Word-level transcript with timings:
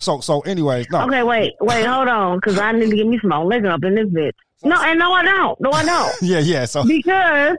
So 0.00 0.20
so 0.20 0.40
anyways, 0.40 0.90
no. 0.90 1.06
Okay, 1.06 1.22
wait, 1.22 1.54
wait, 1.60 1.84
hold 1.84 2.08
on, 2.08 2.38
because 2.38 2.58
I 2.58 2.72
need 2.72 2.90
to 2.90 2.96
get 2.96 3.06
me 3.06 3.18
some 3.20 3.30
more 3.30 3.44
liquor 3.44 3.68
up 3.68 3.82
in 3.84 3.94
this 3.94 4.06
bitch. 4.06 4.32
No, 4.62 4.80
and 4.82 4.98
no, 4.98 5.12
I 5.12 5.24
don't. 5.24 5.60
No, 5.60 5.70
I 5.70 5.84
don't. 5.84 6.14
yeah, 6.22 6.38
yeah. 6.38 6.64
So 6.64 6.84
because 6.84 7.56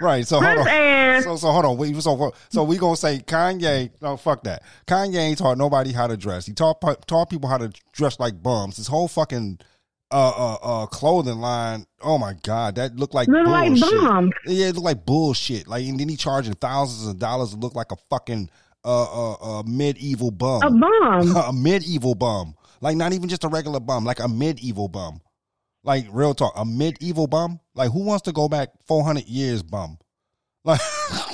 right. 0.00 0.26
So 0.26 0.40
hold 0.40 0.58
on. 0.58 0.68
and 0.68 1.24
So 1.24 1.36
so 1.36 1.50
hold 1.50 1.64
on. 1.64 1.76
We, 1.76 2.00
so 2.00 2.32
so 2.50 2.64
we 2.64 2.76
gonna 2.76 2.96
say 2.96 3.18
Kanye? 3.18 3.90
No, 4.00 4.16
fuck 4.16 4.42
that. 4.44 4.62
Kanye 4.86 5.16
ain't 5.16 5.38
taught 5.38 5.58
nobody 5.58 5.92
how 5.92 6.06
to 6.06 6.16
dress. 6.16 6.46
He 6.46 6.52
taught 6.52 6.80
taught 7.06 7.30
people 7.30 7.48
how 7.48 7.58
to 7.58 7.72
dress 7.92 8.18
like 8.18 8.42
bums. 8.42 8.76
His 8.76 8.88
whole 8.88 9.08
fucking 9.08 9.60
uh 10.10 10.32
uh 10.36 10.58
uh 10.62 10.86
clothing 10.86 11.38
line. 11.38 11.86
Oh 12.00 12.18
my 12.18 12.34
god, 12.42 12.76
that 12.76 12.96
looked 12.96 13.14
like 13.14 13.28
look 13.28 13.46
like 13.46 13.68
bullshit. 13.68 14.00
bums. 14.00 14.32
Yeah, 14.46 14.66
it 14.66 14.74
looked 14.74 14.84
like 14.84 15.06
bullshit. 15.06 15.68
Like 15.68 15.84
and 15.84 15.98
then 16.00 16.08
he 16.08 16.16
charging 16.16 16.54
thousands 16.54 17.08
of 17.08 17.18
dollars 17.18 17.50
to 17.50 17.56
look 17.56 17.74
like 17.74 17.92
a 17.92 17.96
fucking 18.08 18.50
uh, 18.84 19.58
uh 19.60 19.62
medieval 19.66 20.30
bum. 20.30 20.62
A 20.62 20.70
bum. 20.70 21.36
a 21.48 21.52
medieval 21.52 22.14
bum. 22.14 22.54
Like 22.80 22.96
not 22.96 23.12
even 23.12 23.28
just 23.28 23.44
a 23.44 23.48
regular 23.48 23.80
bum, 23.80 24.04
like 24.04 24.20
a 24.20 24.28
medieval 24.28 24.88
bum. 24.88 25.20
Like 25.82 26.06
real 26.10 26.34
talk, 26.34 26.52
a 26.56 26.64
medieval 26.64 27.26
bum. 27.26 27.60
Like 27.74 27.90
who 27.92 28.04
wants 28.04 28.22
to 28.22 28.32
go 28.32 28.48
back 28.48 28.70
four 28.86 29.04
hundred 29.04 29.26
years 29.26 29.62
bum? 29.62 29.98
Like, 30.62 30.80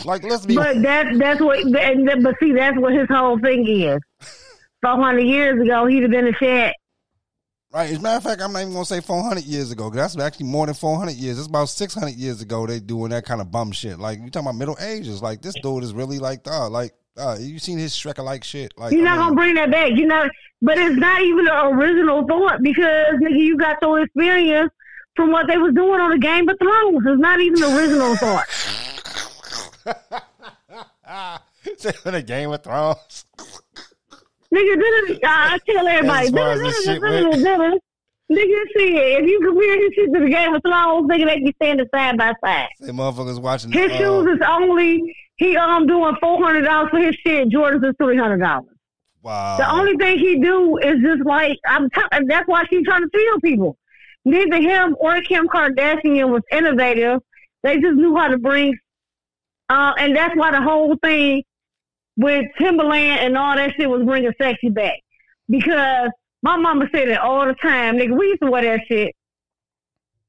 like 0.05 0.23
let's 0.23 0.47
be. 0.47 0.55
But 0.55 0.83
that 0.83 1.19
that's 1.19 1.41
what. 1.41 1.59
And, 1.59 2.23
but 2.23 2.37
see, 2.41 2.53
that's 2.53 2.79
what 2.79 2.95
his 2.95 3.09
whole 3.11 3.39
thing 3.39 3.67
is. 3.69 3.99
Four 4.83 5.03
hundred 5.03 5.25
years 5.25 5.61
ago, 5.61 5.87
he'd 5.87 6.03
have 6.03 6.11
been 6.11 6.29
a 6.29 6.33
shit. 6.33 6.75
Right. 7.73 7.91
As 7.91 7.99
a 7.99 8.01
matter 8.01 8.17
of 8.17 8.23
fact, 8.23 8.41
I'm 8.41 8.53
not 8.53 8.61
even 8.61 8.73
gonna 8.73 8.87
say 8.87 9.01
400 9.01 9.45
years 9.45 9.71
ago. 9.71 9.91
that's 9.91 10.17
actually 10.19 10.47
more 10.47 10.65
than 10.65 10.75
400 10.75 11.13
years. 11.13 11.39
It's 11.39 11.47
about 11.47 11.69
600 11.69 12.15
years 12.15 12.41
ago 12.41 12.67
they 12.67 12.81
doing 12.81 13.11
that 13.11 13.27
kind 13.27 13.41
of 13.41 13.51
bum 13.51 13.73
shit. 13.73 13.99
Like 13.99 14.19
you 14.19 14.31
talking 14.31 14.47
about 14.47 14.59
Middle 14.59 14.79
Ages. 14.81 15.21
Like 15.21 15.43
this 15.43 15.55
dude 15.63 15.85
is 15.85 15.93
really 15.93 16.19
like, 16.19 16.41
uh, 16.47 16.71
like, 16.71 16.93
uh, 17.17 17.37
you 17.41 17.59
seen 17.59 17.79
his 17.79 17.93
Shrek 17.95 18.23
like 18.23 18.45
shit? 18.45 18.73
Like, 18.77 18.93
You're 18.93 19.07
I 19.07 19.17
not 19.17 19.19
mean, 19.19 19.25
gonna 19.27 19.35
bring 19.35 19.55
that 19.57 19.71
back. 19.71 19.91
You 19.93 20.07
know, 20.07 20.29
but 20.63 20.79
it's 20.79 20.97
not 20.97 21.23
even 21.23 21.47
an 21.49 21.75
original 21.75 22.27
thought 22.27 22.63
because 22.63 23.15
nigga, 23.23 23.39
you 23.39 23.57
got 23.57 23.79
your 23.83 24.01
experience 24.03 24.71
from 25.15 25.31
what 25.33 25.47
they 25.49 25.57
was 25.57 25.75
doing 25.75 26.01
on 26.01 26.11
the 26.11 26.19
Game 26.19 26.49
of 26.49 26.59
Thrones. 26.59 27.03
It's 27.07 27.21
not 27.21 27.41
even 27.41 27.63
original 27.63 28.17
thought. 28.17 28.47
the 32.05 32.23
Game 32.27 32.51
of 32.53 32.63
Thrones. 32.63 33.25
Nigga, 34.55 34.79
this 34.79 35.11
is, 35.11 35.19
I 35.25 35.59
tell 35.69 35.87
everybody, 35.87 36.27
As 36.27 36.33
far 36.33 36.51
as 36.53 36.61
this 36.61 36.77
this 36.87 37.01
this 37.01 37.37
is 37.37 37.43
this 37.43 37.59
is- 37.75 37.81
Nigga, 38.31 38.65
see 38.77 38.97
it. 38.97 39.23
If 39.23 39.31
you 39.31 39.41
compare 39.41 39.81
his 39.81 39.95
shit 39.95 40.13
to 40.13 40.21
the 40.21 40.29
Game 40.29 40.53
of 40.55 40.61
Thrones, 40.63 41.09
nigga, 41.09 41.27
they 41.27 41.39
be 41.41 41.55
standing 41.63 41.87
side 41.95 42.19
by 42.19 42.33
side. 42.45 42.69
Say 42.81 42.91
motherfuckers 42.91 43.41
watching. 43.41 43.71
His 43.71 43.93
uh, 43.93 43.97
shoes 43.97 44.27
is 44.27 44.41
only 44.49 45.15
he 45.37 45.57
um 45.57 45.87
doing 45.87 46.17
four 46.21 46.43
hundred 46.43 46.63
dollars 46.63 46.91
for 46.91 46.99
his 46.99 47.15
shit. 47.17 47.49
Jordan's 47.51 47.85
is 47.85 47.95
three 48.01 48.17
hundred 48.17 48.39
dollars. 48.39 48.75
Wow. 49.23 49.57
The 49.59 49.71
only 49.71 49.97
thing 49.97 50.19
he 50.19 50.41
do 50.41 50.77
is 50.79 51.01
just 51.03 51.25
like 51.25 51.57
I'm. 51.67 51.89
T- 51.91 52.25
that's 52.27 52.49
why 52.49 52.65
she's 52.69 52.85
trying 52.85 53.03
to 53.03 53.09
steal 53.09 53.41
people. 53.41 53.77
Neither 54.25 54.57
him 54.57 54.97
or 54.99 55.21
Kim 55.23 55.47
Kardashian 55.47 56.31
was 56.31 56.43
innovative. 56.51 57.21
They 57.63 57.79
just 57.79 57.95
knew 57.95 58.17
how 58.17 58.29
to 58.29 58.39
bring, 58.39 58.77
uh, 59.69 59.93
and 59.99 60.17
that's 60.17 60.37
why 60.37 60.51
the 60.51 60.63
whole 60.63 60.97
thing 60.97 61.45
with 62.17 62.45
Timberland 62.59 63.21
and 63.21 63.37
all 63.37 63.55
that 63.55 63.75
shit 63.77 63.89
was 63.89 64.03
bringing 64.03 64.33
sexy 64.41 64.69
back. 64.69 64.99
Because 65.49 66.11
my 66.47 66.57
mama 66.57 66.89
said 66.93 67.09
it 67.09 67.19
all 67.19 67.45
the 67.45 67.55
time, 67.55 67.97
nigga. 67.97 68.17
We 68.17 68.27
used 68.27 68.43
to 68.43 68.51
wear 68.51 68.63
that 68.63 68.87
shit. 68.87 69.17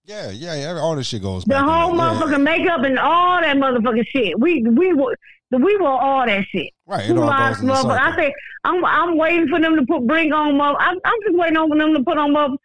Yeah, 0.04 0.32
yeah, 0.32 0.56
yeah. 0.56 0.80
All 0.80 0.96
this 0.96 1.06
shit 1.06 1.22
goes. 1.22 1.44
The 1.44 1.60
whole 1.60 1.96
there. 1.96 2.06
Yeah. 2.06 2.20
motherfucking 2.20 2.44
makeup 2.44 2.84
and 2.84 2.98
all 2.98 3.40
that 3.40 3.56
motherfucking 3.58 4.08
shit. 4.08 4.40
We 4.40 4.64
we 4.64 4.94
were 4.94 5.16
we 5.52 5.78
were 5.78 5.88
all 5.88 6.26
that 6.26 6.44
shit. 6.52 6.72
Right, 6.88 7.08
it 7.08 7.16
all 7.16 7.30
goes 7.30 7.62
in 7.62 7.68
the. 7.68 7.74
I 7.74 8.16
say 8.16 8.34
I'm 8.64 8.84
I'm 8.84 9.16
waiting 9.16 9.48
for 9.48 9.60
them 9.60 9.76
to 9.76 9.86
put 9.86 10.08
bring 10.08 10.34
on 10.34 10.58
mother. 10.58 10.80
I'm, 10.80 10.98
I'm 11.06 11.20
just 11.24 11.38
waiting 11.38 11.58
on 11.58 11.70
for 11.70 11.78
them 11.78 11.94
to 11.94 12.04
put 12.04 12.18
on 12.18 12.34
mother. 12.34 12.56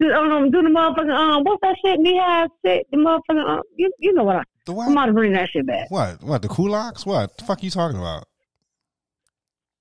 Do, 0.00 0.12
um, 0.12 0.50
do 0.50 0.62
the 0.62 0.68
motherfucking 0.68 1.16
um 1.16 1.44
what's 1.44 1.60
that 1.62 1.76
shit 1.82 2.02
behind 2.02 2.50
shit 2.64 2.86
the 2.90 2.96
motherfucking 2.98 3.48
um, 3.48 3.62
you 3.76 3.90
you 4.00 4.12
know 4.14 4.24
what 4.24 4.36
I 4.36 4.42
The 4.66 4.72
what? 4.72 4.86
I'm 4.86 4.92
about 4.92 5.06
to 5.06 5.12
bring 5.12 5.32
that 5.32 5.48
shit 5.50 5.66
back. 5.66 5.90
What? 5.90 6.22
What? 6.22 6.42
The 6.42 6.48
kulaks? 6.48 7.06
What? 7.06 7.38
The 7.38 7.44
fuck 7.44 7.62
you 7.62 7.70
talking 7.70 7.98
about? 7.98 8.24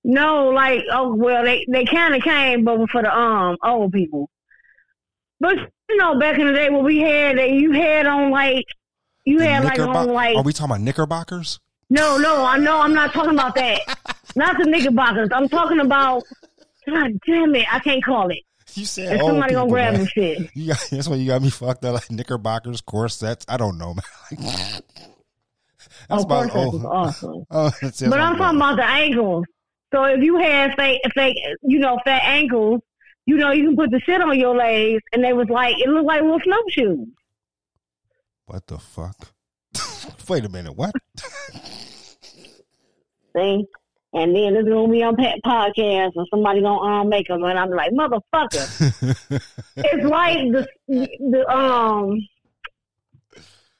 No, 0.08 0.50
like 0.50 0.84
oh 0.92 1.16
well 1.16 1.44
they 1.44 1.66
they 1.68 1.84
kind 1.84 2.14
of 2.14 2.22
came, 2.22 2.64
but 2.64 2.88
for 2.92 3.02
the 3.02 3.12
um 3.12 3.58
old 3.64 3.92
people. 3.92 4.30
But 5.40 5.56
you 5.90 5.98
know 5.98 6.20
back 6.20 6.38
in 6.38 6.46
the 6.46 6.54
day 6.54 6.70
what 6.70 6.84
we 6.84 7.00
had 7.00 7.40
that 7.40 7.50
you 7.50 7.72
had 7.72 8.06
on 8.06 8.30
like 8.30 8.66
you 9.26 9.40
had 9.40 9.64
like 9.64 9.80
on 9.80 10.10
like 10.10 10.38
Are 10.38 10.44
we 10.44 10.54
talking 10.54 10.72
about 10.72 10.82
knickerbockers? 10.82 11.60
No, 11.90 12.18
no, 12.18 12.46
I 12.46 12.60
know 12.60 12.82
I'm 12.82 12.94
not 12.94 13.14
talking 13.14 13.34
about 13.34 13.56
that. 13.56 13.80
not 14.36 14.58
the 14.60 14.66
knickerbockers. 14.70 15.30
I'm 15.32 15.50
talking 15.50 15.80
about. 15.80 16.24
God 16.88 17.20
damn 17.26 17.56
it, 17.56 17.66
I 17.74 17.80
can't 17.80 18.04
call 18.04 18.30
it. 18.30 18.44
You 18.76 18.86
said 18.86 19.14
And 19.14 19.22
somebody 19.22 19.56
gonna 19.56 19.70
grab 19.70 19.94
man. 19.96 20.06
shit. 20.06 20.52
You 20.56 20.68
got, 20.68 20.88
that's 20.92 21.08
why 21.08 21.16
you 21.16 21.26
got 21.26 21.42
me 21.42 21.50
fucked 21.50 21.84
up 21.84 21.96
like 21.96 22.12
knickerbockers, 22.12 22.82
corsets. 22.82 23.44
I 23.50 23.58
don't 23.58 23.80
know, 23.80 23.96
man. 23.96 24.04
that's 26.10 26.26
course, 26.26 26.52
that 26.54 26.56
old- 26.56 26.86
awesome. 26.86 27.46
Oh, 27.50 27.72
that's. 27.82 28.02
But 28.02 28.20
I'm 28.20 28.36
talking 28.38 28.58
about 28.58 28.76
the 28.76 28.86
ankles. 28.86 29.46
So 29.96 30.04
if 30.04 30.22
you 30.22 30.38
had 30.38 30.76
fake, 30.76 31.00
fake, 31.14 31.38
you 31.62 31.80
know, 31.80 31.98
fat 32.04 32.22
ankles, 32.26 32.82
you 33.26 33.38
know, 33.38 33.54
you 33.54 33.68
can 33.68 33.78
put 33.78 33.92
the 33.92 34.02
shit 34.02 34.20
on 34.20 34.38
your 34.38 34.54
legs, 34.54 35.02
and 35.14 35.24
they 35.24 35.32
was 35.32 35.48
like, 35.48 35.80
it 35.80 35.88
looked 35.88 36.06
like 36.06 36.22
little 36.22 36.42
snowshoes. 36.42 37.08
What 38.46 38.68
the 38.68 38.78
fuck? 38.78 39.30
Wait 40.28 40.44
a 40.44 40.50
minute. 40.50 40.76
What? 40.76 40.92
See? 43.38 43.66
And 44.12 44.36
then 44.36 44.58
it's 44.58 44.68
gonna 44.68 44.90
be 44.90 45.02
on 45.02 45.16
Pat 45.16 45.40
podcast, 45.46 46.12
and 46.16 46.28
somebody 46.30 46.62
gonna 46.62 47.02
um 47.02 47.08
make 47.08 47.30
them, 47.30 47.46
and 47.46 47.58
I'm 47.58 47.70
like, 47.70 47.92
motherfucker. 47.92 49.32
it's 49.78 50.04
like 50.04 50.40
the 50.52 50.68
the 50.90 51.50
um. 51.50 52.20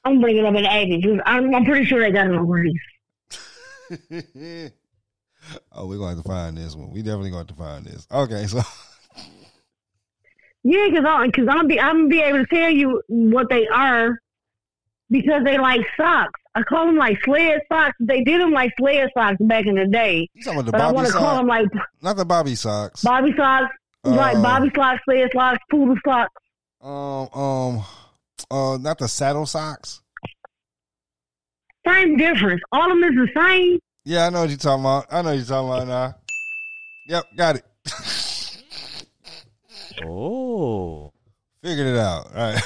I'm 0.02 0.20
bringing 0.22 0.46
up 0.46 0.54
an 0.54 0.64
eighties. 0.64 1.20
I'm, 1.26 1.54
I'm 1.54 1.64
pretty 1.66 1.84
sure 1.84 2.00
they 2.00 2.10
got 2.10 2.28
it 2.28 2.34
on 2.34 2.48
release. 2.48 2.80
oh, 5.72 5.86
we're 5.86 5.98
going 5.98 6.10
to 6.12 6.16
have 6.16 6.24
to 6.24 6.28
find 6.28 6.56
this 6.56 6.74
one. 6.74 6.90
We 6.90 7.02
definitely 7.02 7.30
going 7.30 7.46
to 7.46 7.52
have 7.52 7.58
to 7.58 7.62
find 7.62 7.84
this. 7.84 8.06
Okay, 8.10 8.46
so 8.46 8.60
Yeah, 10.62 10.86
because 10.90 11.04
I'm 11.06 11.26
because 11.30 11.46
I'm 11.48 11.68
be 11.68 11.78
I'm 11.80 11.96
gonna 11.96 12.08
be 12.08 12.20
able 12.20 12.38
to 12.44 12.46
tell 12.46 12.70
you 12.70 13.00
what 13.06 13.48
they 13.48 13.68
are 13.68 14.18
because 15.10 15.44
they 15.44 15.58
like 15.58 15.82
socks. 15.96 16.40
I 16.56 16.62
call 16.62 16.86
them 16.86 16.96
like 16.96 17.18
sled 17.24 17.60
socks. 17.70 17.94
They 18.00 18.22
did 18.24 18.40
them 18.40 18.50
like 18.52 18.72
sled 18.78 19.10
socks 19.14 19.36
back 19.40 19.66
in 19.66 19.76
the 19.76 19.86
day, 19.86 20.28
you 20.34 20.42
talking 20.42 20.60
about 20.60 20.66
the 20.66 20.72
but 20.72 20.80
I 20.80 20.90
want 20.90 21.06
to 21.06 21.12
call 21.12 21.36
them 21.36 21.46
like 21.46 21.68
Not 22.02 22.16
the 22.16 22.24
Bobby 22.24 22.56
socks. 22.56 23.02
Bobby 23.02 23.32
socks, 23.36 23.72
like 24.02 24.36
Uh, 24.38 24.42
Bobby 24.42 24.72
socks, 24.74 25.00
sled 25.04 25.30
socks, 25.32 25.58
poodle 25.70 25.96
socks. 26.04 26.32
Um, 26.80 27.28
um, 27.32 27.84
uh, 28.50 28.78
not 28.78 28.98
the 28.98 29.06
saddle 29.06 29.46
socks. 29.46 30.00
Same 31.86 32.16
difference. 32.16 32.60
All 32.72 32.90
of 32.90 32.98
them 32.98 33.04
is 33.04 33.14
the 33.14 33.40
same. 33.40 33.78
Yeah, 34.06 34.26
I 34.26 34.30
know 34.30 34.42
what 34.42 34.50
you're 34.50 34.56
talking 34.56 34.84
about. 34.84 35.06
I 35.10 35.20
know 35.20 35.30
what 35.30 35.36
you're 35.36 35.44
talking 35.44 35.68
about 35.68 35.88
now. 35.88 36.14
Yep, 37.08 37.24
got 37.36 37.56
it. 37.56 37.64
Oh. 40.04 41.12
Figured 41.60 41.88
it 41.88 41.96
out. 41.96 42.26
All 42.32 42.52
right. 42.52 42.62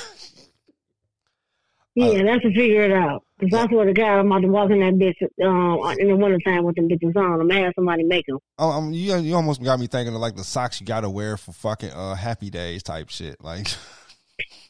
Yeah, 1.94 2.22
that's 2.24 2.42
to 2.42 2.52
figure 2.54 2.82
it 2.82 2.92
out. 2.92 3.24
Because 3.38 3.58
I 3.58 3.68
swear 3.68 3.86
to 3.86 3.92
God, 3.94 4.18
I'm 4.18 4.26
about 4.26 4.42
to 4.42 4.48
walk 4.48 4.70
in 4.70 4.80
that 4.80 4.94
bitch 4.94 5.16
um, 5.42 5.98
in 5.98 6.08
the 6.08 6.16
wintertime 6.16 6.64
with 6.64 6.76
them 6.76 6.88
bitches 6.88 7.16
on. 7.16 7.40
I'm 7.40 7.48
gonna 7.48 7.64
have 7.64 7.72
somebody 7.74 8.04
make 8.04 8.26
them. 8.26 8.38
Um, 8.58 8.70
um, 8.70 8.92
you 8.92 9.16
you 9.16 9.34
almost 9.34 9.62
got 9.62 9.80
me 9.80 9.86
thinking 9.86 10.14
of 10.14 10.20
like 10.20 10.36
the 10.36 10.44
socks 10.44 10.78
you 10.80 10.86
got 10.86 11.00
to 11.00 11.10
wear 11.10 11.38
for 11.38 11.52
fucking 11.52 11.90
uh 11.90 12.14
happy 12.14 12.50
days 12.50 12.82
type 12.82 13.08
shit. 13.08 13.42
Like, 13.42 13.66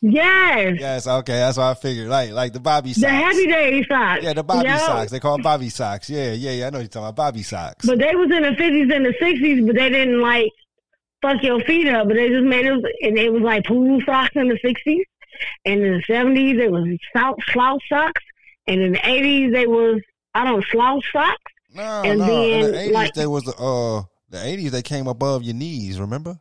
Yes, 0.03 0.77
yes, 0.81 1.07
okay, 1.07 1.35
that's 1.35 1.59
what 1.59 1.65
I 1.65 1.75
figured. 1.75 2.09
Like, 2.09 2.31
like 2.33 2.53
the 2.55 2.61
Bobby 2.61 2.95
socks. 2.95 3.01
the 3.03 3.09
Happy 3.11 3.47
Day 3.47 3.83
socks. 3.85 4.23
Yeah, 4.25 4.33
the 4.33 4.43
Bobby 4.43 4.69
Yo. 4.69 4.79
socks. 4.79 5.11
They 5.11 5.21
call 5.21 5.35
them 5.37 5.43
Bobby 5.43 5.69
socks. 5.69 6.09
Yeah, 6.09 6.33
yeah, 6.33 6.53
yeah. 6.53 6.67
I 6.67 6.71
know 6.71 6.79
what 6.79 6.83
you're 6.83 6.89
talking 6.89 7.09
about 7.09 7.17
Bobby 7.17 7.43
socks. 7.43 7.85
But 7.85 7.99
they 7.99 8.15
was 8.15 8.31
in 8.31 8.43
the 8.43 8.55
fifties 8.57 8.91
and 8.93 9.05
the 9.05 9.15
sixties, 9.21 9.63
but 9.67 9.77
they 9.77 9.91
didn't 9.91 10.21
like 10.21 10.51
fuck 11.21 11.43
your 11.43 11.61
feet 11.61 11.87
up. 11.89 12.09
But 12.09 12.15
they 12.15 12.31
just 12.31 12.45
made 12.47 12.65
it, 12.65 12.73
and 13.03 13.19
it 13.19 13.31
was 13.31 13.43
like 13.43 13.65
pool 13.67 14.01
socks 14.07 14.35
in 14.37 14.49
the 14.49 14.59
sixties, 14.65 15.05
and 15.67 15.83
in 15.83 15.93
the 15.99 16.03
seventies 16.07 16.59
it 16.59 16.73
was 16.73 16.87
slouch, 17.13 17.39
slouch 17.53 17.83
socks, 17.91 18.23
and 18.67 18.81
in 18.81 18.93
the 18.93 19.07
eighties 19.07 19.53
they 19.53 19.67
was 19.67 20.01
I 20.35 20.45
don't 20.45 20.61
know, 20.61 20.65
slouch 20.71 21.05
socks. 21.13 21.53
no, 21.75 21.83
and 22.07 22.21
no. 22.21 22.43
In 22.43 22.61
then, 22.63 22.73
the 22.73 22.79
eighties, 22.81 22.93
like- 22.95 23.13
they 23.15 23.27
was 23.27 23.45
the 23.45 23.55
uh 23.57 24.03
the 24.31 24.43
eighties. 24.47 24.73
They 24.73 24.81
came 24.83 25.07
above 25.09 25.43
your 25.43 25.55
knees. 25.55 26.01
Remember? 26.01 26.39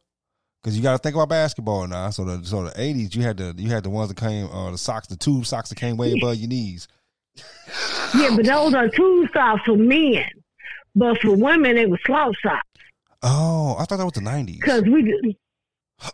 Because 0.61 0.75
you 0.75 0.83
got 0.83 0.91
to 0.93 0.97
think 0.97 1.15
about 1.15 1.29
basketball 1.29 1.87
now. 1.87 2.09
So 2.09 2.25
the 2.25 2.45
so 2.45 2.63
the 2.65 2.73
eighties, 2.81 3.15
you 3.15 3.23
had 3.23 3.37
the 3.37 3.53
you 3.57 3.69
had 3.69 3.83
the 3.83 3.89
ones 3.89 4.09
that 4.09 4.17
came 4.17 4.47
uh 4.47 4.71
the 4.71 4.77
socks, 4.77 5.07
the 5.07 5.15
tube 5.15 5.45
socks 5.45 5.69
that 5.69 5.75
came 5.75 5.95
way 5.97 6.11
above 6.13 6.35
your 6.35 6.49
knees. 6.49 6.87
Yeah, 8.15 8.35
but 8.35 8.45
those 8.45 8.73
are 8.73 8.89
tube 8.89 9.29
socks 9.33 9.61
for 9.65 9.77
men, 9.77 10.25
but 10.95 11.17
for 11.21 11.35
women 11.35 11.77
it 11.77 11.89
was 11.89 11.99
slouch 12.05 12.35
socks 12.43 12.65
Oh, 13.21 13.75
I 13.77 13.85
thought 13.85 13.97
that 13.97 14.05
was 14.05 14.13
the 14.13 14.21
nineties. 14.21 14.57
because 14.59 14.83
we. 14.83 15.37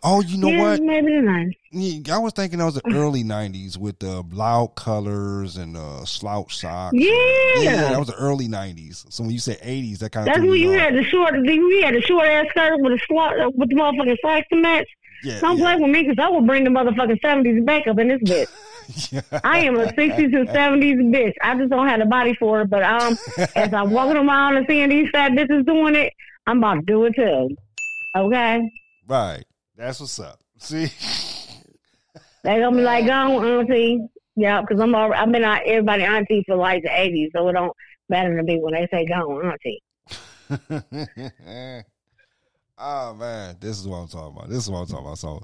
Oh, 0.02 0.20
you 0.20 0.36
know 0.38 0.48
yeah, 0.48 0.60
what? 0.62 0.82
maybe 0.82 1.14
the 1.14 1.22
nineties. 1.22 1.54
Yeah, 1.70 2.16
I 2.16 2.18
was 2.18 2.32
thinking 2.32 2.58
that 2.58 2.64
was 2.64 2.74
the 2.74 2.82
early 2.92 3.22
'90s 3.22 3.76
with 3.76 3.98
the 4.00 4.24
loud 4.32 4.74
colors 4.74 5.56
and 5.56 5.76
uh, 5.76 6.04
slouch 6.04 6.56
socks. 6.56 6.94
Yeah. 6.96 7.62
yeah, 7.62 7.90
that 7.90 7.98
was 7.98 8.08
the 8.08 8.16
early 8.16 8.48
'90s. 8.48 9.12
So 9.12 9.22
when 9.22 9.32
you 9.32 9.38
say 9.38 9.54
'80s, 9.56 9.98
that 9.98 10.10
kind 10.10 10.28
of 10.28 10.34
That's 10.34 10.44
when 10.44 10.58
you 10.58 10.70
had 10.70 10.94
the 10.94 11.04
short, 11.04 11.34
we 11.40 11.82
had 11.82 11.94
the 11.94 12.00
short 12.00 12.26
ass 12.26 12.46
skirt 12.50 12.80
with 12.80 12.92
the 12.92 13.00
slot, 13.06 13.36
with 13.54 13.68
the 13.68 13.76
motherfucking 13.76 14.16
socks 14.22 14.46
to 14.52 14.56
match. 14.56 14.88
yeah, 15.22 15.38
Don't 15.40 15.58
yeah. 15.58 15.64
play 15.64 15.82
with 15.82 15.90
me 15.90 16.02
because 16.02 16.18
I 16.18 16.28
will 16.30 16.42
bring 16.42 16.64
the 16.64 16.70
motherfucking 16.70 17.20
seventies 17.20 17.62
back 17.64 17.86
up 17.86 17.98
in 18.00 18.08
this 18.08 18.22
bitch. 18.22 19.12
yeah. 19.12 19.40
I 19.44 19.60
am 19.60 19.78
a 19.78 19.86
sixties 19.94 20.32
and 20.32 20.48
seventies 20.48 20.96
bitch. 20.96 21.34
I 21.42 21.56
just 21.56 21.70
don't 21.70 21.86
have 21.86 22.00
the 22.00 22.06
body 22.06 22.34
for 22.34 22.62
it. 22.62 22.70
But 22.70 22.82
um, 22.82 23.16
as 23.54 23.72
I'm 23.72 23.90
walking 23.90 24.16
around 24.16 24.56
and 24.56 24.66
seeing 24.68 24.88
these 24.88 25.10
fat 25.10 25.30
bitches 25.32 25.64
doing 25.64 25.94
it, 25.94 26.12
I'm 26.46 26.58
about 26.58 26.74
to 26.74 26.82
do 26.82 27.04
it 27.04 27.14
too. 27.14 27.56
Okay, 28.16 28.72
right. 29.06 29.44
That's 29.76 30.00
what's 30.00 30.18
up. 30.18 30.40
See, 30.58 30.86
they 32.44 32.60
gonna 32.60 32.76
be 32.76 32.82
like, 32.82 33.06
"Go 33.06 33.12
on, 33.12 33.44
auntie." 33.44 34.08
Yeah, 34.34 34.62
because 34.62 34.80
I'm 34.80 34.94
already, 34.94 35.20
I've 35.20 35.32
been 35.32 35.44
out 35.44 35.62
everybody 35.66 36.04
auntie 36.04 36.44
for 36.46 36.56
like 36.56 36.82
the 36.82 36.88
'80s, 36.88 37.28
so 37.34 37.48
it 37.48 37.52
don't 37.52 37.72
matter 38.08 38.36
to 38.36 38.42
me 38.42 38.58
when 38.58 38.72
they 38.72 38.88
say 38.90 39.06
"Go 39.06 39.38
on, 39.38 39.52
auntie." 39.52 39.82
oh 42.78 43.14
man, 43.14 43.56
this 43.60 43.78
is 43.78 43.86
what 43.86 43.98
I'm 43.98 44.08
talking 44.08 44.36
about. 44.36 44.48
This 44.48 44.58
is 44.58 44.70
what 44.70 44.78
I'm 44.78 44.86
talking 44.86 45.04
about. 45.04 45.18
So, 45.18 45.42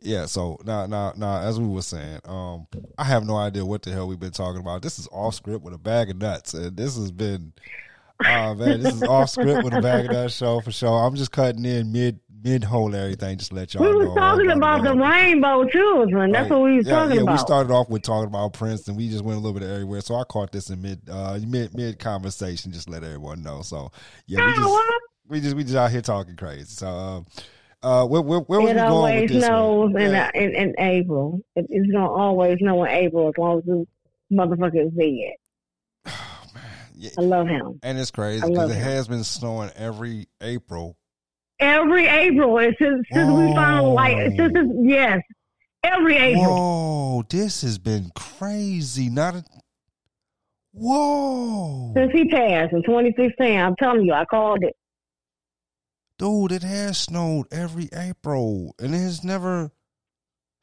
yeah. 0.00 0.26
So 0.26 0.58
now, 0.64 0.86
now, 0.86 1.12
now, 1.16 1.40
as 1.40 1.58
we 1.58 1.66
were 1.66 1.82
saying, 1.82 2.20
um, 2.24 2.68
I 2.98 3.04
have 3.04 3.24
no 3.24 3.36
idea 3.36 3.64
what 3.64 3.82
the 3.82 3.90
hell 3.90 4.06
we've 4.06 4.20
been 4.20 4.30
talking 4.30 4.60
about. 4.60 4.82
This 4.82 5.00
is 5.00 5.08
off 5.10 5.34
script 5.34 5.64
with 5.64 5.74
a 5.74 5.78
bag 5.78 6.10
of 6.10 6.18
nuts, 6.18 6.54
and 6.54 6.76
this 6.76 6.96
has 6.96 7.10
been, 7.10 7.52
oh 8.24 8.54
man, 8.54 8.80
this 8.80 8.94
is 8.94 9.02
off 9.02 9.30
script 9.30 9.64
with 9.64 9.74
a 9.74 9.82
bag 9.82 10.04
of 10.04 10.12
nuts 10.12 10.36
show 10.36 10.60
for 10.60 10.70
sure. 10.70 11.04
I'm 11.04 11.16
just 11.16 11.32
cutting 11.32 11.64
in 11.64 11.90
mid 11.90 12.20
mid 12.42 12.64
whole 12.64 12.94
everything, 12.94 13.38
just 13.38 13.52
let 13.52 13.72
y'all 13.74 13.82
We 13.84 13.90
know. 13.92 13.98
was 14.10 14.14
talking 14.16 14.50
about 14.50 14.82
the 14.82 14.92
it. 14.92 14.96
rainbow 14.96 15.64
children. 15.68 16.32
That's 16.32 16.50
Right. 16.50 16.56
what 16.58 16.64
we 16.64 16.76
was 16.78 16.86
yeah, 16.86 16.94
talking 16.94 17.16
yeah, 17.16 17.22
about. 17.22 17.32
We 17.32 17.38
started 17.38 17.72
off 17.72 17.88
with 17.88 18.02
talking 18.02 18.28
about 18.28 18.52
Prince, 18.54 18.88
and 18.88 18.96
we 18.96 19.08
just 19.08 19.24
went 19.24 19.38
a 19.38 19.40
little 19.40 19.58
bit 19.58 19.68
everywhere. 19.68 20.00
So 20.00 20.14
I 20.16 20.24
caught 20.24 20.52
this 20.52 20.70
in 20.70 20.82
mid 20.82 21.00
uh, 21.10 21.38
mid 21.46 21.74
mid 21.76 21.98
conversation, 21.98 22.72
just 22.72 22.88
let 22.88 23.04
everyone 23.04 23.42
know. 23.42 23.62
So 23.62 23.90
yeah, 24.26 24.46
we 24.46 24.52
just 24.54 24.80
we 25.28 25.40
just 25.40 25.56
we 25.56 25.62
just 25.64 25.76
out 25.76 25.90
here 25.90 26.02
talking 26.02 26.36
crazy. 26.36 26.64
So 26.64 26.86
um, 26.88 27.26
uh, 27.82 28.06
where 28.06 28.22
where, 28.22 28.40
where 28.40 28.60
was 28.60 28.70
It 28.70 28.74
going 28.74 28.86
always 28.90 29.20
with 29.22 29.40
this? 29.40 29.48
knows 29.48 29.90
in, 29.94 30.10
Yeah. 30.12 30.30
in 30.34 30.50
in 30.54 30.74
April. 30.78 31.40
It, 31.56 31.66
it's 31.68 31.90
gonna 31.92 32.10
always 32.12 32.58
know 32.60 32.84
in 32.84 32.90
April 32.90 33.28
as 33.28 33.34
long 33.38 33.58
as 33.58 33.64
this 33.64 33.86
motherfucker 34.32 34.86
is 34.86 34.92
dead. 34.92 35.34
Yeah. 36.94 37.10
I 37.18 37.22
love 37.22 37.48
him. 37.48 37.80
And 37.82 37.98
it's 37.98 38.12
crazy 38.12 38.48
because 38.48 38.70
it 38.70 38.78
has 38.78 39.08
been 39.08 39.24
snowing 39.24 39.70
every 39.74 40.28
April. 40.40 40.96
Every 41.62 42.06
April, 42.06 42.58
it's 42.58 42.76
since, 42.78 43.06
we 43.12 43.54
found 43.54 43.94
like 43.94 44.16
since 44.36 44.52
it's, 44.54 44.70
yes, 44.82 45.20
every 45.84 46.16
April. 46.16 46.44
Whoa, 46.44 47.22
this 47.28 47.62
has 47.62 47.78
been 47.78 48.10
crazy. 48.16 49.08
Not 49.08 49.36
a 49.36 49.44
whoa, 50.72 51.92
Since 51.94 52.12
he 52.12 52.28
passed 52.28 52.72
in 52.72 52.82
2016, 52.82 53.60
I'm 53.60 53.76
telling 53.76 54.04
you, 54.04 54.12
I 54.12 54.24
called 54.24 54.64
it. 54.64 54.74
dude, 56.18 56.50
it 56.50 56.62
has 56.64 56.98
snowed 56.98 57.46
every 57.52 57.88
April, 57.92 58.74
and 58.80 58.94
it 58.94 58.98
has 58.98 59.22
never 59.22 59.70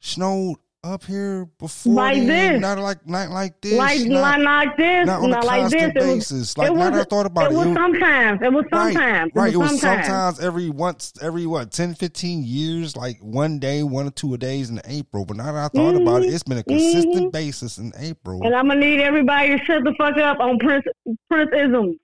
snowed 0.00 0.56
up 0.82 1.04
here 1.04 1.46
before. 1.58 1.92
Like 1.92 2.16
then. 2.26 2.54
this. 2.54 2.60
not 2.62 2.78
like 2.78 3.06
not 3.06 3.28
like 3.30 3.60
this, 3.60 3.74
like 3.74 4.00
not, 4.06 4.40
not 4.40 4.66
like 4.66 4.76
this, 4.78 5.06
not 5.06 5.22
on 5.22 5.30
not 5.30 5.44
a 5.44 5.46
like 5.46 5.62
this. 5.70 5.80
constant 5.82 5.96
It 5.96 6.00
was, 6.00 6.14
basis. 6.30 6.56
like 6.58 6.70
it 6.70 6.74
now 6.74 6.80
was, 6.80 6.90
that 6.92 7.00
I 7.00 7.04
thought 7.04 7.26
about 7.26 7.50
it 7.50 7.54
it, 7.54 7.58
was 7.58 7.66
it- 7.66 7.74
sometimes. 7.74 8.40
It 8.42 8.52
was 8.52 8.64
Right, 8.72 8.94
sometimes. 8.94 9.32
right. 9.34 9.52
It 9.52 9.56
was 9.58 9.68
sometimes. 9.80 10.06
sometimes 10.06 10.40
every 10.40 10.70
once 10.70 11.12
every 11.20 11.44
what 11.46 11.70
10, 11.70 11.94
15 11.94 12.44
years, 12.44 12.96
like 12.96 13.18
one 13.20 13.58
day, 13.58 13.82
one 13.82 14.06
or 14.06 14.10
two 14.10 14.32
a 14.32 14.38
days 14.38 14.70
in 14.70 14.80
April. 14.86 15.24
But 15.26 15.36
now 15.36 15.52
that 15.52 15.56
I 15.56 15.68
thought 15.68 15.96
about 16.00 16.22
it, 16.22 16.32
it's 16.32 16.44
been 16.44 16.58
a 16.58 16.62
consistent 16.64 17.26
Mhm. 17.28 17.32
basis 17.32 17.76
in 17.78 17.92
April. 17.98 18.40
And 18.42 18.54
I'm 18.54 18.66
gonna 18.68 18.80
need 18.80 19.00
everybody 19.00 19.58
to 19.58 19.64
shut 19.64 19.84
the 19.84 19.94
fuck 19.98 20.16
up 20.16 20.40
on 20.40 20.58
Prince 20.58 20.86
Princeism. 21.30 21.98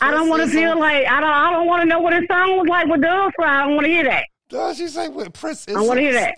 I 0.00 0.10
don't 0.10 0.28
want 0.28 0.42
to 0.42 0.48
feel 0.48 0.78
like 0.78 1.06
I 1.06 1.20
don't. 1.20 1.30
I 1.30 1.50
don't 1.52 1.66
want 1.66 1.82
to 1.82 1.86
know 1.86 2.00
what 2.00 2.12
his 2.14 2.24
song 2.30 2.56
was 2.56 2.66
like 2.66 2.86
with 2.88 3.02
Doug 3.02 3.30
Fry. 3.36 3.60
I 3.62 3.66
don't 3.66 3.74
want 3.74 3.84
to 3.84 3.90
hear 3.92 4.04
that. 4.04 4.24
Does 4.54 4.76
she 4.76 4.86
say 4.86 5.08
what 5.08 5.34
Prince 5.34 5.66
is? 5.66 5.74
I 5.74 5.80
wanna 5.80 6.00
hear 6.00 6.12
that. 6.12 6.34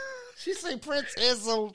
she 0.38 0.54
say 0.54 0.78
Prince 0.78 1.14
isms. 1.18 1.72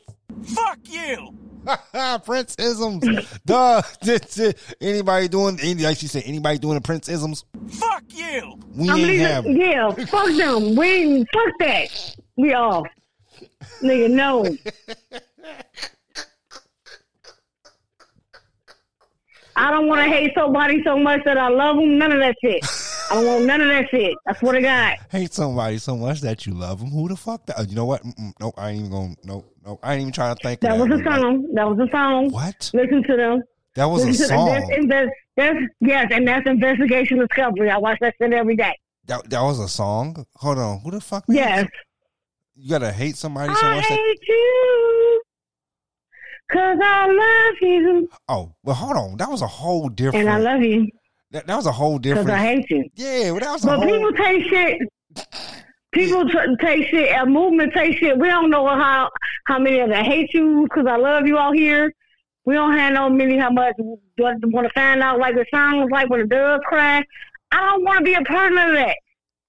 Fuck 0.56 0.80
you! 0.86 1.38
Prince 2.26 2.56
isms. 2.58 3.06
Duh. 3.46 3.80
Did- 4.02 4.28
did 4.34 4.60
Anybody 4.82 5.28
doing 5.28 5.60
any 5.62 5.84
like 5.84 5.98
she 5.98 6.08
said, 6.08 6.24
anybody 6.26 6.58
doing 6.58 6.74
the 6.74 6.82
Prince 6.82 7.10
isms? 7.10 7.46
Fuck 7.70 8.06
you! 8.08 8.58
We 8.76 8.90
I'm 8.90 8.98
ain't 8.98 9.08
leaving. 9.08 9.20
have 9.28 9.46
it. 9.46 9.56
Yeah, 9.56 9.92
fuck 10.06 10.36
them. 10.36 10.76
We 10.76 10.88
ain't- 10.88 11.30
fuck 11.32 11.54
that. 11.60 12.16
We 12.38 12.54
off. 12.56 12.88
Nigga, 13.84 14.10
no. 14.10 14.58
I 19.56 19.70
don't 19.70 19.86
want 19.88 20.02
to 20.02 20.08
hate 20.10 20.32
somebody 20.36 20.82
so 20.84 20.98
much 20.98 21.22
that 21.26 21.38
I 21.38 21.50
love 21.50 21.76
them. 21.76 22.00
None 22.00 22.12
of 22.14 22.20
that 22.20 22.36
shit. 22.42 22.66
I 23.12 23.16
don't 23.16 23.26
want 23.26 23.46
none 23.46 23.62
of 23.62 23.68
that 23.68 23.90
shit. 23.92 24.16
I 24.28 24.34
swear 24.34 24.54
to 24.54 24.62
God. 24.62 24.98
hate 25.12 25.34
somebody 25.34 25.78
so 25.78 25.96
much 25.96 26.22
that 26.22 26.46
you 26.46 26.54
love 26.54 26.80
them. 26.80 26.90
Who 26.90 27.08
the 27.10 27.16
fuck 27.16 27.46
that? 27.48 27.60
Uh, 27.60 27.66
you 27.68 27.76
know 27.76 27.86
what? 27.86 28.04
Mm-mm, 28.04 28.34
nope, 28.40 28.54
I 28.58 28.70
ain't 28.72 28.80
even 28.80 28.92
going. 28.92 29.16
To 29.16 29.28
Nope, 29.28 29.56
nope. 29.66 29.80
I 29.84 29.94
ain't 29.94 30.02
even 30.02 30.14
trying 30.14 30.36
to 30.36 30.42
think. 30.42 30.62
That 30.62 30.78
was 30.78 30.90
a 30.90 31.04
song. 31.04 31.48
That 31.54 31.68
was 31.70 31.80
a 31.88 31.92
song. 31.92 32.30
what? 32.32 32.72
Listen 32.74 33.04
to 33.04 33.16
them. 33.18 33.44
That 33.76 33.86
was 33.86 34.04
a 34.04 34.08
Listen 34.08 34.28
to 34.30 34.34
them. 34.36 34.46
That's, 34.48 34.66
song. 34.66 34.74
invest, 34.74 35.10
that's 35.38 35.60
yes, 35.82 36.08
and 36.12 36.28
that's 36.28 36.48
investigation 36.48 37.20
discovery. 37.20 37.70
I 37.70 37.78
watch 37.78 37.98
that 38.02 38.16
shit 38.22 38.34
every 38.34 38.56
day. 38.56 38.78
That 39.08 39.30
that 39.30 39.42
was 39.42 39.60
a 39.60 39.68
song. 39.68 40.26
Hold 40.36 40.58
on. 40.60 40.80
Who 40.80 40.92
the 40.92 41.02
fuck? 41.02 41.26
Yes. 41.28 41.68
You 42.56 42.70
gotta 42.70 42.92
hate 42.92 43.18
somebody 43.18 43.54
so 43.54 43.66
I 43.66 43.76
much 43.76 43.90
that. 43.90 43.98
hate 43.98 44.20
you 44.28 45.22
because 46.48 46.78
I 46.84 47.08
love 47.08 47.56
you, 47.62 48.10
Oh, 48.30 48.54
well, 48.64 48.76
hold 48.76 48.96
on. 48.98 49.18
That 49.18 49.30
was 49.30 49.42
a 49.42 49.48
whole 49.48 49.90
different. 49.90 50.28
and 50.28 50.30
I 50.30 50.38
love 50.38 50.62
you 50.62 50.88
that, 51.34 51.46
that 51.48 51.56
was 51.56 51.66
a 51.66 51.72
whole 51.72 51.98
different. 52.00 52.28
because. 52.28 52.40
I 52.40 52.46
hate 52.46 52.70
you. 52.70 52.90
yeah, 52.96 53.32
well, 53.32 53.40
that 53.42 53.52
was 53.52 53.64
a 53.64 53.68
But 53.68 53.80
whole. 53.80 53.88
people 53.90 54.12
take 54.14 54.44
shit. 54.48 54.80
People 55.92 56.28
tr- 56.30 56.56
take 56.60 56.88
shit. 56.88 57.16
A 57.16 57.26
movement 57.26 57.74
take 57.74 57.98
shit. 57.98 58.18
We 58.18 58.28
don't 58.28 58.50
know 58.50 58.66
how 58.68 59.10
how 59.46 59.60
many 59.60 59.80
of 59.80 59.90
them 59.90 60.04
hate 60.04 60.34
you 60.34 60.64
because 60.64 60.86
I 60.88 60.96
love 60.98 61.28
you 61.28 61.38
out 61.38 61.56
here. 61.56 61.94
We 62.46 62.56
don't 62.56 62.74
have 62.78 62.94
no 62.94 63.10
many 63.10 63.38
how 63.38 63.52
much 63.52 63.76
want 64.18 64.42
to 64.42 64.70
find 64.74 65.02
out 65.02 65.20
like 65.20 65.36
the 65.36 65.46
song 65.54 65.80
was 65.82 65.90
like 65.92 66.10
when 66.10 66.22
the 66.22 66.28
doves 66.28 66.64
cry. 66.66 67.04
I 67.52 67.58
don't 67.70 67.84
want 67.84 68.00
to 68.00 68.04
be 68.06 68.16
a 68.16 68.22
part 68.24 68.52
of 68.52 68.58
that. 68.74 68.98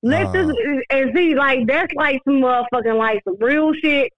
Let 0.02 0.26
Uh. 0.26 0.32
this 0.32 0.56
and 0.90 1.12
see 1.16 1.34
like 1.34 1.66
that's 1.66 1.94
like 1.94 2.20
some 2.24 2.42
motherfucking 2.42 2.98
like 2.98 3.22
some 3.24 3.36
real 3.40 3.72
shit. 3.74 4.12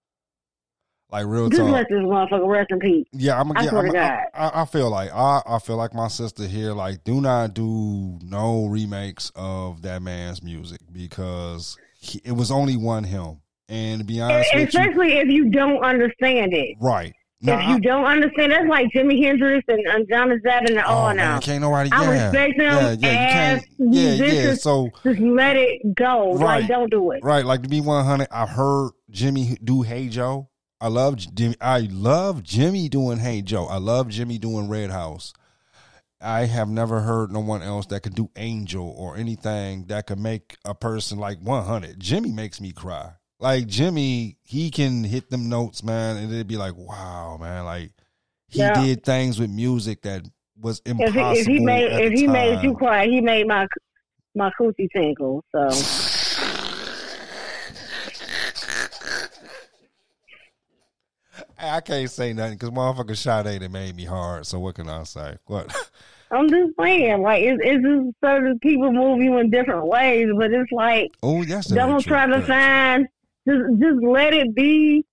Like 1.10 1.26
real 1.26 1.48
Just 1.48 1.62
talk. 1.62 1.70
let 1.70 1.88
this 1.88 1.98
motherfucker 1.98 2.48
rest 2.48 2.70
in 2.72 2.80
peace. 2.80 3.06
Yeah, 3.12 3.38
I'm 3.40 3.48
gonna 3.48 3.68
swear 3.68 3.84
get. 3.84 3.92
to 3.92 3.98
God. 3.98 4.20
I, 4.34 4.62
I 4.62 4.64
feel 4.64 4.90
like 4.90 5.12
I, 5.12 5.40
I 5.46 5.58
feel 5.60 5.76
like 5.76 5.94
my 5.94 6.08
sister 6.08 6.46
here. 6.46 6.72
Like, 6.72 7.04
do 7.04 7.20
not 7.20 7.54
do 7.54 8.18
no 8.22 8.66
remakes 8.66 9.30
of 9.36 9.82
that 9.82 10.02
man's 10.02 10.42
music 10.42 10.80
because 10.92 11.76
he, 12.00 12.20
it 12.24 12.32
was 12.32 12.50
only 12.50 12.76
one 12.76 13.04
him. 13.04 13.40
And 13.68 14.00
to 14.00 14.04
be 14.04 14.20
honest 14.20 14.52
you, 14.52 14.62
Especially 14.62 15.14
if 15.18 15.28
you 15.28 15.50
don't 15.50 15.84
understand 15.84 16.52
it. 16.52 16.76
right? 16.80 17.14
Now, 17.42 17.60
if 17.60 17.68
you 17.68 17.80
don't 17.80 18.04
understand, 18.04 18.50
that's 18.50 18.66
like 18.66 18.88
Jimi 18.92 19.22
Hendrix 19.22 19.64
and, 19.68 19.86
and 19.86 20.08
Jonas 20.08 20.40
Zab 20.42 20.64
and 20.64 20.78
all 20.80 21.10
oh 21.10 21.12
now. 21.12 21.38
can't 21.38 21.60
nobody. 21.60 21.90
I 21.92 22.02
yeah, 22.02 22.24
respect 22.24 22.58
them 22.58 22.74
yeah, 22.74 22.96
yeah, 22.98 23.10
you 23.10 23.18
as 23.18 23.62
can't. 23.64 23.66
Yeah, 23.78 24.26
yeah. 24.26 24.54
So 24.54 24.90
Just 25.04 25.20
let 25.20 25.56
it 25.56 25.94
go. 25.94 26.34
Right. 26.34 26.60
Like, 26.60 26.68
don't 26.68 26.90
do 26.90 27.10
it. 27.12 27.22
Right, 27.22 27.44
like 27.44 27.62
to 27.62 27.68
be 27.68 27.80
one 27.80 28.04
hundred. 28.04 28.28
I 28.30 28.46
heard 28.46 28.92
Jimi 29.12 29.62
do 29.62 29.82
Hey 29.82 30.08
Joe. 30.08 30.48
I 30.80 30.88
love 30.88 31.16
Jimi. 31.16 31.56
I 31.60 31.80
love 31.90 32.42
Jimi 32.42 32.90
doing 32.90 33.18
Hey 33.18 33.42
Joe. 33.42 33.66
I 33.66 33.78
love 33.78 34.08
Jimi 34.08 34.38
doing 34.40 34.68
Red 34.68 34.90
House. 34.90 35.32
I 36.20 36.46
have 36.46 36.68
never 36.68 37.00
heard 37.00 37.30
no 37.30 37.40
one 37.40 37.62
else 37.62 37.86
that 37.86 38.02
could 38.02 38.14
do 38.14 38.30
Angel 38.36 38.88
or 38.96 39.16
anything 39.16 39.86
that 39.86 40.06
could 40.06 40.18
make 40.18 40.56
a 40.64 40.74
person 40.74 41.18
like 41.18 41.38
one 41.40 41.64
hundred. 41.64 41.98
Jimi 41.98 42.32
makes 42.34 42.60
me 42.60 42.72
cry. 42.72 43.12
Like 43.38 43.66
Jimi, 43.66 44.36
he 44.42 44.70
can 44.70 45.04
hit 45.04 45.30
them 45.30 45.48
notes, 45.48 45.82
man, 45.82 46.16
and 46.16 46.32
it'd 46.32 46.46
be 46.46 46.56
like, 46.56 46.74
wow, 46.76 47.38
man. 47.40 47.64
Like 47.64 47.92
he 48.48 48.60
Yeah. 48.60 48.74
did 48.82 49.04
things 49.04 49.38
with 49.38 49.50
music 49.50 50.02
that 50.02 50.22
was 50.58 50.80
If 50.84 50.90
impossible. 50.90 51.34
he, 51.34 51.40
if 51.40 51.46
he 51.46 51.60
made 51.60 51.90
if 52.02 52.12
he 52.12 52.26
made 52.26 52.62
you 52.62 52.74
cry, 52.74 53.06
he 53.06 53.20
made 53.20 53.46
my 53.46 53.66
my 54.34 54.50
coochie 54.60 54.88
tinkle. 54.94 55.42
So 55.52 55.68
I 61.68 61.80
can't 61.80 62.10
say 62.10 62.32
nothing 62.32 62.54
because 62.58 62.70
motherfucker 62.70 63.16
shot 63.16 63.46
Sade 63.46 63.62
that 63.62 63.70
made 63.70 63.94
me 63.96 64.04
hard. 64.04 64.46
So 64.46 64.58
what 64.58 64.74
can 64.74 64.88
I 64.88 65.02
say? 65.04 65.36
What? 65.46 65.74
I'm 66.30 66.48
just 66.48 66.72
saying, 66.80 67.22
like 67.22 67.42
it's, 67.44 67.60
it's 67.64 67.84
just 67.84 68.16
certain 68.24 68.58
people 68.58 68.92
move 68.92 69.20
you 69.22 69.38
in 69.38 69.50
different 69.50 69.86
ways, 69.86 70.28
but 70.36 70.50
it's 70.52 70.72
like 70.72 71.12
Oh, 71.22 71.44
that's 71.44 71.68
very 71.70 71.88
don't 71.88 72.00
try 72.02 72.26
to 72.26 72.42
find. 72.42 73.06
Just 73.48 73.62
just 73.80 74.02
let 74.02 74.34
it 74.34 74.52
be. 74.54 75.04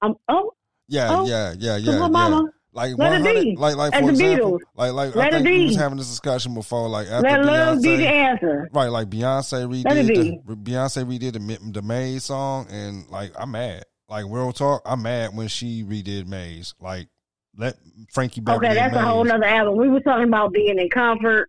Um, 0.00 0.16
oh, 0.28 0.52
Yeah, 0.88 1.08
Oh, 1.10 1.26
yeah, 1.26 1.54
yeah, 1.58 1.76
yeah, 1.76 1.92
yeah. 1.92 2.08
mama. 2.08 2.50
Like 2.74 2.96
Let 2.96 3.20
it 3.20 3.44
be. 3.44 3.54
like 3.56 3.76
like 3.76 3.92
for 3.92 4.08
example, 4.08 4.52
Beatles. 4.52 4.60
like 4.74 4.92
like 4.92 5.14
Let 5.14 5.34
I 5.34 5.38
it 5.40 5.42
think 5.42 5.58
we 5.58 5.66
was 5.66 5.76
having 5.76 5.98
this 5.98 6.08
discussion 6.08 6.54
before. 6.54 6.88
Like 6.88 7.06
after 7.06 7.28
Let 7.28 7.44
love 7.44 7.82
be 7.82 7.96
the 7.96 8.08
answer. 8.08 8.70
right? 8.72 8.86
Like 8.88 9.10
Beyonce 9.10 9.84
Let 9.84 9.98
it 9.98 10.06
redid 10.06 10.46
the 10.46 10.56
Beyonce 10.56 11.04
redid 11.04 11.32
the 11.34 11.70
the 11.72 11.82
Maze 11.82 12.24
song, 12.24 12.66
and 12.70 13.06
like 13.10 13.32
I'm 13.38 13.50
mad. 13.50 13.84
Like 14.12 14.26
real 14.28 14.52
talk, 14.52 14.82
I'm 14.84 15.00
mad 15.00 15.34
when 15.34 15.48
she 15.48 15.82
redid 15.84 16.26
Maze. 16.26 16.74
Like 16.78 17.08
let 17.56 17.76
Frankie 18.12 18.42
Beverly 18.42 18.66
Okay, 18.66 18.74
that's 18.74 18.94
a 18.94 19.00
whole 19.00 19.24
nother 19.24 19.46
album. 19.46 19.78
We 19.78 19.88
were 19.88 20.00
talking 20.00 20.28
about 20.28 20.52
being 20.52 20.78
in 20.78 20.90
comfort 20.90 21.48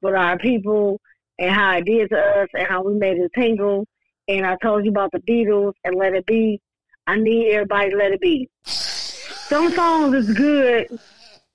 with 0.00 0.14
our 0.14 0.38
people 0.38 1.00
and 1.40 1.50
how 1.50 1.76
it 1.78 1.86
did 1.86 2.10
to 2.10 2.16
us 2.16 2.48
and 2.54 2.68
how 2.68 2.84
we 2.84 2.94
made 2.94 3.16
it 3.16 3.32
tingle. 3.34 3.84
And 4.28 4.46
I 4.46 4.56
told 4.62 4.84
you 4.84 4.92
about 4.92 5.10
the 5.10 5.18
Beatles 5.18 5.72
and 5.82 5.96
Let 5.96 6.14
It 6.14 6.24
Be. 6.24 6.60
I 7.04 7.16
need 7.16 7.50
everybody 7.50 7.90
to 7.90 7.96
let 7.96 8.12
it 8.12 8.20
be. 8.20 8.48
Some 8.62 9.72
songs 9.72 10.14
is 10.14 10.32
good, 10.36 10.86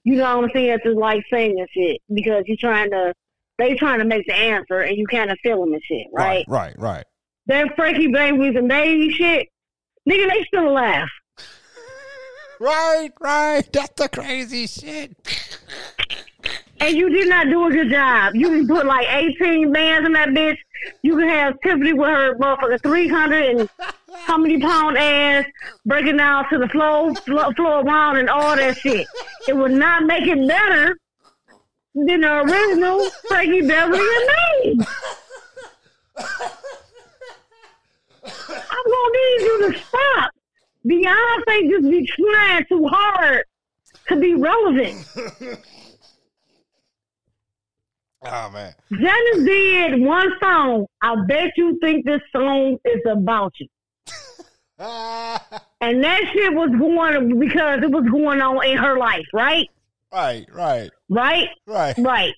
you 0.04 0.18
know 0.18 0.40
what 0.40 0.44
I'm 0.44 0.52
saying, 0.54 0.80
to 0.84 0.92
like 0.92 1.24
singing 1.32 1.66
shit 1.72 2.02
because 2.14 2.44
you're 2.48 2.58
trying 2.58 2.92
to, 2.92 3.14
they 3.58 3.76
trying 3.76 4.00
to 4.00 4.06
make 4.06 4.28
the 4.28 4.36
answer 4.36 4.82
and 4.82 4.98
you 4.98 5.08
kind 5.08 5.32
of 5.32 5.38
feel 5.42 5.62
them 5.62 5.72
and 5.72 5.82
shit, 5.84 6.08
right? 6.14 6.44
right, 6.50 6.76
right, 6.76 6.80
right. 6.80 7.06
That 7.46 7.78
Frankie 7.78 8.08
Beverly 8.08 8.56
and 8.56 8.68
Maze 8.68 9.14
shit, 9.14 9.48
nigga, 10.10 10.30
they 10.30 10.44
still 10.46 10.70
alive. 10.70 11.08
Right, 12.60 13.12
right. 13.22 13.64
That's 13.72 14.02
the 14.02 14.10
crazy 14.10 14.68
shit. 14.68 15.16
and 16.82 16.96
you 16.96 17.10
did 17.10 17.30
not 17.30 17.48
do 17.48 17.66
a 17.68 17.72
good 17.72 17.90
job. 17.90 18.36
You 18.36 18.50
can 18.50 18.68
put 18.68 18.86
like 18.86 19.08
18 19.10 19.72
bands 19.72 20.06
in 20.06 20.14
that 20.14 20.30
bitch. 20.30 20.58
You 21.04 21.18
can 21.18 21.30
have 21.30 21.56
Tiffany 21.62 21.94
with 21.94 22.10
her 22.10 22.36
motherfucker 22.36 22.82
300 22.82 23.60
and 23.60 23.70
how 24.12 24.38
many 24.38 24.60
pound 24.60 24.98
ass 24.98 25.46
breaking 25.86 26.18
down 26.18 26.50
to 26.50 26.58
the 26.58 26.68
floor, 26.70 27.16
floor, 27.16 27.54
floor 27.54 27.82
around 27.82 28.18
and 28.18 28.30
all 28.30 28.56
that 28.56 28.78
shit. 28.78 29.08
It 29.48 29.56
would 29.56 29.72
not 29.72 30.04
make 30.04 30.28
it 30.28 30.48
better 30.48 30.98
than 31.96 32.22
the 32.22 32.40
original 32.42 33.10
Frankie 33.28 33.62
Beverly 33.62 34.00
and 34.00 34.80
me. 34.80 34.86
Gonna 39.00 39.14
need 39.14 39.42
you 39.42 39.72
to 39.72 39.80
stop. 39.80 40.32
Beyonce 40.86 41.70
just 41.70 41.90
be 41.90 42.06
trying 42.06 42.66
too 42.68 42.86
hard 42.88 43.44
to 44.08 44.16
be 44.20 44.36
relevant. 44.36 45.06
Oh 48.22 48.50
man. 48.50 48.74
Dennis 48.92 49.46
did 49.46 50.02
one 50.02 50.30
song. 50.42 50.88
I 51.02 51.16
bet 51.26 51.52
you 51.56 51.80
think 51.82 52.06
this 52.06 52.20
song 52.36 52.78
is 52.84 53.02
about 53.10 53.54
you. 53.60 53.68
And 55.82 56.04
that 56.04 56.22
shit 56.34 56.54
was 56.54 56.70
going 56.78 57.40
because 57.40 57.82
it 57.82 57.90
was 57.92 58.04
going 58.12 58.42
on 58.42 58.66
in 58.66 58.78
her 58.78 58.98
life, 58.98 59.26
right? 59.34 59.68
right, 60.12 60.46
right, 60.54 60.90
Right? 61.10 61.48
right. 61.66 61.98
Right. 61.98 62.34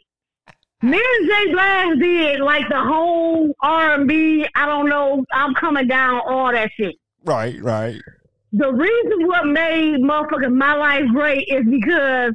Mary 0.81 1.27
J. 1.27 1.51
Blige 1.51 2.00
did 2.00 2.39
like 2.39 2.67
the 2.67 2.81
whole 2.81 3.55
R 3.61 3.93
and 3.93 4.07
B. 4.07 4.45
I 4.55 4.65
don't 4.65 4.89
know. 4.89 5.23
I'm 5.31 5.53
coming 5.53 5.88
down. 5.88 6.21
All 6.27 6.51
that 6.51 6.71
shit. 6.75 6.95
Right, 7.23 7.61
right. 7.61 8.01
The 8.53 8.71
reason 8.71 9.27
what 9.27 9.45
made 9.45 10.01
motherfucking 10.01 10.53
my 10.53 10.73
life 10.73 11.05
great 11.13 11.47
is 11.47 11.65
because 11.69 12.33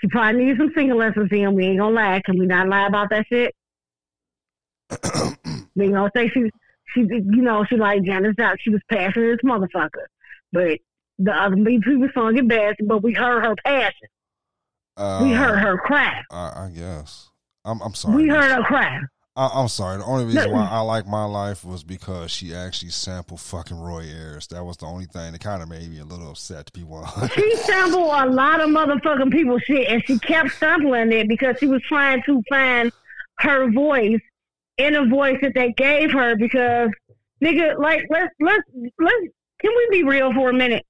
she 0.00 0.08
probably 0.08 0.44
needs 0.44 0.58
some 0.58 0.70
singing 0.74 0.96
lessons 0.96 1.28
in. 1.32 1.54
We 1.54 1.66
ain't 1.66 1.78
gonna 1.78 1.94
lie. 1.94 2.22
Can 2.24 2.38
we 2.38 2.46
not 2.46 2.68
lie 2.68 2.86
about 2.86 3.08
that 3.10 3.26
shit? 3.28 3.54
we 5.74 5.84
ain't 5.84 5.94
gonna 5.94 6.10
say 6.14 6.28
she, 6.28 6.50
she, 6.94 7.00
you 7.00 7.42
know, 7.42 7.64
she 7.64 7.76
like 7.76 8.02
Janis 8.02 8.38
out. 8.38 8.58
She 8.60 8.70
was 8.70 8.82
passionate 8.90 9.32
as 9.32 9.38
motherfucker, 9.44 10.06
but 10.52 10.78
the 11.18 11.32
other 11.32 11.56
people 11.56 12.08
sung 12.14 12.36
it 12.36 12.46
best. 12.46 12.76
But 12.84 13.02
we 13.02 13.14
heard 13.14 13.44
her 13.44 13.54
passion. 13.64 14.08
Uh, 15.00 15.20
we 15.22 15.32
heard 15.32 15.58
her 15.58 15.78
cry. 15.78 16.22
I, 16.30 16.66
I 16.66 16.70
guess. 16.74 17.30
I'm. 17.64 17.80
I'm 17.80 17.94
sorry. 17.94 18.16
We 18.22 18.28
heard 18.28 18.50
her 18.52 18.62
cry. 18.62 19.00
I, 19.34 19.48
I'm 19.54 19.68
sorry. 19.68 19.96
The 19.98 20.04
only 20.04 20.26
reason 20.26 20.50
why 20.50 20.68
I 20.70 20.80
like 20.80 21.06
my 21.06 21.24
life 21.24 21.64
was 21.64 21.82
because 21.82 22.30
she 22.30 22.54
actually 22.54 22.90
sampled 22.90 23.40
fucking 23.40 23.78
Roy 23.78 24.02
Ayers. 24.02 24.46
That 24.48 24.64
was 24.64 24.76
the 24.76 24.86
only 24.86 25.06
thing 25.06 25.32
that 25.32 25.40
kind 25.40 25.62
of 25.62 25.68
made 25.68 25.88
me 25.88 26.00
a 26.00 26.04
little 26.04 26.30
upset. 26.30 26.66
To 26.66 26.72
be 26.72 26.84
one. 26.84 27.06
She 27.34 27.56
sampled 27.56 28.02
a 28.02 28.26
lot 28.26 28.60
of 28.60 28.68
motherfucking 28.68 29.32
people 29.32 29.58
shit, 29.58 29.88
and 29.88 30.02
she 30.04 30.18
kept 30.18 30.52
sampling 30.52 31.12
it 31.12 31.28
because 31.28 31.56
she 31.58 31.66
was 31.66 31.82
trying 31.88 32.22
to 32.24 32.42
find 32.50 32.92
her 33.38 33.70
voice 33.72 34.20
in 34.76 34.96
a 34.96 35.06
voice 35.06 35.38
that 35.40 35.54
they 35.54 35.72
gave 35.72 36.12
her. 36.12 36.36
Because 36.36 36.90
nigga, 37.42 37.78
like 37.78 38.04
let's 38.10 38.34
let's 38.38 38.64
let's 38.98 39.26
can 39.60 39.72
we 39.74 39.88
be 39.90 40.02
real 40.02 40.34
for 40.34 40.50
a 40.50 40.54
minute? 40.54 40.84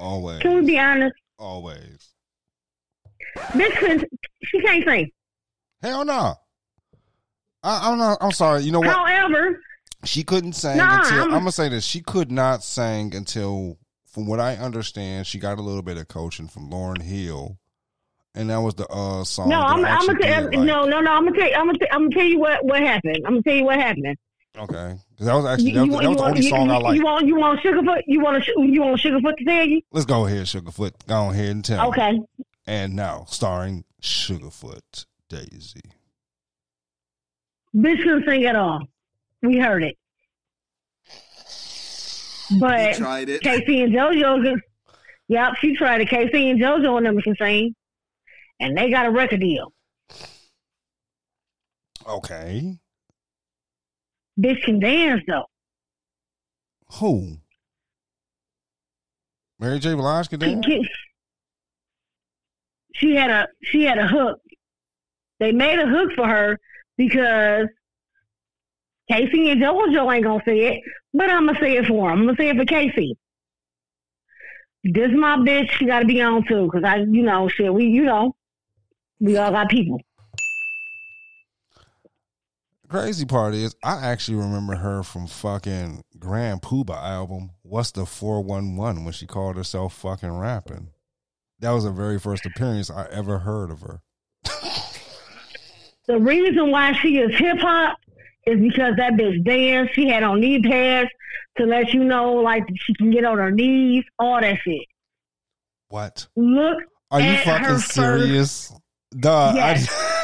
always. 0.00 0.40
Can 0.40 0.54
we 0.56 0.62
be 0.62 0.78
honest? 0.78 1.14
Always. 1.38 1.99
Bitch, 3.36 4.04
she 4.44 4.60
can't 4.62 4.84
sing. 4.84 5.10
Hell 5.82 6.04
no. 6.04 6.34
I, 7.62 7.90
I'm 7.90 7.98
not. 7.98 8.18
I'm 8.20 8.32
sorry. 8.32 8.62
You 8.62 8.72
know 8.72 8.80
what? 8.80 8.88
However, 8.96 9.60
She 10.04 10.22
couldn't 10.22 10.54
sing 10.54 10.78
Nah, 10.78 11.00
until. 11.02 11.18
I'm- 11.18 11.24
I'm, 11.34 11.40
gonna 11.40 11.52
say 11.52 11.68
this. 11.68 11.84
She 11.84 12.00
could 12.00 12.30
not 12.32 12.62
sing 12.64 13.14
until, 13.14 13.78
from 14.06 14.26
what 14.26 14.40
I 14.40 14.56
understand, 14.56 15.26
she 15.26 15.38
got 15.38 15.58
a 15.58 15.62
little 15.62 15.82
bit 15.82 15.98
of 15.98 16.08
coaching 16.08 16.48
from 16.48 16.70
Lauryn 16.70 17.02
Hill, 17.02 17.58
and 18.34 18.48
that 18.50 18.58
was 18.60 18.74
the 18.76 18.86
uh 18.88 19.24
song. 19.24 19.50
no, 19.50 19.60
I'm, 19.60 19.84
I'm 19.84 20.06
gonna 20.06 20.18
tell 20.20 20.44
like- 20.44 20.52
no, 20.52 20.84
no, 20.86 21.00
no. 21.00 21.12
I'm 21.12 21.24
gonna 21.26 21.36
tell 21.38 21.50
I'm 21.60 21.66
gonna 21.66 21.78
I'm 21.92 22.02
gonna 22.04 22.14
tell 22.14 22.24
you 22.24 22.38
what 22.38 22.64
what 22.64 22.80
happened. 22.80 23.16
I'm 23.26 23.32
gonna 23.34 23.42
tell 23.42 23.54
you 23.56 23.64
what 23.64 23.76
happened. 23.78 24.16
Okay, 24.58 24.96
because 25.10 25.26
that 25.26 25.34
was 25.34 25.44
actually 25.44 25.72
that 25.74 25.86
was, 25.86 26.00
that 26.00 26.08
was 26.08 26.16
the 26.16 26.24
only 26.24 26.40
you, 26.42 26.48
song 26.50 26.70
I 26.70 26.76
you, 26.78 26.82
liked. 26.82 26.96
you 26.98 27.04
want 27.04 27.26
you 27.26 27.36
want 27.36 27.60
Sugarfoot? 27.60 28.02
You 28.06 28.20
want 28.20 28.36
a, 28.42 28.52
you 28.66 28.80
want 28.82 29.00
Sugarfoot 29.00 29.36
to 29.36 29.44
tell 29.44 29.66
you? 29.66 29.80
Let's 29.92 30.06
go 30.06 30.26
ahead, 30.26 30.46
Sugarfoot. 30.46 30.92
Go 31.06 31.30
ahead 31.30 31.50
and 31.50 31.64
tell. 31.64 31.92
me. 31.92 32.22
Okay. 32.70 32.84
And 32.84 32.94
now, 32.94 33.24
starring 33.28 33.84
Sugarfoot 34.00 35.06
Daisy. 35.28 35.80
Bitch 37.74 38.02
couldn't 38.02 38.24
sing 38.26 38.44
at 38.44 38.56
all. 38.56 38.82
We 39.42 39.58
heard 39.58 39.82
it. 39.82 39.96
But 42.60 42.94
tried 42.96 43.28
it. 43.28 43.42
K-Ci 43.42 43.82
and 43.82 43.92
JoJo, 43.92 44.42
can- 44.44 44.62
yep, 45.28 45.54
she 45.60 45.74
tried 45.76 46.00
it. 46.00 46.08
K-Ci 46.08 46.50
and 46.50 46.60
JoJo 46.60 46.96
and 46.98 47.06
them 47.06 47.20
can 47.20 47.36
sing, 47.36 47.74
and 48.60 48.76
they 48.76 48.90
got 48.90 49.06
a 49.06 49.10
record 49.10 49.40
deal. 49.40 49.72
Okay, 52.08 52.76
Bitch 54.40 54.62
can 54.64 54.80
dance 54.80 55.22
though. 55.28 55.44
who? 56.94 57.36
Mary 59.58 59.78
J. 59.78 59.94
Blige 59.94 60.28
could 60.30 60.42
She, 60.42 60.54
dance? 60.54 60.88
She- 63.00 63.14
had 63.14 63.30
a 63.30 63.48
she 63.62 63.84
had 63.84 63.98
a 63.98 64.06
hook. 64.06 64.40
They 65.38 65.52
made 65.52 65.78
a 65.78 65.86
hook 65.86 66.10
for 66.14 66.28
her 66.28 66.58
because 66.98 67.66
K-Ci 69.10 69.50
and 69.50 69.60
JoJo 69.60 70.14
ain't 70.14 70.24
gonna 70.24 70.42
say 70.44 70.74
it, 70.74 70.82
but 71.14 71.30
I'm 71.30 71.46
gonna 71.46 71.58
say 71.58 71.76
it 71.78 71.86
for 71.86 72.12
him. 72.12 72.20
I'm 72.20 72.26
gonna 72.26 72.36
say 72.36 72.50
it 72.50 72.56
for 72.56 72.64
K-Ci. 72.66 73.16
This 74.84 75.10
my 75.12 75.36
bitch. 75.36 75.70
She 75.72 75.86
got 75.86 76.00
to 76.00 76.06
be 76.06 76.20
on 76.22 76.46
too, 76.46 76.70
cause 76.72 76.82
I, 76.84 76.96
you 76.98 77.22
know, 77.22 77.48
shit. 77.48 77.72
We, 77.72 77.86
you 77.86 78.04
know, 78.04 78.34
we 79.18 79.36
all 79.36 79.50
got 79.50 79.68
people. 79.68 80.00
Crazy 82.88 83.24
part 83.24 83.54
is, 83.54 83.76
I 83.84 84.04
actually 84.06 84.38
remember 84.38 84.74
her 84.74 85.02
from 85.02 85.26
fucking 85.26 86.02
Grand 86.18 86.60
Puba 86.62 86.96
album. 86.96 87.50
What's 87.62 87.92
the 87.92 88.04
four 88.04 88.42
one 88.42 88.76
one 88.76 89.04
when 89.04 89.12
she 89.12 89.26
called 89.26 89.56
herself 89.56 89.94
fucking 89.94 90.36
rapping? 90.36 90.88
That 91.60 91.70
was 91.72 91.84
the 91.84 91.90
very 91.90 92.18
first 92.18 92.46
appearance 92.46 92.90
I 92.90 93.06
ever 93.10 93.38
heard 93.38 93.70
of 93.70 93.80
her. 93.82 94.00
The 96.06 96.18
reason 96.18 96.70
why 96.70 96.92
she 96.94 97.18
is 97.18 97.36
hip 97.38 97.58
hop 97.60 97.98
is 98.46 98.58
because 98.58 98.96
that 98.96 99.12
bitch 99.12 99.44
dance. 99.44 99.90
She 99.92 100.08
had 100.08 100.22
on 100.22 100.40
knee 100.40 100.60
pads 100.62 101.08
to 101.58 101.66
let 101.66 101.92
you 101.92 102.02
know, 102.02 102.32
like 102.34 102.64
she 102.74 102.94
can 102.94 103.10
get 103.10 103.24
on 103.24 103.38
her 103.38 103.50
knees, 103.50 104.04
all 104.18 104.40
that 104.40 104.58
shit. 104.64 104.86
What? 105.88 106.26
Look 106.36 106.78
Are 107.10 107.20
you 107.20 107.36
fucking 107.38 107.64
first- 107.66 107.92
serious? 107.92 108.72
Dog, 109.18 109.56
Yes. 109.56 109.88
I, 109.90 110.16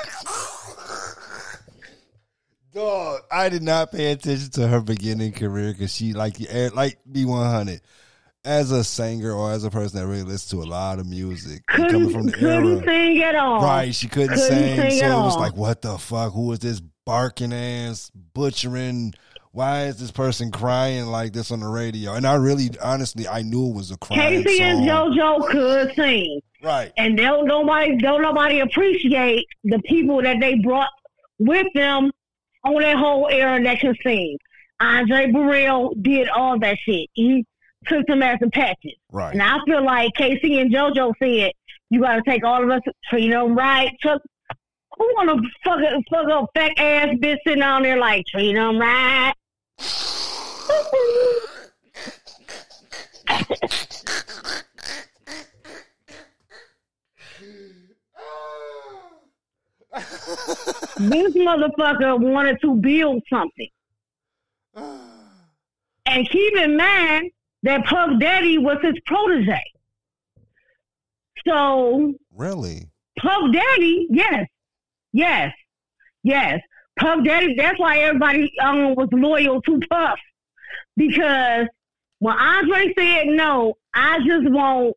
dog, 2.74 3.20
I 3.30 3.48
did 3.48 3.62
not 3.62 3.90
pay 3.92 4.12
attention 4.12 4.50
to 4.52 4.68
her 4.68 4.80
beginning 4.80 5.32
career 5.32 5.72
because 5.72 5.94
she 5.94 6.12
like 6.12 6.36
eh, 6.48 6.70
like 6.74 6.98
B 7.10 7.24
one 7.24 7.50
hundred 7.50 7.80
as 8.46 8.70
a 8.70 8.84
singer 8.84 9.32
or 9.32 9.50
as 9.52 9.64
a 9.64 9.70
person 9.70 10.00
that 10.00 10.06
really 10.06 10.22
listens 10.22 10.48
to 10.50 10.62
a 10.66 10.68
lot 10.70 10.98
of 10.98 11.06
music 11.06 11.66
coming 11.66 12.10
from 12.10 12.26
the 12.26 12.32
couldn't 12.32 12.66
era. 12.66 12.84
sing 12.84 13.22
at 13.22 13.34
all. 13.34 13.60
Right, 13.62 13.94
she 13.94 14.08
couldn't, 14.08 14.28
Couldn't 14.36 14.48
sing, 14.48 14.76
sing 14.90 15.00
so 15.00 15.06
it 15.06 15.22
was 15.24 15.34
all. 15.34 15.40
like, 15.40 15.56
what 15.56 15.82
the 15.82 15.98
fuck? 15.98 16.32
Who 16.32 16.52
is 16.52 16.60
this 16.60 16.80
barking 17.04 17.52
ass 17.52 18.10
butchering? 18.34 19.14
Why 19.52 19.84
is 19.86 19.98
this 19.98 20.10
person 20.10 20.50
crying 20.50 21.06
like 21.06 21.32
this 21.32 21.50
on 21.50 21.60
the 21.60 21.66
radio? 21.68 22.12
And 22.14 22.26
I 22.26 22.34
really, 22.34 22.70
honestly, 22.82 23.26
I 23.26 23.40
knew 23.42 23.70
it 23.70 23.74
was 23.74 23.90
a 23.90 23.96
crying 23.96 24.44
K-Ci 24.44 24.62
and 24.62 24.86
song. 24.86 25.12
JoJo 25.16 25.48
could 25.50 25.94
sing, 25.96 26.40
Right, 26.62 26.92
and 26.98 27.16
don't 27.16 27.46
nobody 27.46 27.96
don't 27.96 28.20
nobody 28.22 28.60
appreciate 28.60 29.46
the 29.64 29.80
people 29.86 30.22
that 30.22 30.40
they 30.40 30.56
brought 30.58 30.90
with 31.38 31.66
them 31.74 32.10
on 32.64 32.82
that 32.82 32.96
whole 32.98 33.28
era 33.30 33.62
that 33.62 33.80
can 33.80 33.94
sing. 34.02 34.36
Andre 34.78 35.28
Harrell 35.32 35.90
did 36.02 36.28
all 36.28 36.58
that 36.58 36.76
shit. 36.84 37.08
He 37.14 37.46
took 37.86 38.06
them 38.06 38.22
as 38.22 38.38
the 38.40 38.50
patches. 38.50 38.94
Right. 39.10 39.32
And 39.32 39.42
I 39.42 39.58
feel 39.66 39.84
like 39.84 40.12
K-Ci 40.14 40.60
and 40.60 40.72
JoJo 40.72 41.12
said, 41.18 41.52
you 41.90 42.00
got 42.00 42.16
to 42.16 42.22
take 42.22 42.44
all 42.44 42.62
of 42.62 42.70
us, 42.70 42.80
treat 43.08 43.30
them 43.30 43.54
right. 43.56 43.90
Chuck, 44.00 44.20
who 44.96 45.04
want 45.14 45.42
to 45.42 45.48
fuck 45.64 45.80
a, 45.80 46.02
fuck 46.10 46.28
a 46.28 46.46
fat 46.58 46.72
ass 46.78 47.08
bitch 47.20 47.38
sitting 47.46 47.62
on 47.62 47.82
there 47.82 47.98
like, 47.98 48.26
treat 48.26 48.54
them 48.54 48.78
right? 48.78 49.34
this 60.98 61.34
motherfucker 61.34 62.18
wanted 62.18 62.60
to 62.60 62.74
build 62.76 63.22
something. 63.30 63.68
And 66.08 66.30
keep 66.30 66.56
in 66.56 66.76
mind 66.76 67.32
that 67.62 67.84
Puff 67.84 68.10
Daddy 68.20 68.58
was 68.58 68.78
his 68.82 68.94
protege. 69.06 69.62
So 71.46 72.14
Really? 72.34 72.88
Puff 73.18 73.52
Daddy, 73.52 74.06
yes, 74.10 74.46
yes, 75.12 75.52
yes. 76.22 76.60
Puff 76.98 77.24
Daddy, 77.24 77.54
that's 77.56 77.78
why 77.78 77.98
everybody 77.98 78.52
um, 78.62 78.94
was 78.94 79.08
loyal 79.12 79.62
to 79.62 79.80
Puff. 79.90 80.18
Because 80.96 81.66
when 82.18 82.36
Andre 82.36 82.92
said 82.98 83.26
no, 83.28 83.74
I 83.94 84.18
just 84.18 84.48
won't. 84.50 84.96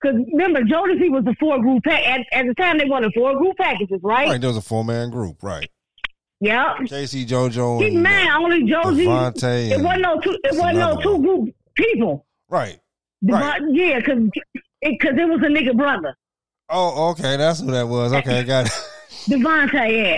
Because 0.00 0.20
remember, 0.32 0.60
Jodeci 0.62 1.10
was 1.10 1.24
a 1.26 1.34
four 1.40 1.60
group 1.60 1.82
pack. 1.82 2.06
At, 2.06 2.20
at 2.32 2.46
the 2.46 2.54
time, 2.54 2.78
they 2.78 2.84
wanted 2.84 3.12
four 3.14 3.36
group 3.36 3.56
packages, 3.56 3.98
right? 4.02 4.28
Right. 4.28 4.40
There 4.40 4.50
was 4.50 4.56
a 4.56 4.62
four 4.62 4.84
man 4.84 5.10
group. 5.10 5.42
Right. 5.42 5.68
Yep. 6.40 6.86
K-Ci, 6.88 7.26
JoJo, 7.26 7.78
Keep 7.80 7.88
in 7.88 7.94
and 7.96 8.02
mind, 8.04 8.28
uh, 8.30 8.38
only 8.38 8.64
Josie. 8.70 9.06
DeVante 9.06 9.70
It 9.72 9.80
wasn't 9.82 10.02
no 10.02 10.20
two. 10.20 10.38
It 10.44 10.54
wasn't 10.56 10.78
no 10.78 11.00
two 11.02 11.18
group 11.20 11.54
people. 11.74 12.26
right. 12.48 12.78
Right. 13.22 13.60
Yeah, 13.72 13.98
because 13.98 14.18
it, 14.80 15.00
cause 15.00 15.14
it 15.18 15.28
was 15.28 15.40
a 15.42 15.48
nigga 15.48 15.76
brother, 15.76 16.14
Oh, 16.70 17.10
okay. 17.10 17.36
That's 17.36 17.58
who 17.60 17.72
that 17.72 17.88
was. 17.88 18.12
Okay, 18.12 18.44
got 18.44 18.66
it. 18.66 18.72
DeVante 19.28 19.74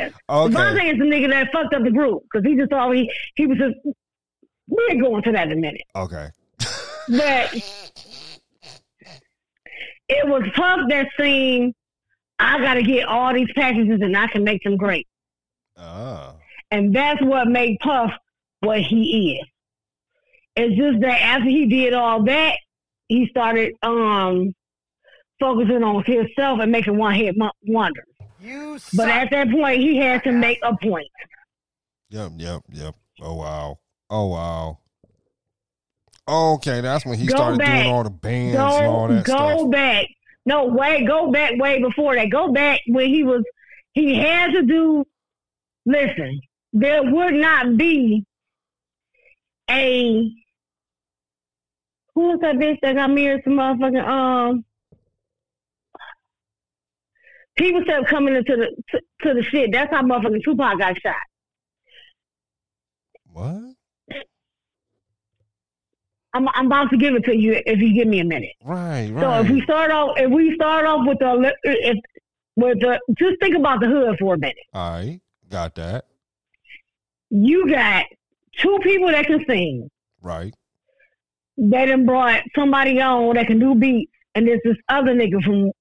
ass. 0.07 0.12
Okay. 0.29 0.55
DeVante 0.55 0.93
is 0.93 0.99
the 0.99 1.05
nigga 1.07 1.31
that 1.31 1.50
fucked 1.53 1.73
up 1.73 1.83
the 1.83 1.91
group 1.91 2.23
because 2.31 2.47
he 2.47 2.57
just 2.57 2.69
thought 2.71 2.95
he 2.95 3.11
he 3.37 3.47
was 3.47 3.57
just. 3.57 3.75
We're 4.69 5.00
going 5.00 5.23
to 5.23 5.33
that 5.33 5.47
in 5.50 5.53
a 5.59 5.61
minute, 5.61 5.83
Okay. 5.97 6.29
but 7.09 7.55
it 10.09 10.29
was 10.29 10.43
Puff 10.55 10.81
that 10.91 11.09
seen. 11.19 11.73
I 12.39 12.59
got 12.61 12.75
to 12.75 12.83
get 12.83 13.07
all 13.07 13.35
these 13.35 13.49
packages 13.55 14.00
and 14.03 14.17
I 14.17 14.27
can 14.29 14.45
make 14.45 14.62
them 14.62 14.77
great, 14.77 15.07
Ah. 15.81 16.35
and 16.71 16.95
that's 16.95 17.21
what 17.23 17.49
made 17.49 17.79
Puff 17.81 18.11
what 18.61 18.81
he 18.81 19.39
is. 19.41 19.49
It's 20.57 20.77
just 20.77 21.01
that 21.01 21.21
after 21.21 21.49
he 21.49 21.67
did 21.67 21.95
all 21.95 22.23
that, 22.25 22.57
he 23.09 23.27
started 23.29 23.75
um 23.83 24.55
focusing 25.39 25.83
on 25.83 26.05
himself 26.05 26.61
and 26.61 26.71
making 26.71 26.97
one 26.99 27.15
hit 27.15 27.37
mo- 27.37 27.51
wonders. 27.67 28.05
You 28.41 28.79
But 28.95 29.09
at 29.09 29.31
that 29.31 29.51
point, 29.51 29.81
he 29.81 29.97
had 29.97 30.23
to 30.25 30.33
make 30.33 30.59
a 30.63 30.77
point. 30.77 31.09
Yep. 32.11 32.33
Yep. 32.37 32.63
Yep. 32.73 32.95
Oh 33.23 33.35
wow. 33.37 33.79
Oh 34.11 34.27
wow. 34.27 34.79
Okay, 36.29 36.81
that's 36.81 37.05
when 37.05 37.19
he 37.19 37.27
Go 37.27 37.37
started 37.37 37.59
back. 37.59 37.83
doing 37.83 37.95
all 37.95 38.05
the 38.05 38.11
bands 38.11 38.55
and 38.55 38.63
all 38.63 39.09
Go, 39.09 39.15
that 39.15 39.25
go 39.25 39.59
stuff. 39.59 39.71
back. 39.71 40.07
No, 40.47 40.67
way, 40.67 41.05
go 41.05 41.31
back 41.31 41.53
way 41.57 41.81
before 41.83 42.15
that. 42.15 42.31
Go 42.31 42.53
back 42.53 42.81
when 42.87 43.09
he 43.09 43.25
was, 43.25 43.43
he 43.93 44.15
had 44.17 44.53
to 44.53 44.63
do, 44.63 45.05
listen, 45.90 46.40
there 46.73 47.02
would 47.02 47.35
not 47.35 47.76
be 47.76 48.25
a, 49.68 50.30
who 52.14 52.20
was 52.28 52.38
that 52.40 52.56
bitch 52.56 52.78
that 52.82 52.94
got 52.94 53.11
married 53.11 53.44
to 53.44 53.50
motherfucking, 53.50 54.06
um, 54.06 54.64
people 57.56 57.82
started 57.85 58.09
coming 58.09 58.37
into 58.37 58.56
the, 58.56 58.82
to, 58.90 59.00
to 59.23 59.35
the 59.35 59.42
shit. 59.42 59.70
That's 59.73 59.92
how 59.92 60.02
motherfucking 60.02 60.44
Tupac 60.44 60.78
got 60.78 61.00
shot. 61.00 61.14
What? 63.32 63.75
I'm, 66.32 66.47
I'm 66.54 66.66
about 66.66 66.90
to 66.90 66.97
give 66.97 67.14
it 67.14 67.25
to 67.25 67.37
you 67.37 67.61
if 67.66 67.80
you 67.80 67.92
give 67.92 68.06
me 68.06 68.20
a 68.20 68.25
minute. 68.25 68.52
Right. 68.64 69.11
right. 69.12 69.20
So 69.20 69.40
if 69.40 69.50
we 69.50 69.62
start 69.62 69.90
off, 69.90 70.11
if 70.16 70.30
we 70.30 70.54
start 70.54 70.87
off 70.87 71.06
with 71.06 71.18
the, 71.18 71.54
if 71.64 71.97
with 72.56 72.80
the, 72.80 73.00
just 73.18 73.40
think 73.40 73.56
about 73.56 73.80
the 73.80 73.88
hood 73.88 74.16
for 74.18 74.35
a 74.35 74.38
minute. 74.38 74.56
all 74.73 74.92
right. 74.92 75.20
Got 75.50 75.75
that. 75.75 76.07
You 77.30 77.68
got 77.68 78.07
two 78.59 78.79
people 78.83 79.09
that 79.09 79.27
can 79.27 79.44
sing. 79.48 79.90
Right. 80.22 80.55
They 81.57 81.87
done 81.87 82.07
brought 82.07 82.42
somebody 82.55 83.01
on 83.01 83.35
that 83.35 83.46
can 83.46 83.59
do 83.59 83.75
beats, 83.75 84.12
and 84.35 84.46
there's 84.46 84.61
this 84.64 84.77
other 84.88 85.12
nigga 85.14 85.42
from, 85.42 85.72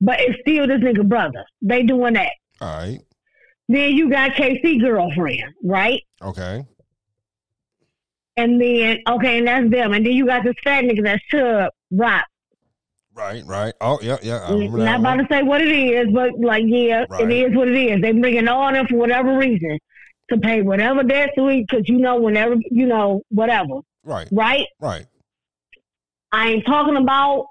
but 0.00 0.20
it's 0.20 0.40
still 0.40 0.66
this 0.66 0.80
nigga 0.80 1.06
brother. 1.06 1.44
They 1.60 1.82
doing 1.82 2.14
that. 2.14 2.32
All 2.60 2.76
right. 2.78 3.00
Then 3.68 3.92
you 3.94 4.10
got 4.10 4.34
K-Ci 4.34 4.78
girlfriend, 4.78 5.54
right? 5.62 6.02
Okay. 6.22 6.64
And 8.36 8.60
then 8.60 8.98
okay, 9.08 9.38
and 9.38 9.46
that's 9.46 9.70
them. 9.70 9.92
And 9.92 10.04
then 10.04 10.12
you 10.12 10.26
got 10.26 10.44
this 10.44 10.56
fat 10.62 10.84
nigga 10.84 11.04
that's 11.04 11.24
Chubb 11.26 11.72
Rock. 11.90 12.26
Right. 13.14 13.44
Right. 13.46 13.72
Oh, 13.80 13.98
yeah. 14.02 14.16
Yeah. 14.22 14.38
I 14.48 14.52
remember 14.52 14.78
Not 14.78 15.00
about 15.00 15.16
one. 15.16 15.26
to 15.28 15.34
say 15.34 15.42
what 15.42 15.60
it 15.60 15.70
is, 15.72 16.08
but 16.12 16.30
like, 16.40 16.64
yeah, 16.66 17.04
Right. 17.08 17.30
it 17.30 17.32
is 17.50 17.56
what 17.56 17.68
it 17.68 17.76
is. 17.76 18.00
They 18.02 18.12
bringing 18.12 18.48
all 18.48 18.72
them 18.72 18.86
for 18.88 18.96
whatever 18.96 19.36
reason 19.36 19.78
to 20.30 20.38
pay 20.38 20.62
whatever 20.62 21.02
debt 21.02 21.30
to 21.36 21.48
eat 21.50 21.66
because 21.68 21.88
you 21.88 21.98
know 21.98 22.16
whenever 22.20 22.56
you 22.70 22.86
know 22.86 23.22
whatever, 23.28 23.80
Right. 24.04 24.26
right? 24.32 24.66
Right. 24.80 25.06
I 26.32 26.50
ain't 26.50 26.66
talking 26.66 26.96
about. 26.96 27.46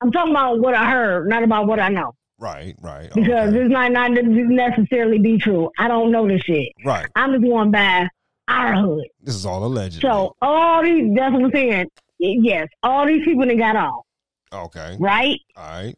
I'm 0.00 0.10
talking 0.10 0.32
about 0.32 0.58
what 0.60 0.74
I 0.74 0.90
heard, 0.90 1.28
not 1.28 1.44
about 1.44 1.68
what 1.68 1.78
I 1.78 1.88
know, 1.88 2.12
Right. 2.40 2.74
Right. 2.82 3.08
because 3.14 3.50
okay. 3.50 3.58
this 3.58 3.70
might 3.70 3.92
not 3.92 4.10
necessarily 4.10 5.18
be 5.18 5.38
true. 5.38 5.70
I 5.78 5.86
don't 5.86 6.10
know 6.10 6.26
this 6.26 6.40
shit. 6.42 6.72
Right. 6.84 7.06
I'm 7.14 7.30
just 7.32 7.44
going 7.44 7.70
by 7.70 8.08
our 8.48 8.74
hood. 8.74 9.04
This 9.22 9.36
is 9.36 9.46
all 9.46 9.64
alleged. 9.64 10.00
So 10.00 10.34
all 10.42 10.82
these, 10.82 11.14
that's 11.14 11.32
what 11.32 11.44
I'm 11.44 11.52
saying. 11.52 11.86
Yes, 12.18 12.66
all 12.82 13.06
these 13.06 13.24
people 13.24 13.46
that 13.46 13.56
got 13.58 13.76
off, 13.76 14.04
Okay. 14.52 14.96
right? 15.00 15.40
All 15.56 15.64
right. 15.64 15.96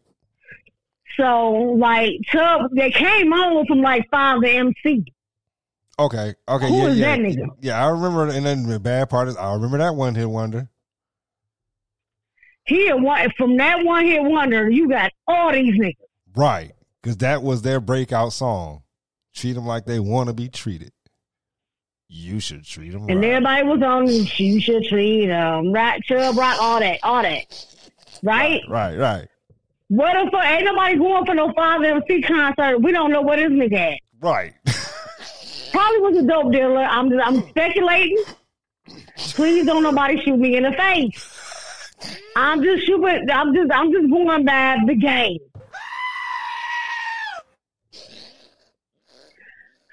So 1.17 1.53
like 1.53 2.13
Chubb, 2.25 2.71
they 2.73 2.91
came 2.91 3.33
on 3.33 3.67
from 3.67 3.81
like 3.81 4.09
five 4.11 4.43
to 4.43 4.49
MC. 4.49 5.05
Okay. 5.99 6.35
Okay. 6.49 6.69
Who 6.69 6.77
yeah. 6.77 6.87
is 6.89 6.99
yeah. 6.99 7.17
that 7.17 7.19
nigga? 7.21 7.47
Yeah. 7.61 7.85
I 7.85 7.91
remember. 7.91 8.29
And 8.29 8.45
then 8.45 8.67
the 8.67 8.81
bad 8.81 9.11
part 9.11 9.29
is, 9.29 9.37
I 9.37 9.55
remember 9.55 9.79
that 9.79 9.95
one 9.95 10.15
hit 10.15 10.29
wonder. 10.29 10.69
He 12.67 12.91
one 12.93 13.31
from 13.37 13.57
that 13.59 13.85
one 13.85 14.05
hit 14.05 14.23
wonder. 14.23 14.71
You 14.71 14.89
got 14.89 15.13
all 15.27 15.53
these 15.53 15.79
niggas. 15.79 15.97
Right. 16.35 16.73
Because 17.01 17.19
that 17.19 17.43
was 17.43 17.63
their 17.63 17.81
breakout 17.81 18.33
song. 18.33 18.83
Treat 19.35 19.53
them 19.53 19.67
like 19.67 19.85
they 19.85 20.01
want 20.01 20.29
to 20.29 20.33
be 20.33 20.49
treated. 20.49 20.93
You 22.09 22.39
should 22.39 22.65
treat 22.65 22.93
them 22.93 23.09
And 23.09 23.21
right. 23.21 23.31
everybody 23.31 23.63
was 23.65 23.83
on 23.83 24.07
you 24.07 24.61
should 24.61 24.85
treat 24.85 25.27
them 25.27 25.73
right, 25.73 26.03
Chubb 26.05 26.37
Rock, 26.37 26.59
all 26.61 26.79
that, 26.79 27.01
all 27.03 27.23
that. 27.23 27.67
Right? 28.25 28.63
Right. 28.69 28.99
Right. 28.99 29.29
What 29.89 30.17
if 30.17 30.33
ain't 30.43 30.65
nobody 30.65 30.97
going 30.97 31.27
for 31.27 31.35
no 31.35 31.53
Father 31.53 31.85
MC 31.85 32.23
concert? 32.23 32.79
We 32.81 32.91
don't 32.91 33.13
know 33.13 33.21
what 33.21 33.37
this 33.37 33.51
nigga 33.51 33.95
at. 33.95 34.01
Right. 34.21 34.55
Probably 35.73 35.99
was 36.01 36.17
a 36.17 36.27
dope 36.27 36.51
dealer. 36.51 36.85
I'm 36.85 37.11
just, 37.11 37.23
I'm 37.25 37.47
speculating. 37.51 38.25
Please 39.17 39.67
don't 39.67 39.83
nobody 39.83 40.21
shoot 40.23 40.39
me 40.39 40.57
in 40.57 40.63
the 40.63 40.73
face. 40.73 41.31
I'm 42.35 42.63
just 42.63 42.87
shooting. 42.87 43.31
I'm 43.31 43.55
just 43.55 43.71
I'm 43.71 43.93
just 43.93 44.11
going 44.11 44.45
by 44.45 44.79
the 44.87 44.95
game. 44.95 45.39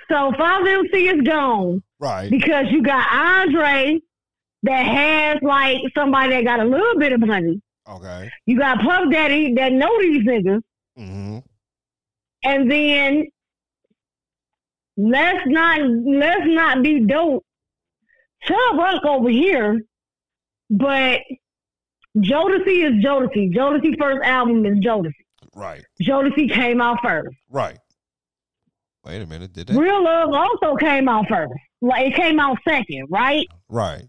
So 0.10 0.32
Father 0.38 0.70
MC 0.70 1.08
is 1.08 1.22
gone 1.22 1.84
right. 2.00 2.30
because 2.30 2.66
you 2.70 2.82
got 2.82 3.08
Andre 3.12 4.02
that 4.64 4.86
has 4.86 5.42
like 5.42 5.80
somebody 5.96 6.32
that 6.32 6.44
got 6.44 6.60
a 6.60 6.66
little 6.66 6.98
bit 6.98 7.14
of 7.14 7.22
money. 7.22 7.62
Okay. 7.92 8.30
You 8.46 8.58
got 8.58 8.80
Puff 8.80 9.12
Daddy 9.12 9.54
that 9.56 9.72
know 9.74 9.92
these 10.02 10.24
niggas, 10.26 10.62
hmm 10.96 11.40
and 12.44 12.72
then 12.72 13.28
let's 14.98 15.46
not 15.46 15.80
let's 15.82 16.46
not 16.46 16.84
be 16.84 17.02
dope. 17.06 17.44
Chubb 18.44 18.78
Rock 18.78 19.06
over 19.06 19.30
here, 19.30 19.82
but 20.70 21.20
Jodeci 22.18 22.86
is 22.86 23.04
Jodeci. 23.06 23.54
Jodeci 23.54 23.98
first 24.00 24.22
album 24.24 24.66
is 24.66 24.80
Jodeci. 24.80 25.12
Right. 25.56 25.84
Jodeci 26.02 26.52
came 26.52 26.82
out 26.82 27.00
first. 27.04 27.36
Right. 27.50 27.78
Wait 29.06 29.22
a 29.22 29.26
minute. 29.28 29.54
Did 29.54 29.68
they? 29.68 29.78
Real 29.78 30.04
Love 30.04 30.34
also 30.34 30.76
came 30.76 31.08
out 31.08 31.28
first. 31.28 31.54
Like 31.82 32.08
it 32.08 32.16
came 32.16 32.40
out 32.40 32.58
second, 32.68 33.08
right? 33.10 33.48
Right. 33.70 34.04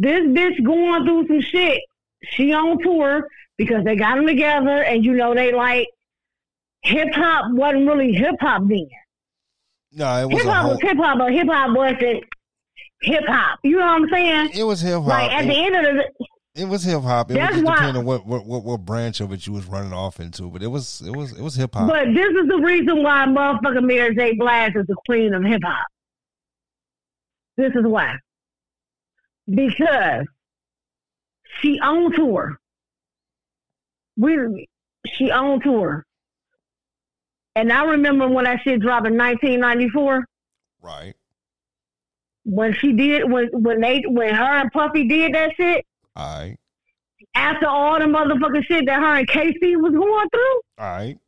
This 0.00 0.22
bitch 0.22 0.64
going 0.64 1.04
through 1.04 1.26
some 1.26 1.42
shit. 1.42 1.82
She 2.22 2.54
on 2.54 2.78
tour 2.82 3.28
because 3.58 3.84
they 3.84 3.96
got 3.96 4.16
them 4.16 4.26
together, 4.26 4.82
and 4.82 5.04
you 5.04 5.12
know 5.12 5.34
they 5.34 5.52
like 5.52 5.88
hip 6.82 7.08
hop 7.14 7.52
wasn't 7.52 7.86
really 7.86 8.12
hip 8.14 8.36
hop 8.40 8.62
then. 8.66 8.88
No, 9.92 10.22
it 10.22 10.26
was 10.32 10.42
hip 10.42 10.50
hop 10.50 10.62
whole. 10.62 10.70
was 10.70 10.80
hip 10.80 10.96
hop, 10.96 11.18
but 11.18 11.32
hip 11.32 11.46
hop 11.48 11.76
wasn't 11.76 12.24
hip 13.02 13.24
hop. 13.26 13.58
You 13.62 13.72
know 13.78 13.84
what 13.84 14.02
I'm 14.02 14.08
saying? 14.08 14.50
It 14.54 14.64
was 14.64 14.80
hip 14.80 14.94
hop. 15.00 15.06
Like 15.08 15.32
at 15.32 15.44
it, 15.44 15.48
the 15.48 15.54
end 15.64 15.76
of 15.76 15.82
the 15.96 16.26
it 16.62 16.64
was 16.66 16.82
hip 16.82 17.02
hop. 17.02 17.30
It 17.30 17.34
That's 17.34 17.56
was 17.56 17.60
just 17.60 17.66
why- 17.66 17.74
depending 17.76 17.96
on 18.00 18.04
what, 18.06 18.26
what 18.26 18.46
what 18.46 18.64
what 18.64 18.84
branch 18.86 19.20
of 19.20 19.32
it 19.34 19.46
you 19.46 19.52
was 19.52 19.66
running 19.66 19.92
off 19.92 20.18
into, 20.18 20.44
but 20.50 20.62
it 20.62 20.68
was 20.68 21.02
it 21.06 21.14
was 21.14 21.32
it 21.32 21.42
was 21.42 21.56
hip 21.56 21.74
hop. 21.74 21.90
But 21.90 22.06
this 22.14 22.26
is 22.28 22.48
the 22.48 22.58
reason 22.64 23.02
why 23.02 23.26
motherfucking 23.26 23.84
Mary 23.84 24.14
J. 24.14 24.34
Blige 24.36 24.76
is 24.76 24.86
the 24.86 24.96
queen 25.04 25.34
of 25.34 25.44
hip 25.44 25.60
hop. 25.62 25.86
This 27.58 27.72
is 27.74 27.84
why. 27.84 28.14
Because 29.52 30.26
she 31.60 31.78
on 31.80 32.12
tour. 32.12 32.58
We 34.16 34.68
she 35.06 35.30
on 35.30 35.60
tour. 35.60 36.04
And 37.56 37.72
I 37.72 37.84
remember 37.84 38.28
when 38.28 38.44
that 38.44 38.60
shit 38.62 38.80
dropped 38.80 39.06
in 39.06 39.16
nineteen 39.16 39.60
ninety 39.60 39.88
four, 39.88 40.24
Right. 40.80 41.14
when 42.44 42.74
she 42.74 42.92
did 42.92 43.30
when 43.30 43.48
when 43.52 43.80
they 43.80 44.02
when 44.06 44.34
her 44.34 44.44
and 44.60 44.70
Puffy 44.72 45.08
did 45.08 45.34
that 45.34 45.52
shit, 45.56 45.84
All 46.14 46.38
right. 46.38 46.56
after 47.34 47.66
all 47.66 47.98
the 47.98 48.04
motherfucking 48.06 48.64
shit 48.66 48.86
that 48.86 49.00
her 49.00 49.18
and 49.18 49.28
K-Ci 49.28 49.76
was 49.76 49.92
going 49.92 50.28
through, 50.28 50.60
All 50.78 50.86
right. 50.86 51.18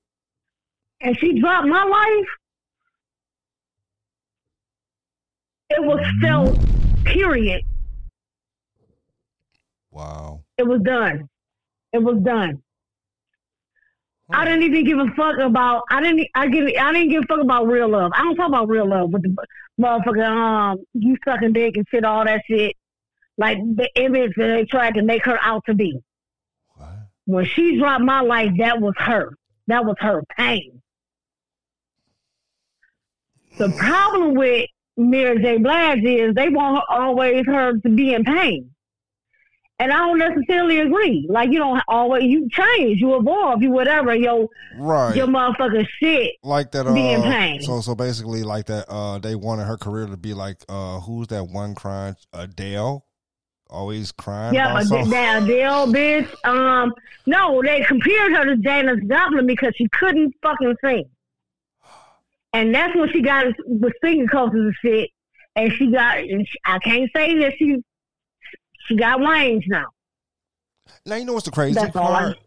and 1.01 1.19
she 1.19 1.41
dropped 1.41 1.67
my 1.67 1.83
life, 1.83 2.29
it 5.71 5.83
was 5.83 6.01
felt, 6.23 6.57
period. 7.05 7.63
Wow. 9.93 10.43
It 10.59 10.67
was 10.67 10.81
done. 10.83 11.29
It 11.93 12.03
was 12.03 12.19
done. 12.25 12.63
I 14.33 14.47
didn't 14.47 14.63
even 14.63 14.85
give 14.85 14.99
a 14.99 15.07
fuck 15.15 15.39
about. 15.39 15.83
I 15.91 16.03
didn't. 16.03 16.27
I 16.35 16.49
give. 16.49 16.65
I 16.81 16.93
didn't 16.93 17.11
give 17.11 17.25
a 17.25 17.27
fuck 17.27 17.41
about 17.41 17.67
real 17.67 17.89
love. 17.89 18.13
I 18.15 18.23
don't 18.25 18.37
talk 18.37 18.49
about 18.49 18.69
real 18.69 18.89
love 18.89 19.11
with 19.11 19.23
the 19.23 19.37
motherfucker. 19.79 20.27
Um, 20.27 20.79
you 20.95 21.17
sucking 21.25 21.53
dick 21.53 21.77
and 21.77 21.87
shit, 21.91 22.05
all 22.05 22.25
that 22.25 22.43
shit. 22.49 22.75
Like 23.37 23.59
the 23.59 23.91
image 23.97 24.33
that 24.37 24.47
they 24.47 24.65
tried 24.65 24.95
to 24.95 25.03
make 25.03 25.25
her 25.27 25.39
out 25.43 25.65
to 25.67 25.75
be. 25.75 25.99
What? 26.77 26.89
When 27.27 27.45
she 27.45 27.79
dropped 27.79 28.05
my 28.05 28.21
life, 28.21 28.53
that 28.59 28.81
was 28.81 28.95
her. 28.99 29.37
That 29.67 29.85
was 29.85 29.97
her 30.01 30.23
pain. 30.37 30.81
The 33.59 33.69
problem 33.71 34.35
with 34.35 34.67
Mary 34.97 35.43
J. 35.43 35.59
Blige 35.59 36.05
is 36.05 36.35
they 36.35 36.49
want 36.49 36.77
her, 36.77 36.83
always 36.89 37.45
her 37.47 37.75
to 37.79 37.89
be 37.89 38.15
in 38.15 38.25
pain. 38.25 38.72
And 39.83 39.93
I 39.93 39.97
don't 39.97 40.19
necessarily 40.19 40.79
agree. 40.79 41.27
Like 41.29 41.51
you 41.51 41.59
don't 41.59 41.83
always 41.89 42.23
you 42.23 42.49
change, 42.51 43.01
you 43.01 43.17
evolve, 43.17 43.63
you 43.65 43.73
whatever. 43.73 44.15
Your 44.15 44.47
Right. 44.77 45.17
your 45.17 45.27
motherfucking 45.27 45.89
shit. 45.99 46.35
like 46.45 46.71
that 46.71 46.87
uh 46.87 46.95
be 46.95 47.11
in 47.11 47.21
pain. 47.23 47.61
so 47.63 47.81
so 47.81 47.97
basically 47.97 48.45
like 48.45 48.67
that 48.67 48.85
uh 48.89 49.19
they 49.19 49.35
wanted 49.35 49.65
her 49.65 49.77
career 49.77 50.07
to 50.07 50.17
be 50.17 50.35
like 50.35 50.59
uh 50.69 51.01
who's 51.01 51.27
that 51.29 51.45
one 51.49 51.75
crying 51.75 52.15
Adele 52.33 53.05
always 53.69 54.13
crying 54.13 54.55
Yeah, 54.55 54.73
that 54.85 55.43
Adele 55.43 55.89
bitch. 55.89 56.29
Um, 56.45 56.93
no, 57.27 57.61
they 57.61 57.81
compared 57.83 58.33
her 58.37 58.45
to 58.45 58.57
Janis 58.59 59.01
Joplin 59.09 59.47
because 59.49 59.73
she 59.75 59.89
couldn't 59.89 60.33
fucking 60.43 60.77
sing, 60.85 61.07
and 62.53 62.73
that's 62.73 62.95
when 62.95 63.11
she 63.13 63.21
got 63.21 63.47
with 63.67 63.95
singing 64.01 64.29
coaches 64.29 64.61
and 64.61 64.75
shit. 64.81 65.11
And 65.57 65.73
she 65.73 65.91
got. 65.91 66.19
And 66.19 66.47
she, 66.47 66.59
I 66.65 66.79
can't 66.79 67.11
say 67.15 67.39
that 67.41 67.55
she 67.59 67.83
she 68.93 68.99
got 68.99 69.21
range 69.21 69.65
now. 69.69 69.87
now 71.07 71.17
you 71.17 71.25
know 71.25 71.33
what's 71.33 71.45
the 71.47 71.51
crazy 71.51 71.75
That's 71.75 71.93
part 71.93 72.39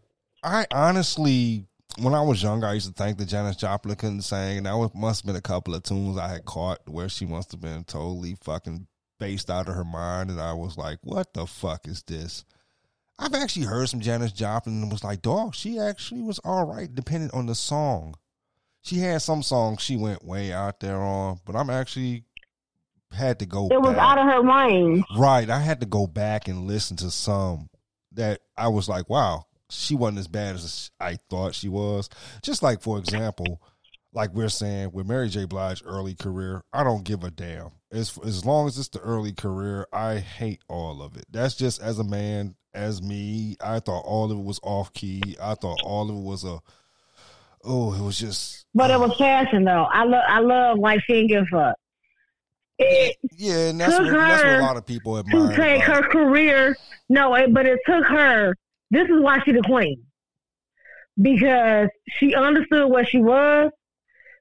I 0.42 0.66
honestly 0.72 1.66
when 1.98 2.14
I 2.14 2.22
was 2.22 2.42
younger 2.42 2.66
I 2.66 2.74
used 2.74 2.88
to 2.88 2.92
think 2.92 3.18
that 3.18 3.26
Janis 3.26 3.56
Joplin 3.56 3.96
couldn't 3.96 4.22
sing 4.22 4.58
and 4.58 4.66
that 4.66 4.76
was, 4.76 4.90
must 4.94 5.22
have 5.22 5.26
been 5.26 5.36
a 5.36 5.40
couple 5.40 5.74
of 5.74 5.82
tunes 5.82 6.18
I 6.18 6.28
had 6.28 6.44
caught 6.44 6.80
where 6.88 7.08
she 7.08 7.26
must 7.26 7.52
have 7.52 7.60
been 7.60 7.84
totally 7.84 8.36
fucking 8.42 8.86
based 9.18 9.50
out 9.50 9.68
of 9.68 9.74
her 9.74 9.84
mind 9.84 10.30
and 10.30 10.40
I 10.40 10.52
was 10.52 10.76
like 10.76 10.98
what 11.02 11.34
the 11.34 11.46
fuck 11.46 11.88
is 11.88 12.02
this 12.02 12.44
I've 13.18 13.34
actually 13.34 13.66
heard 13.66 13.88
some 13.88 14.00
Janis 14.00 14.32
Joplin 14.32 14.82
and 14.82 14.92
was 14.92 15.02
like, 15.02 15.22
dog, 15.22 15.54
she 15.54 15.78
actually 15.78 16.20
was 16.20 16.38
all 16.40 16.66
right, 16.66 16.94
depending 16.94 17.30
on 17.32 17.46
the 17.46 17.54
song. 17.54 18.14
She 18.82 18.98
had 18.98 19.22
some 19.22 19.42
songs 19.42 19.82
she 19.82 19.96
went 19.96 20.24
way 20.24 20.52
out 20.52 20.80
there 20.80 20.98
on, 20.98 21.40
but 21.46 21.56
I'm 21.56 21.70
actually 21.70 22.24
had 23.12 23.38
to 23.40 23.46
go 23.46 23.68
It 23.70 23.80
was 23.80 23.94
back. 23.94 23.98
out 23.98 24.18
of 24.18 24.26
her 24.26 24.42
range. 24.42 25.04
right. 25.16 25.48
I 25.48 25.60
had 25.60 25.80
to 25.80 25.86
go 25.86 26.06
back 26.06 26.48
and 26.48 26.66
listen 26.66 26.96
to 26.98 27.10
some 27.10 27.68
that 28.12 28.40
I 28.56 28.68
was 28.68 28.88
like, 28.88 29.08
wow, 29.10 29.44
she 29.70 29.94
wasn't 29.94 30.18
as 30.18 30.28
bad 30.28 30.54
as 30.54 30.90
I 31.00 31.18
thought 31.30 31.54
she 31.54 31.68
was. 31.68 32.08
Just 32.42 32.62
like, 32.62 32.80
for 32.82 32.98
example, 32.98 33.60
like 34.12 34.32
we're 34.32 34.48
saying 34.48 34.90
with 34.92 35.06
Mary 35.06 35.28
J. 35.28 35.44
Blige 35.44 35.82
early 35.84 36.14
career, 36.14 36.62
I 36.72 36.82
don't 36.84 37.04
give 37.04 37.22
a 37.24 37.30
damn. 37.30 37.70
As 37.92 38.18
as 38.24 38.44
long 38.44 38.66
as 38.66 38.78
it's 38.78 38.88
the 38.88 39.00
early 39.00 39.32
career, 39.32 39.86
I 39.92 40.16
hate 40.18 40.60
all 40.68 41.02
of 41.02 41.16
it. 41.16 41.24
That's 41.30 41.54
just 41.54 41.80
as 41.80 41.98
a 41.98 42.04
man, 42.04 42.56
as 42.74 43.00
me. 43.02 43.56
I 43.60 43.78
thought 43.80 44.04
all 44.04 44.30
of 44.30 44.38
it 44.38 44.42
was 44.44 44.58
off 44.62 44.92
key. 44.92 45.36
I 45.40 45.54
thought 45.54 45.80
all 45.84 46.10
of 46.10 46.16
it 46.16 46.22
was 46.22 46.44
a 46.44 46.58
oh, 47.64 47.94
it 47.94 48.00
was 48.02 48.18
just 48.18 48.66
But 48.74 48.90
it 48.90 48.98
was 48.98 49.14
passion 49.16 49.64
though. 49.64 49.86
I 49.90 50.04
love 50.04 50.24
I 50.28 50.40
love 50.40 50.78
like 50.78 51.00
she 51.06 51.12
didn't 51.14 51.28
give 51.28 51.42
a 51.42 51.46
fuck. 51.46 51.76
It 52.78 53.16
yeah, 53.36 53.70
and 53.70 53.80
that's 53.80 53.96
took 53.96 54.04
what, 54.04 54.12
that's 54.12 54.42
what 54.42 54.52
a 54.52 54.54
her 54.56 54.62
lot 54.62 54.76
of 54.76 54.86
people 54.86 55.22
to 55.22 55.56
take 55.56 55.82
her 55.82 56.02
career. 56.02 56.76
No, 57.08 57.34
it, 57.34 57.52
but 57.54 57.66
it 57.66 57.78
took 57.86 58.04
her. 58.04 58.54
This 58.90 59.08
is 59.08 59.20
why 59.20 59.40
she 59.44 59.52
the 59.52 59.62
queen 59.62 60.06
because 61.20 61.88
she 62.08 62.34
understood 62.34 62.90
where 62.90 63.06
she 63.06 63.18
was. 63.18 63.70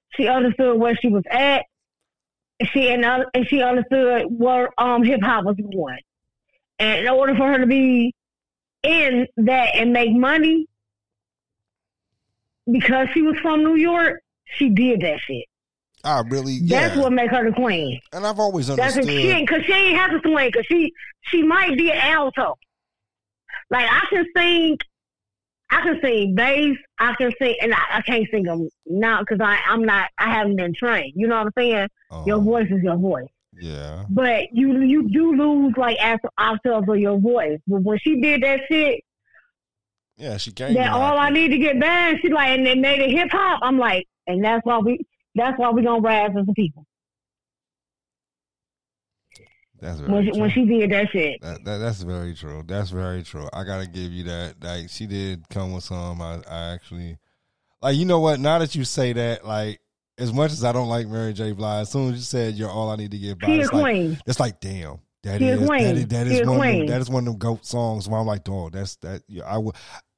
She 0.10 0.28
understood 0.28 0.80
where 0.80 0.96
she 0.96 1.08
was 1.08 1.24
at. 1.30 1.66
She 2.72 2.90
and, 2.90 3.04
uh, 3.04 3.26
and 3.34 3.48
she 3.48 3.62
understood 3.62 4.28
where 4.30 4.70
um 4.80 5.04
hip 5.04 5.22
hop 5.22 5.46
was 5.46 5.58
going. 5.58 6.00
And 6.80 7.06
in 7.06 7.12
order 7.12 7.36
for 7.36 7.52
her 7.52 7.60
to 7.60 7.66
be 7.66 8.14
in 8.84 9.28
that 9.38 9.76
and 9.76 9.94
make 9.94 10.14
money, 10.14 10.68
because 12.70 13.10
she 13.14 13.22
was 13.22 13.38
from 13.40 13.64
New 13.64 13.76
York, 13.76 14.22
she 14.46 14.70
did 14.70 15.02
that 15.02 15.20
shit. 15.20 15.46
I 16.06 16.22
really, 16.22 16.54
yeah, 16.62 16.88
That's 16.90 16.98
what 17.02 17.12
make 17.14 17.32
her 17.32 17.44
the 17.50 17.56
queen. 17.56 18.00
and 18.14 18.26
I've 18.28 18.40
always 18.40 18.68
That's 18.68 18.96
understood. 18.96 19.10
a 19.10 19.22
she 19.22 19.42
because 19.42 19.64
she 19.66 19.74
ain't 19.74 19.98
have 19.98 20.12
to 20.12 20.20
swing 20.24 20.50
because 20.52 20.66
she 20.68 20.94
she 21.24 21.42
might 21.44 21.76
be 21.78 21.92
an 21.92 21.98
alto. 21.98 22.56
Like 23.72 23.88
I 23.90 24.02
can 24.12 24.26
sing, 24.38 24.78
I 25.72 25.82
can 25.82 26.00
sing 26.04 26.36
bass. 26.36 26.78
I 27.00 27.16
can 27.16 27.32
sing, 27.42 27.56
and 27.62 27.74
I, 27.74 27.80
I 27.94 28.02
can't 28.02 28.28
sing 28.32 28.44
them 28.44 28.70
now 28.86 29.22
because 29.22 29.40
I 29.42 29.58
I'm 29.68 29.84
not 29.84 30.10
I 30.20 30.32
haven't 30.32 30.58
been 30.58 30.74
trained. 30.76 31.14
You 31.16 31.28
know 31.28 31.38
what 31.38 31.48
I'm 31.48 31.54
saying? 31.58 31.88
Your 32.28 32.38
Um, 32.38 32.46
voice 32.46 32.68
is 32.70 32.84
your 32.84 32.98
voice, 32.98 33.28
yeah, 33.60 34.06
but 34.10 34.44
you 34.54 34.80
you 34.82 35.10
do 35.10 35.34
lose 35.36 35.74
like 35.78 35.98
after 36.00 36.30
octaves 36.38 36.88
of 36.88 36.98
your 36.98 37.20
voice. 37.20 37.58
But 37.68 37.82
when 37.82 37.98
she 37.98 38.22
did 38.22 38.44
that 38.44 38.60
shit, 38.70 39.02
yeah, 40.18 40.38
she 40.38 40.52
came. 40.52 40.76
that 40.76 40.92
all 40.94 41.18
I 41.18 41.32
need 41.32 41.48
to 41.50 41.58
get 41.58 41.80
back, 41.80 42.18
she 42.22 42.30
like 42.30 42.50
and 42.50 42.66
they 42.66 42.76
made 42.76 43.00
it 43.02 43.10
hip 43.10 43.30
hop. 43.32 43.60
I'm 43.64 43.80
like, 43.80 44.06
and 44.28 44.44
that's 44.46 44.64
why 44.66 44.78
we 44.78 45.00
that's 45.36 45.60
why 45.60 45.70
we 45.70 45.84
gonna 45.84 46.02
rise 46.02 46.32
as 46.38 46.48
a 46.48 46.54
people 46.54 46.86
That's 49.80 50.00
very 50.00 50.12
when 50.12 50.24
she, 50.26 50.32
true. 50.32 50.42
when 50.42 50.50
she 50.52 50.66
did 50.66 50.92
that 50.92 51.10
shit. 51.12 51.42
That, 51.42 51.64
that 51.66 51.78
that's 51.78 52.02
very 52.02 52.34
true. 52.34 52.64
That's 52.66 52.90
very 52.90 53.24
true. 53.24 53.48
I 53.54 53.64
gotta 53.64 53.88
give 53.88 54.12
you 54.12 54.24
that. 54.26 54.56
Like 54.64 54.90
she 54.90 55.06
did 55.06 55.48
come 55.50 55.74
with 55.74 55.84
some. 55.84 56.22
I, 56.22 56.42
I 56.50 56.74
actually 56.74 57.18
like. 57.82 57.96
You 57.96 58.06
know 58.06 58.20
what? 58.20 58.40
Now 58.40 58.60
that 58.60 58.74
you 58.74 58.84
say 58.84 59.14
that, 59.14 59.46
like 59.46 59.80
as 60.18 60.34
much 60.34 60.52
as 60.52 60.64
I 60.64 60.72
don't 60.72 60.88
like 60.88 61.08
Mary 61.08 61.34
J. 61.34 61.52
Blige, 61.52 61.84
as 61.84 61.92
soon 61.92 62.14
as 62.14 62.16
you 62.16 62.24
said 62.24 62.56
you're 62.56 62.70
all 62.70 62.90
I 62.90 62.96
need 62.96 63.12
to 63.12 63.18
get 63.18 63.40
by, 63.40 63.50
it's 63.50 63.74
like, 63.74 64.18
it's 64.26 64.40
like 64.40 64.60
damn. 64.60 65.00
That 65.24 65.42
is, 65.42 65.60
that 65.60 65.66
queen. 65.66 65.82
is 65.82 66.08
that 66.08 66.28
is 66.28 66.48
one 66.48 66.68
of 66.68 66.76
them, 66.76 66.86
that 66.86 67.02
is 67.02 67.10
one 67.10 67.22
of 67.22 67.26
them 67.26 67.38
goat 67.40 67.66
songs 67.66 68.08
where 68.08 68.20
I'm 68.20 68.28
like, 68.28 68.44
dog, 68.44 68.74
that's 68.74 68.96
that. 68.98 69.24
Yeah, 69.28 69.44
I 69.46 69.58
would 69.58 69.76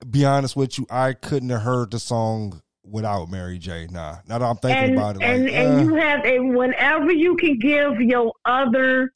be 0.10 0.25
honest 0.25 0.58
with 0.58 0.77
you. 0.77 0.86
I 0.89 1.13
couldn't 1.13 1.49
have 1.49 1.62
heard 1.62 1.91
the 1.91 1.99
song 1.99 2.62
without 2.89 3.30
Mary 3.30 3.58
J. 3.58 3.88
Nah, 3.91 4.17
now 4.28 4.38
that 4.39 4.45
I'm 4.45 4.58
thinking 4.58 4.84
and 4.84 4.93
about 4.93 5.15
it, 5.17 5.23
and 5.23 5.43
like, 5.43 5.54
and 5.54 5.76
uh, 5.76 5.82
you 5.82 5.95
have 5.95 6.26
and 6.26 6.56
whenever 6.56 7.12
you 7.12 7.36
can 7.36 7.60
give 7.60 8.02
your 8.02 8.34
other 8.45 9.12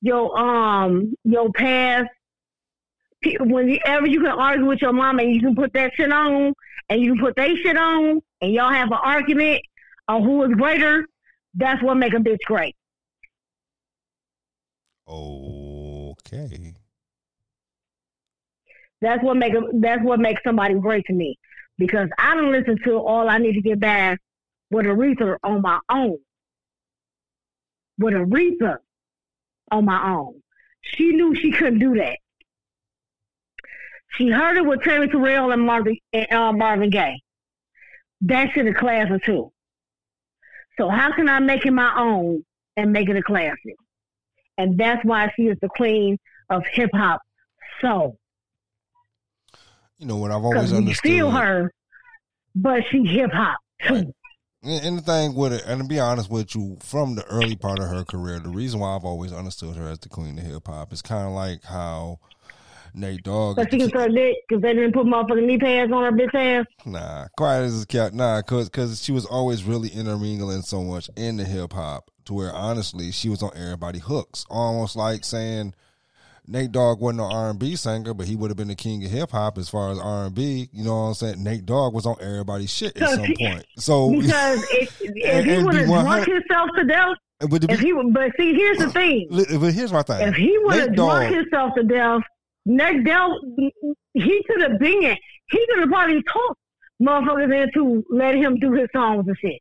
your 0.00 0.38
um 0.38 1.14
your 1.24 1.50
past 1.52 2.08
whenever 3.40 4.06
you 4.06 4.20
can 4.20 4.30
argue 4.30 4.66
with 4.66 4.80
your 4.80 4.92
mom 4.92 5.18
and 5.18 5.34
you 5.34 5.40
can 5.40 5.54
put 5.54 5.72
that 5.72 5.92
shit 5.94 6.12
on 6.12 6.52
and 6.88 7.00
you 7.00 7.14
can 7.14 7.20
put 7.20 7.36
that 7.36 7.50
shit 7.56 7.76
on 7.76 8.20
and 8.40 8.52
y'all 8.52 8.72
have 8.72 8.92
an 8.92 8.98
argument 9.02 9.60
on 10.06 10.22
who 10.22 10.42
is 10.44 10.52
greater 10.52 11.06
that's 11.54 11.82
what 11.82 11.96
make 11.96 12.14
a 12.14 12.18
bitch 12.18 12.38
great 12.46 12.76
okay. 15.08 16.74
that's 19.00 19.22
what 19.24 19.36
make 19.36 19.54
a, 19.54 19.62
that's 19.74 20.02
what 20.04 20.20
makes 20.20 20.40
somebody 20.44 20.74
great 20.74 21.04
to 21.06 21.12
me 21.12 21.36
because 21.78 22.08
I 22.18 22.34
don't 22.34 22.52
listen 22.52 22.78
to 22.84 22.98
all 22.98 23.28
I 23.28 23.38
need 23.38 23.54
to 23.54 23.62
get 23.62 23.80
back 23.80 24.20
with 24.70 24.86
Aretha 24.86 25.36
on 25.42 25.62
my 25.62 25.78
own 25.90 26.18
with 27.98 28.14
Aretha 28.14 28.76
on 29.70 29.84
my 29.84 30.12
own. 30.12 30.42
She 30.82 31.12
knew 31.12 31.34
she 31.34 31.50
couldn't 31.50 31.80
do 31.80 31.94
that. 31.96 32.18
She 34.12 34.30
heard 34.30 34.56
it 34.56 34.64
with 34.64 34.82
Tammi 34.82 35.08
Terrell 35.08 35.52
and 35.52 35.62
Marvin, 35.62 35.96
and, 36.12 36.32
uh, 36.32 36.52
Marvin 36.52 36.90
Gaye. 36.90 37.20
That 38.22 38.52
shit 38.52 38.66
a 38.66 38.74
classic 38.74 39.24
too. 39.24 39.52
So 40.76 40.88
how 40.88 41.12
can 41.12 41.28
I 41.28 41.40
make 41.40 41.66
it 41.66 41.72
my 41.72 41.92
own 41.98 42.44
and 42.76 42.92
make 42.92 43.08
it 43.08 43.16
a 43.16 43.22
classic? 43.22 43.76
and 44.58 44.76
that's 44.76 45.02
why 45.04 45.32
she 45.34 45.44
is 45.44 45.56
the 45.62 45.68
queen 45.68 46.18
of 46.50 46.64
hip 46.72 46.90
hop 46.92 47.20
soul. 47.80 48.18
You 49.98 50.06
know 50.06 50.16
what 50.16 50.30
I've 50.30 50.44
always 50.44 50.72
understood. 50.72 51.10
feel 51.10 51.30
her, 51.30 51.72
but 52.54 52.82
she 52.90 53.04
hip 53.04 53.32
hop 53.32 53.58
too. 53.86 53.94
Right. 53.94 54.06
And 54.62 54.84
and 54.84 54.98
the 54.98 55.02
thing 55.02 55.34
with 55.34 55.52
it, 55.52 55.62
and 55.66 55.80
to 55.80 55.86
be 55.86 56.00
honest 56.00 56.30
with 56.30 56.54
you, 56.54 56.78
from 56.82 57.14
the 57.14 57.24
early 57.26 57.56
part 57.56 57.78
of 57.78 57.88
her 57.88 58.04
career, 58.04 58.40
the 58.40 58.48
reason 58.48 58.80
why 58.80 58.96
I've 58.96 59.04
always 59.04 59.32
understood 59.32 59.76
her 59.76 59.88
as 59.88 60.00
the 60.00 60.08
queen 60.08 60.38
of 60.38 60.44
hip 60.44 60.66
hop 60.66 60.92
is 60.92 61.02
kind 61.02 61.26
of 61.26 61.32
like 61.32 61.64
how 61.64 62.18
Nate 62.94 63.22
Dogg. 63.22 63.56
But 63.56 63.70
she 63.70 63.78
can 63.78 63.90
suck 63.90 64.10
dick 64.10 64.36
because 64.48 64.62
they 64.62 64.74
didn't 64.74 64.92
put 64.92 65.06
motherfucking 65.06 65.46
knee 65.46 65.58
pads 65.58 65.92
on 65.92 66.02
her 66.02 66.12
bitch 66.12 66.34
ass. 66.34 66.66
Nah, 66.84 67.26
quiet 67.36 67.64
as 67.64 67.82
a 67.82 67.86
cat. 67.86 68.14
Nah, 68.14 68.42
cause, 68.42 68.68
cause 68.68 69.02
she 69.02 69.12
was 69.12 69.24
always 69.26 69.64
really 69.64 69.88
intermingling 69.88 70.62
so 70.62 70.82
much 70.82 71.08
in 71.16 71.36
the 71.36 71.44
hip 71.44 71.72
hop 71.72 72.10
to 72.24 72.34
where 72.34 72.52
honestly 72.52 73.12
she 73.12 73.28
was 73.28 73.42
on 73.42 73.50
everybody 73.54 73.98
hooks, 73.98 74.44
almost 74.50 74.96
like 74.96 75.24
saying 75.24 75.74
Nate 76.48 76.72
Dogg 76.72 77.00
wasn't 77.00 77.20
an 77.20 77.30
R 77.30 77.50
and 77.50 77.58
B 77.58 77.76
singer, 77.76 78.14
but 78.14 78.26
he 78.26 78.34
would 78.34 78.50
have 78.50 78.56
been 78.56 78.68
the 78.68 78.74
king 78.74 79.04
of 79.04 79.10
hip 79.10 79.30
hop 79.30 79.58
as 79.58 79.68
far 79.68 79.90
as 79.90 79.98
R 79.98 80.24
and 80.26 80.34
B. 80.34 80.68
You 80.72 80.84
know 80.84 80.94
what 80.94 81.08
I'm 81.08 81.14
saying? 81.14 81.42
Nate 81.42 81.66
Dogg 81.66 81.92
was 81.92 82.06
on 82.06 82.16
everybody's 82.20 82.72
shit 82.72 82.96
at 82.96 83.08
So 83.08 83.16
some 83.16 83.34
point. 83.38 83.66
So, 83.76 84.10
Because 84.20 84.66
if, 84.72 85.00
if 85.00 85.44
he 85.44 85.62
would 85.62 85.74
have 85.74 85.86
drunk 85.86 86.26
himself 86.26 86.70
to 86.76 86.84
death, 86.84 87.16
but, 87.50 87.70
if 87.70 87.80
he 87.80 87.92
but 87.92 88.32
see, 88.36 88.54
here's 88.54 88.78
the 88.78 88.86
uh, 88.86 88.90
thing: 88.90 89.28
but 89.30 89.72
here's 89.72 89.92
my 89.92 90.02
thing. 90.02 90.26
if 90.26 90.34
he 90.34 90.58
would 90.62 90.74
have 90.74 90.96
drunk 90.96 91.28
Dogg, 91.28 91.34
himself 91.34 91.74
to 91.76 91.82
death, 91.84 92.22
Nate 92.66 93.04
Dell, 93.04 93.38
he 94.14 94.44
could 94.48 94.62
have 94.62 94.78
been, 94.78 95.04
it. 95.04 95.18
he 95.50 95.66
could 95.66 95.80
have 95.80 95.88
probably 95.88 96.22
talked 96.22 96.58
motherfuckers 97.00 97.64
into 97.64 98.04
letting 98.10 98.42
him 98.42 98.58
do 98.58 98.72
his 98.72 98.88
songs 98.92 99.24
and 99.28 99.36
shit. 99.38 99.60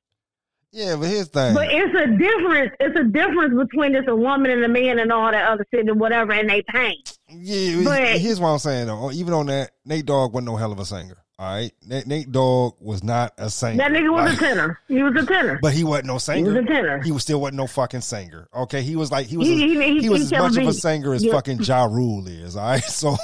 Yeah, 0.72 0.96
but 0.96 1.08
here's 1.08 1.30
the 1.30 1.40
thing. 1.42 1.54
But 1.56 1.68
it's 1.72 1.96
a 1.96 2.08
difference. 2.18 2.72
It's 2.80 3.00
a 3.00 3.04
difference 3.04 3.54
between 3.56 3.94
just 3.94 4.08
a 4.08 4.16
woman 4.16 4.52
and 4.52 4.64
a 4.64 4.68
man 4.68 5.00
and 5.00 5.12
all 5.12 5.32
that 5.32 5.48
other 5.50 5.66
shit 5.74 5.88
and 5.88 6.00
whatever, 6.00 6.32
and 6.34 6.50
they 6.50 6.62
paint. 6.64 7.18
Yeah, 7.30 7.84
But- 7.84 8.20
here's 8.20 8.40
what 8.40 8.50
I'm 8.50 8.60
saying 8.60 8.88
though. 8.88 9.00
Oh, 9.08 9.12
even 9.12 9.34
on 9.34 9.48
that, 9.48 9.72
Nate 9.86 10.06
Dogg 10.06 10.34
wasn't 10.34 10.48
no 10.52 10.56
hell 10.58 10.72
of 10.72 10.80
a 10.80 10.86
singer. 10.86 11.18
All 11.40 11.54
right, 11.54 11.72
Nate, 11.86 12.08
Nate 12.08 12.32
Dogg 12.32 12.74
was 12.80 13.04
not 13.04 13.32
a 13.38 13.48
singer. 13.52 13.78
That 13.78 13.92
nigga 13.92 14.12
was 14.12 14.32
Like, 14.32 14.42
a 14.42 14.44
tenor. 14.44 14.80
He 14.88 15.04
was 15.04 15.14
a 15.24 15.26
tenor. 15.26 15.60
but 15.62 15.72
he 15.72 15.84
wasn't 15.84 16.08
no 16.08 16.18
singer. 16.18 16.38
He 16.52 16.58
was 16.58 16.66
a 16.66 16.68
tenor. 16.68 17.02
He 17.04 17.12
was 17.12 17.22
still 17.22 17.40
wasn't 17.40 17.58
no 17.58 17.68
fucking 17.68 18.02
singer. 18.02 18.48
Okay, 18.56 18.82
he 18.82 18.96
was 18.96 19.12
like 19.12 19.28
he 19.28 19.38
was 19.38 19.48
He- 19.48 19.54
as, 19.54 19.60
he- 19.60 19.82
he- 19.94 20.02
he 20.02 20.10
was 20.10 20.22
as 20.24 20.32
much 20.32 20.58
of 20.58 20.68
a 20.68 20.74
singer 20.74 21.14
as 21.14 21.24
yeah. 21.24 21.34
fucking 21.34 21.60
Ja 21.62 21.86
Rule 21.86 22.26
is. 22.28 22.56
All 22.56 22.64
right, 22.68 22.84
so 22.84 23.16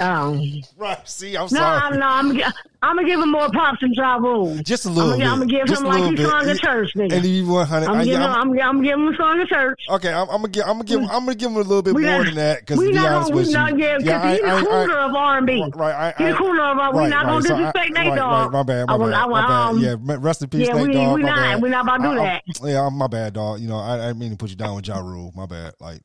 Um, 0.00 0.40
right. 0.76 1.06
See, 1.08 1.36
I'm 1.36 1.42
no, 1.42 1.46
sorry. 1.48 1.98
No, 1.98 2.06
I'm, 2.06 2.40
I'm 2.84 2.96
gonna 2.96 3.06
give 3.08 3.20
him 3.20 3.30
more 3.30 3.48
props 3.50 3.80
than 3.80 3.92
Ja 3.94 4.16
Rule. 4.16 4.56
Just 4.64 4.86
a 4.86 4.90
little 4.90 5.12
I'm 5.12 5.18
bit. 5.18 5.24
gonna, 5.24 5.32
I'm 5.34 5.38
gonna 5.40 5.50
give 5.50 5.66
Just 5.68 5.80
him 5.82 5.86
like 5.88 5.94
little 6.00 6.10
he 6.10 6.16
bit. 6.16 6.28
sung 6.28 6.42
in 6.42 6.48
And- 6.50 6.58
church, 6.60 6.94
nigga. 6.96 7.12
And 7.12 7.24
he 7.24 7.42
100. 7.42 7.88
I'm 7.88 7.96
I- 7.98 8.04
giving 8.04 8.20
I'm- 8.22 8.50
I'm, 8.52 8.60
I'm 8.60 8.82
giving 8.82 9.06
him 9.06 9.12
a 9.14 9.16
song 9.16 9.40
in 9.40 9.46
church. 9.46 9.80
Okay, 9.88 10.12
I'm, 10.12 10.28
I'm 10.30 10.36
gonna 10.42 10.48
give 10.48 10.64
I'm 10.64 10.72
gonna 10.78 10.84
give 10.84 11.00
I'm 11.02 11.06
gonna 11.06 11.34
give 11.36 11.50
him 11.50 11.56
a 11.56 11.60
little 11.60 11.82
bit 11.82 11.94
We 11.94 12.02
more 12.02 12.18
not- 12.18 12.24
than 12.26 12.34
that 12.36 12.60
because 12.60 12.78
to 12.78 12.84
we 12.86 12.88
be 12.90 12.94
not 12.96 13.12
honest 13.12 13.30
gonna, 13.30 13.36
with 13.36 13.46
we 13.46 13.52
you, 13.52 13.58
not, 13.58 13.78
yeah, 13.78 14.22
I- 14.22 14.32
he's 14.32 14.40
the 14.40 14.46
I- 14.48 14.94
I- 15.02 15.06
of 15.08 15.14
R&B. 15.14 15.64
Right, 15.76 15.94
I, 15.94 16.14
He's 16.18 16.26
I, 16.26 16.30
the 16.32 16.36
cooler 16.38 16.62
of 16.64 16.78
R&B. 16.78 16.96
We 16.96 17.00
right, 17.02 17.10
not 17.10 17.22
gonna 17.24 17.34
right, 17.36 17.44
so 17.46 17.54
I- 17.54 17.58
disrespect 17.58 17.92
Nate 17.94 18.08
right, 18.08 18.16
Dogg. 18.16 18.52
Right, 18.52 18.52
my 18.52 18.62
bad, 18.64 18.86
my 18.88 18.94
I 18.94 18.98
bad, 18.98 19.12
I 19.14 19.24
will, 19.26 19.32
my 19.32 19.40
bad. 19.46 19.50
um, 19.70 19.78
yeah, 19.78 20.16
rest 20.18 20.42
in 20.42 20.48
peace, 20.48 20.66
yeah, 20.68 20.74
Nate 20.74 20.82
we- 20.88 20.88
we 21.14 21.22
my 21.22 21.28
not- 21.28 21.36
bad. 21.36 21.62
we 21.62 21.68
not 21.68 21.84
about 21.84 21.96
to 21.98 22.02
do 22.08 22.14
that. 22.16 22.42
Yeah, 22.64 22.86
I'm 22.86 22.94
my 22.96 23.06
bad, 23.06 23.34
dog. 23.34 23.60
You 23.60 23.68
know, 23.68 23.78
I, 23.78 23.94
I 23.94 24.06
didn't 24.08 24.18
mean 24.18 24.30
to 24.32 24.36
put 24.36 24.50
you 24.50 24.56
down 24.56 24.74
with 24.74 24.88
Ja 24.88 24.98
Rule. 24.98 25.32
My 25.36 25.46
bad. 25.46 25.74
Like, 25.80 26.00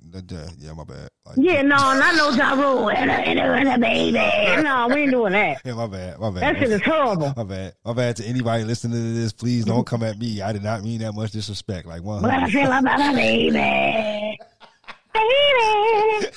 yeah, 0.60 0.74
my 0.74 0.84
bad. 0.84 1.10
Yeah, 1.36 1.62
no, 1.64 1.76
not 1.76 2.16
no 2.16 2.30
Ja 2.30 2.54
Rule 2.54 2.90
baby. 3.78 4.18
No, 4.64 4.88
we 4.88 5.02
ain't 5.02 5.12
doing 5.12 5.34
that. 5.34 5.62
yeah, 5.64 5.74
my 5.74 5.88
bad, 5.88 6.20
my 6.20 6.32
bad. 6.32 6.44
That 6.44 6.60
shit 6.60 6.72
is 6.72 6.82
horrible. 6.82 7.34
My 7.38 7.44
bad, 7.44 7.74
my 7.86 7.94
bad. 7.94 8.16
To 8.18 8.26
anybody 8.26 8.64
listening 8.64 8.94
to 8.94 9.14
this, 9.14 9.32
please 9.34 9.66
don't 9.66 9.86
come 9.86 10.04
at 10.04 10.18
me. 10.18 10.42
I 10.42 10.52
did 10.52 10.64
not 10.64 10.84
mean 10.84 11.00
that 11.00 11.14
much 11.14 11.32
disrespect. 11.32 11.88
Like 11.88 12.04
one 12.04 12.22
What 12.22 12.32
I 12.32 12.50
feel 12.50 12.72
about 12.72 13.00
a 13.00 13.16
baby. 13.16 14.38
Baby. 15.14 16.28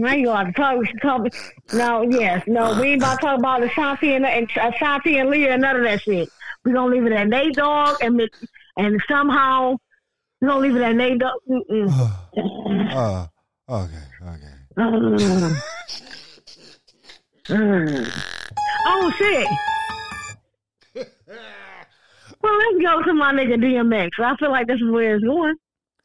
Now 0.00 0.14
you 0.14 0.26
to 0.26 0.52
talk. 0.56 0.82
Talk. 1.02 1.26
No, 1.74 2.02
yes, 2.02 2.42
no, 2.46 2.80
we 2.80 2.88
ain't 2.92 3.02
about 3.02 3.20
to 3.20 3.26
talk 3.26 3.38
about 3.38 3.62
Ashanti 3.62 4.14
and, 4.14 4.24
and 4.24 4.48
Ashanti 4.56 5.18
and 5.18 5.28
Leah 5.28 5.52
and 5.52 5.62
none 5.62 5.76
of 5.76 5.82
that 5.82 6.00
shit. 6.00 6.28
We 6.64 6.72
gonna 6.72 6.90
leave 6.92 7.04
it 7.04 7.12
at 7.12 7.28
Nate 7.28 7.54
Dogg 7.54 8.02
and 8.02 8.20
and 8.76 9.00
somehow 9.08 9.76
we 10.40 10.48
gonna 10.48 10.60
leave 10.60 10.76
it 10.76 10.82
at 10.82 10.96
Nate 10.96 11.18
Dogg. 11.18 11.40
Uh, 12.92 13.26
okay, 13.68 14.02
okay. 14.22 14.54
Oh 17.52 19.12
shit. 19.18 19.46
Well, 22.42 22.58
let's 22.58 22.82
go 22.82 23.02
to 23.02 23.12
my 23.14 23.34
nigga 23.34 23.56
DMX. 23.56 24.08
I 24.18 24.34
feel 24.36 24.50
like 24.50 24.66
this 24.66 24.80
is 24.80 24.90
where 24.90 25.16
it's 25.16 25.24
going. 25.24 25.54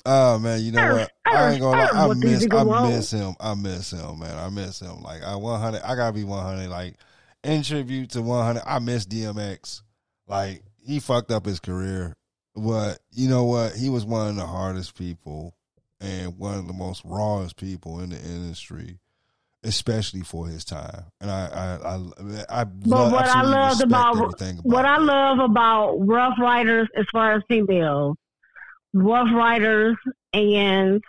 Oh 0.05 0.37
man, 0.39 0.61
you 0.61 0.73
know 0.73 0.93
what? 0.93 1.11
I 1.25 1.51
ain't 1.51 1.61
gonna 1.61 1.77
lie. 1.77 1.89
I 1.93 2.13
miss, 2.13 2.47
I 2.51 2.89
miss 2.89 3.11
him. 3.11 3.35
I 3.39 3.53
miss 3.53 3.91
him, 3.91 4.19
man. 4.19 4.37
I 4.37 4.49
miss 4.49 4.81
him. 4.81 5.01
Like 5.01 5.23
I 5.23 5.35
one 5.37 5.61
hundred. 5.61 5.81
I 5.83 5.95
gotta 5.95 6.13
be 6.13 6.25
one 6.25 6.43
hundred. 6.43 6.69
Like 6.69 6.97
in 7.43 7.63
tribute 7.63 8.09
to 8.11 8.21
one 8.21 8.45
hundred. 8.45 8.63
I 8.65 8.79
miss 8.79 9.05
DMX. 9.05 9.83
Like 10.27 10.63
he 10.77 10.99
fucked 10.99 11.31
up 11.31 11.45
his 11.45 11.61
career, 11.61 12.17
but 12.55 12.99
you 13.11 13.29
know 13.29 13.45
what? 13.45 13.73
He 13.73 13.89
was 13.89 14.05
one 14.05 14.27
of 14.27 14.35
the 14.35 14.45
hardest 14.45 14.97
people 14.97 15.55
and 16.05 16.37
one 16.37 16.57
of 16.57 16.67
the 16.67 16.73
most 16.73 17.01
rawest 17.03 17.55
people 17.57 17.99
in 17.99 18.09
the 18.11 18.17
industry, 18.17 18.99
especially 19.63 20.21
for 20.21 20.47
his 20.47 20.63
time. 20.63 21.05
And 21.19 21.31
I, 21.31 21.47
I, 21.47 21.95
I, 21.95 22.61
I 22.61 22.63
But 22.63 22.87
love, 22.87 23.11
what 23.11 23.27
I 23.27 23.41
loved 23.41 23.81
about, 23.81 24.15
about 24.15 24.63
what 24.63 24.85
I 24.85 24.97
love 24.97 25.39
about 25.39 25.97
Ruff 25.97 26.35
Ryders 26.39 26.87
as 26.95 27.05
far 27.11 27.33
as 27.33 27.43
females, 27.47 28.17
Ruff 28.93 29.27
Ryders 29.33 29.97
and 30.33 31.03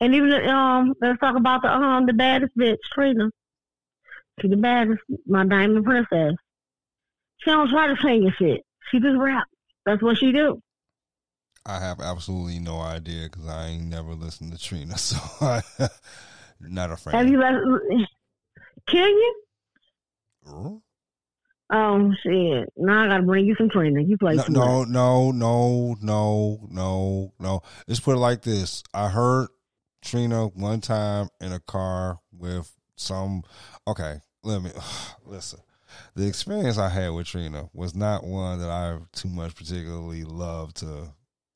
and 0.00 0.14
even 0.14 0.32
um 0.48 0.94
let's 1.00 1.20
talk 1.20 1.36
about 1.36 1.62
the 1.62 1.68
um 1.68 2.06
the 2.06 2.12
baddest 2.12 2.56
bitch 2.56 2.78
Trina. 2.92 3.30
She 4.40 4.48
the 4.48 4.56
baddest, 4.56 5.02
my 5.26 5.44
diamond 5.44 5.84
princess. 5.84 6.34
She 7.38 7.50
don't 7.50 7.68
try 7.68 7.86
to 7.88 7.96
sing 8.00 8.24
and 8.24 8.34
shit. 8.34 8.62
She 8.90 9.00
just 9.00 9.18
rap. 9.18 9.46
That's 9.84 10.02
what 10.02 10.16
she 10.18 10.32
do. 10.32 10.60
I 11.70 11.78
have 11.78 12.00
absolutely 12.00 12.58
no 12.58 12.80
idea 12.80 13.28
because 13.30 13.46
I 13.46 13.68
ain't 13.68 13.84
never 13.84 14.14
listened 14.14 14.52
to 14.52 14.58
Trina, 14.58 14.98
so 14.98 15.18
I 15.40 15.62
not 16.60 16.90
a 16.90 16.96
fan. 16.96 17.14
Have 17.14 17.28
you 17.28 17.38
let? 17.38 17.54
Can 18.86 19.08
you? 19.08 19.34
Ooh. 20.48 20.82
Um, 21.70 22.16
shit. 22.22 22.72
Now 22.76 23.04
I 23.04 23.06
gotta 23.06 23.22
bring 23.22 23.46
you 23.46 23.54
some 23.54 23.70
Trina. 23.70 24.00
You 24.00 24.18
play 24.18 24.34
No, 24.34 24.44
no, 24.48 24.84
no, 24.84 25.30
no, 25.30 25.96
no, 26.02 26.68
no, 26.68 27.32
no. 27.38 27.62
Let's 27.86 28.00
put 28.00 28.16
it 28.16 28.20
like 28.20 28.42
this. 28.42 28.82
I 28.92 29.08
heard 29.08 29.48
Trina 30.02 30.48
one 30.48 30.80
time 30.80 31.28
in 31.40 31.52
a 31.52 31.60
car 31.60 32.18
with 32.32 32.72
some. 32.96 33.44
Okay, 33.86 34.18
let 34.42 34.62
me 34.62 34.70
listen. 35.24 35.60
The 36.16 36.26
experience 36.26 36.78
I 36.78 36.88
had 36.88 37.10
with 37.10 37.26
Trina 37.26 37.68
was 37.72 37.94
not 37.94 38.24
one 38.24 38.60
that 38.60 38.70
I 38.70 38.98
too 39.12 39.28
much 39.28 39.54
particularly 39.54 40.24
love 40.24 40.74
to 40.74 41.12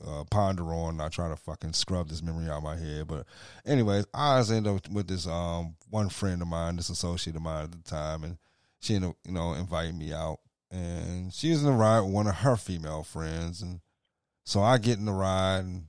uh, 0.06 0.24
ponder 0.30 0.64
on. 0.74 0.96
Not 0.96 1.12
try 1.12 1.28
to 1.28 1.36
fucking 1.36 1.72
scrub 1.72 2.08
this 2.08 2.22
memory 2.22 2.48
out 2.48 2.58
of 2.58 2.62
my 2.64 2.76
head, 2.76 3.06
but 3.06 3.26
anyways, 3.64 4.06
I 4.12 4.38
was 4.38 4.50
ended 4.50 4.72
up 4.72 4.88
with 4.88 5.08
this 5.08 5.26
um 5.26 5.76
one 5.90 6.08
friend 6.08 6.42
of 6.42 6.48
mine, 6.48 6.76
this 6.76 6.90
associate 6.90 7.36
of 7.36 7.42
mine 7.42 7.64
at 7.64 7.72
the 7.72 7.90
time, 7.90 8.24
and 8.24 8.38
she 8.80 8.94
ended 8.94 9.10
up, 9.10 9.16
you 9.24 9.32
know, 9.32 9.54
inviting 9.54 9.98
me 9.98 10.12
out. 10.12 10.38
And 10.70 11.32
she 11.32 11.50
was 11.50 11.60
in 11.60 11.66
the 11.66 11.72
ride 11.72 12.00
with 12.00 12.12
one 12.12 12.26
of 12.26 12.34
her 12.36 12.56
female 12.56 13.04
friends. 13.04 13.62
And 13.62 13.80
so 14.44 14.60
I 14.60 14.78
get 14.78 14.98
in 14.98 15.04
the 15.04 15.12
ride 15.12 15.60
and, 15.60 15.84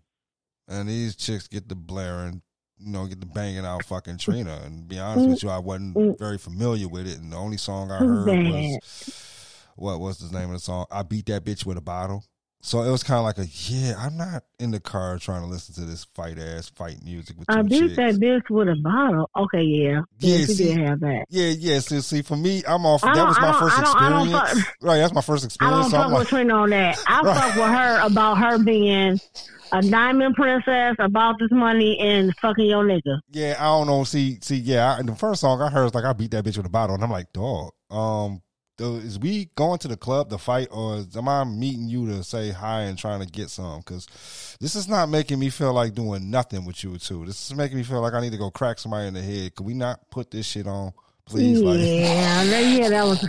and 0.68 0.88
these 0.88 1.16
chicks 1.16 1.48
get 1.48 1.68
the 1.68 1.76
blaring, 1.76 2.44
you 2.78 2.92
know, 2.92 3.08
get 3.08 3.20
the 3.20 3.26
banging 3.26 3.66
out 3.66 3.84
fucking 3.84 4.18
Trina. 4.18 4.62
And 4.64 4.88
be 4.88 5.00
honest 5.00 5.28
with 5.28 5.44
you, 5.44 5.50
I 5.50 5.58
wasn't 5.58 6.20
very 6.20 6.38
familiar 6.38 6.88
with 6.88 7.08
it. 7.08 7.18
And 7.18 7.34
the 7.34 7.38
only 7.38 7.58
song 7.58 7.92
I 7.92 7.98
heard 7.98 8.28
was, 8.28 9.66
what 9.76 10.00
was 10.00 10.20
the 10.20 10.38
name 10.38 10.50
of 10.50 10.54
the 10.54 10.60
song? 10.60 10.86
I 10.92 11.02
Beat 11.02 11.26
That 11.26 11.44
Bitch 11.44 11.66
with 11.66 11.78
a 11.78 11.82
Bottle. 11.82 12.24
So 12.66 12.82
it 12.82 12.90
was 12.90 13.04
kind 13.04 13.20
of 13.20 13.26
like 13.26 13.38
a, 13.38 13.46
yeah, 13.46 13.94
I'm 13.96 14.18
not 14.18 14.44
in 14.60 14.72
the 14.72 14.80
car 14.80 15.20
trying 15.20 15.44
to 15.44 15.48
listen 15.48 15.76
to 15.76 15.82
this 15.82 16.04
fight 16.16 16.40
ass 16.40 16.68
fight 16.70 16.98
music 17.06 17.38
with 17.38 17.48
I 17.48 17.62
beat 17.62 17.96
that 17.96 18.16
bitch 18.16 18.50
with 18.50 18.68
a 18.68 18.76
bottle. 18.76 19.30
Okay, 19.38 19.62
yeah. 19.62 20.02
Yeah, 20.18 20.38
she 20.38 20.46
see, 20.46 20.72
have 20.72 21.00
that. 21.02 21.26
Yeah, 21.30 21.50
yeah. 21.50 21.78
So 21.78 22.00
see, 22.00 22.24
for 22.24 22.36
me, 22.36 22.64
I'm 22.68 22.84
off. 22.88 23.02
That 23.04 23.24
was 23.24 23.40
my 23.40 23.54
first 23.60 23.78
I 23.78 23.84
don't- 23.84 23.96
I 24.02 24.10
don't 24.10 24.30
experience. 24.42 24.68
right, 24.82 24.98
that's 24.98 25.14
my 25.14 25.22
first 25.22 25.46
experience. 25.46 25.76
I 25.78 25.82
don't 25.82 25.92
so 25.92 25.98
fuck 25.98 26.06
I'm 26.08 26.14
with 26.14 26.32
like, 26.32 26.52
on 26.52 26.70
that. 26.72 27.04
I 27.08 27.22
Right. 27.24 27.38
fuck 27.38 27.56
with 27.56 27.66
her 27.66 28.00
about 28.02 28.36
her 28.40 28.58
being 28.58 29.20
a 29.72 29.82
diamond 29.84 30.34
princess, 30.34 30.96
about 30.98 31.36
this 31.40 31.52
money, 31.52 32.00
and 32.00 32.34
fucking 32.42 32.66
your 32.66 32.84
nigga. 32.84 33.20
yeah, 33.32 33.58
I 33.60 33.66
don't 33.66 33.86
know. 33.86 34.04
See, 34.06 34.40
see, 34.42 34.56
yeah. 34.56 34.96
I, 34.98 35.04
the 35.04 35.16
first 35.16 35.42
song 35.42 35.62
I 35.62 35.70
heard 35.70 35.84
was 35.84 35.94
like, 35.94 36.04
"I 36.06 36.14
beat 36.14 36.32
that 36.32 36.44
bitch 36.44 36.58
with 36.58 36.66
a 36.66 36.70
bottle," 36.70 36.96
and 36.96 37.04
I'm 37.04 37.12
like, 37.12 37.32
"Dog, 37.32 37.74
um, 37.92 38.42
though, 38.78 38.96
is 38.96 39.18
we 39.20 39.50
going 39.56 39.80
to 39.80 39.88
the 39.88 39.98
club 39.98 40.30
to 40.30 40.38
fight, 40.38 40.68
or 40.72 41.06
am 41.16 41.30
I 41.30 41.44
meeting 41.44 41.88
you 41.88 42.08
to 42.08 42.24
say 42.24 42.52
hi 42.52 42.82
and 42.82 42.98
trying 42.98 43.22
to 43.22 43.26
get 43.26 43.50
some? 43.50 43.80
Because 43.80 44.08
this 44.60 44.76
is 44.76 44.88
not 44.88 45.10
making 45.10 45.40
me 45.40 45.50
feel 45.50 45.74
like 45.74 45.94
doing 45.94 46.30
nothing 46.30 46.66
with 46.66 46.84
you 46.84 46.98
two. 46.98 47.26
This 47.26 47.50
is 47.50 47.56
making 47.56 47.78
me 47.78 47.84
feel 47.84 48.02
like 48.02 48.14
I 48.14 48.22
need 48.22 48.32
to 48.34 48.38
go 48.38 48.52
crack 48.52 48.80
somebody 48.80 49.08
in 49.08 49.14
the 49.14 49.22
head. 49.22 49.56
Could 49.56 49.66
we 49.66 49.74
not 49.74 50.10
put 50.10 50.32
this 50.32 50.46
shit 50.46 50.68
on, 50.68 50.94
please? 51.26 51.62
Like, 51.62 51.80
yeah, 51.80 52.44
that, 52.46 52.62
yeah, 52.62 52.90
that 52.90 53.04
was. 53.06 53.28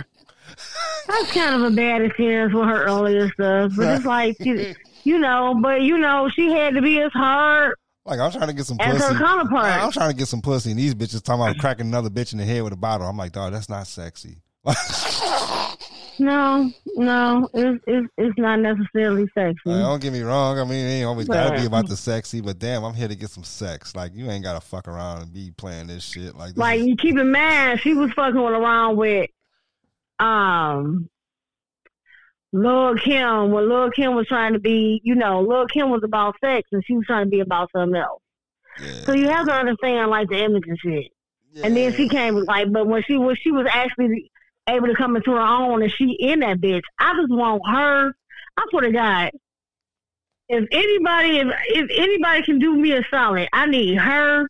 That's 1.07 1.31
kind 1.31 1.55
of 1.55 1.71
a 1.71 1.75
bad 1.75 2.01
experience 2.01 2.53
with 2.53 2.65
her 2.65 2.83
earlier 2.85 3.29
stuff, 3.31 3.73
but 3.77 3.95
it's 3.95 4.05
like 4.05 4.35
she, 4.41 4.75
you 5.03 5.17
know, 5.19 5.57
but 5.61 5.81
you 5.81 5.97
know, 5.97 6.29
she 6.33 6.51
had 6.51 6.73
to 6.75 6.81
be 6.81 6.99
as 7.01 7.11
hard 7.13 7.75
Like 8.05 8.19
I'm 8.19 8.31
trying 8.31 8.47
to 8.47 8.53
get 8.53 8.65
some 8.65 8.77
as 8.79 8.97
pussy. 8.97 9.13
her 9.13 9.19
counterpart. 9.19 9.83
I'm 9.83 9.91
trying 9.91 10.11
to 10.11 10.15
get 10.15 10.27
some 10.27 10.41
pussy, 10.41 10.71
and 10.71 10.79
these 10.79 10.95
bitches 10.95 11.21
talking 11.23 11.41
about 11.41 11.57
cracking 11.59 11.87
another 11.87 12.09
bitch 12.09 12.33
in 12.33 12.39
the 12.39 12.45
head 12.45 12.63
with 12.63 12.73
a 12.73 12.77
bottle. 12.77 13.07
I'm 13.07 13.17
like, 13.17 13.31
dog, 13.33 13.53
that's 13.53 13.69
not 13.69 13.87
sexy. 13.87 14.37
No, 16.19 16.71
no, 16.95 17.47
it's 17.53 17.83
it's, 17.85 18.07
it's 18.17 18.37
not 18.39 18.59
necessarily 18.59 19.27
sexy. 19.35 19.59
Like, 19.65 19.83
don't 19.83 20.01
get 20.01 20.11
me 20.11 20.21
wrong. 20.21 20.57
I 20.57 20.63
mean, 20.63 20.83
it 20.83 20.89
ain't 20.89 21.05
always 21.05 21.27
gotta 21.27 21.59
be 21.59 21.67
about 21.67 21.87
the 21.87 21.95
sexy, 21.95 22.41
but 22.41 22.57
damn, 22.57 22.83
I'm 22.83 22.95
here 22.95 23.07
to 23.07 23.15
get 23.15 23.29
some 23.29 23.43
sex. 23.43 23.95
Like, 23.95 24.15
you 24.15 24.27
ain't 24.27 24.43
gotta 24.43 24.59
fuck 24.59 24.87
around 24.87 25.21
and 25.21 25.31
be 25.31 25.51
playing 25.55 25.85
this 25.85 26.03
shit. 26.03 26.35
Like, 26.35 26.49
this 26.49 26.57
Like 26.57 26.79
is- 26.79 26.87
you 26.87 26.95
keep 26.95 27.19
in 27.19 27.31
mind, 27.31 27.81
she 27.81 27.93
was 27.93 28.11
fucking 28.13 28.35
around 28.35 28.97
with 28.97 29.29
um 30.17 31.07
Lil 32.51 32.95
Kim 32.95 33.51
when 33.51 33.69
Lil 33.69 33.91
Kim 33.91 34.15
was 34.15 34.25
trying 34.27 34.53
to 34.53 34.59
be, 34.59 34.99
you 35.03 35.13
know, 35.13 35.41
Lil 35.41 35.67
Kim 35.67 35.91
was 35.91 36.01
about 36.03 36.33
sex 36.43 36.67
and 36.71 36.83
she 36.83 36.95
was 36.95 37.05
trying 37.05 37.25
to 37.25 37.29
be 37.29 37.41
about 37.41 37.69
something 37.75 37.95
else. 37.95 38.21
yeah, 38.81 39.03
So 39.05 39.13
you 39.13 39.27
have 39.29 39.45
to 39.45 39.53
understand 39.53 40.09
like 40.09 40.29
the 40.29 40.43
image 40.43 40.63
and 40.65 40.79
shit. 40.79 41.11
And 41.63 41.75
then 41.77 41.93
she 41.93 42.07
came 42.09 42.35
like, 42.45 42.71
but 42.71 42.87
when 42.87 43.03
she 43.03 43.17
was 43.17 43.37
she 43.39 43.51
was 43.51 43.67
actually 43.69 44.31
able 44.67 44.87
to 44.87 44.95
come 44.95 45.15
into 45.15 45.31
her 45.31 45.41
own 45.41 45.81
and 45.81 45.91
she 45.91 46.17
in 46.19 46.39
that 46.41 46.57
bitch. 46.57 46.83
I 46.99 47.13
just 47.19 47.31
want 47.31 47.61
her. 47.67 48.13
I 48.57 48.65
swear 48.69 48.83
to 48.83 48.91
God, 48.91 49.31
if 50.49 50.65
anybody 50.71 51.39
if 51.39 51.47
if 51.67 51.89
anybody 51.97 52.43
can 52.43 52.59
do 52.59 52.75
me 52.75 52.93
a 52.93 53.03
solid, 53.09 53.47
I 53.53 53.65
need 53.65 53.95
her, 53.95 54.47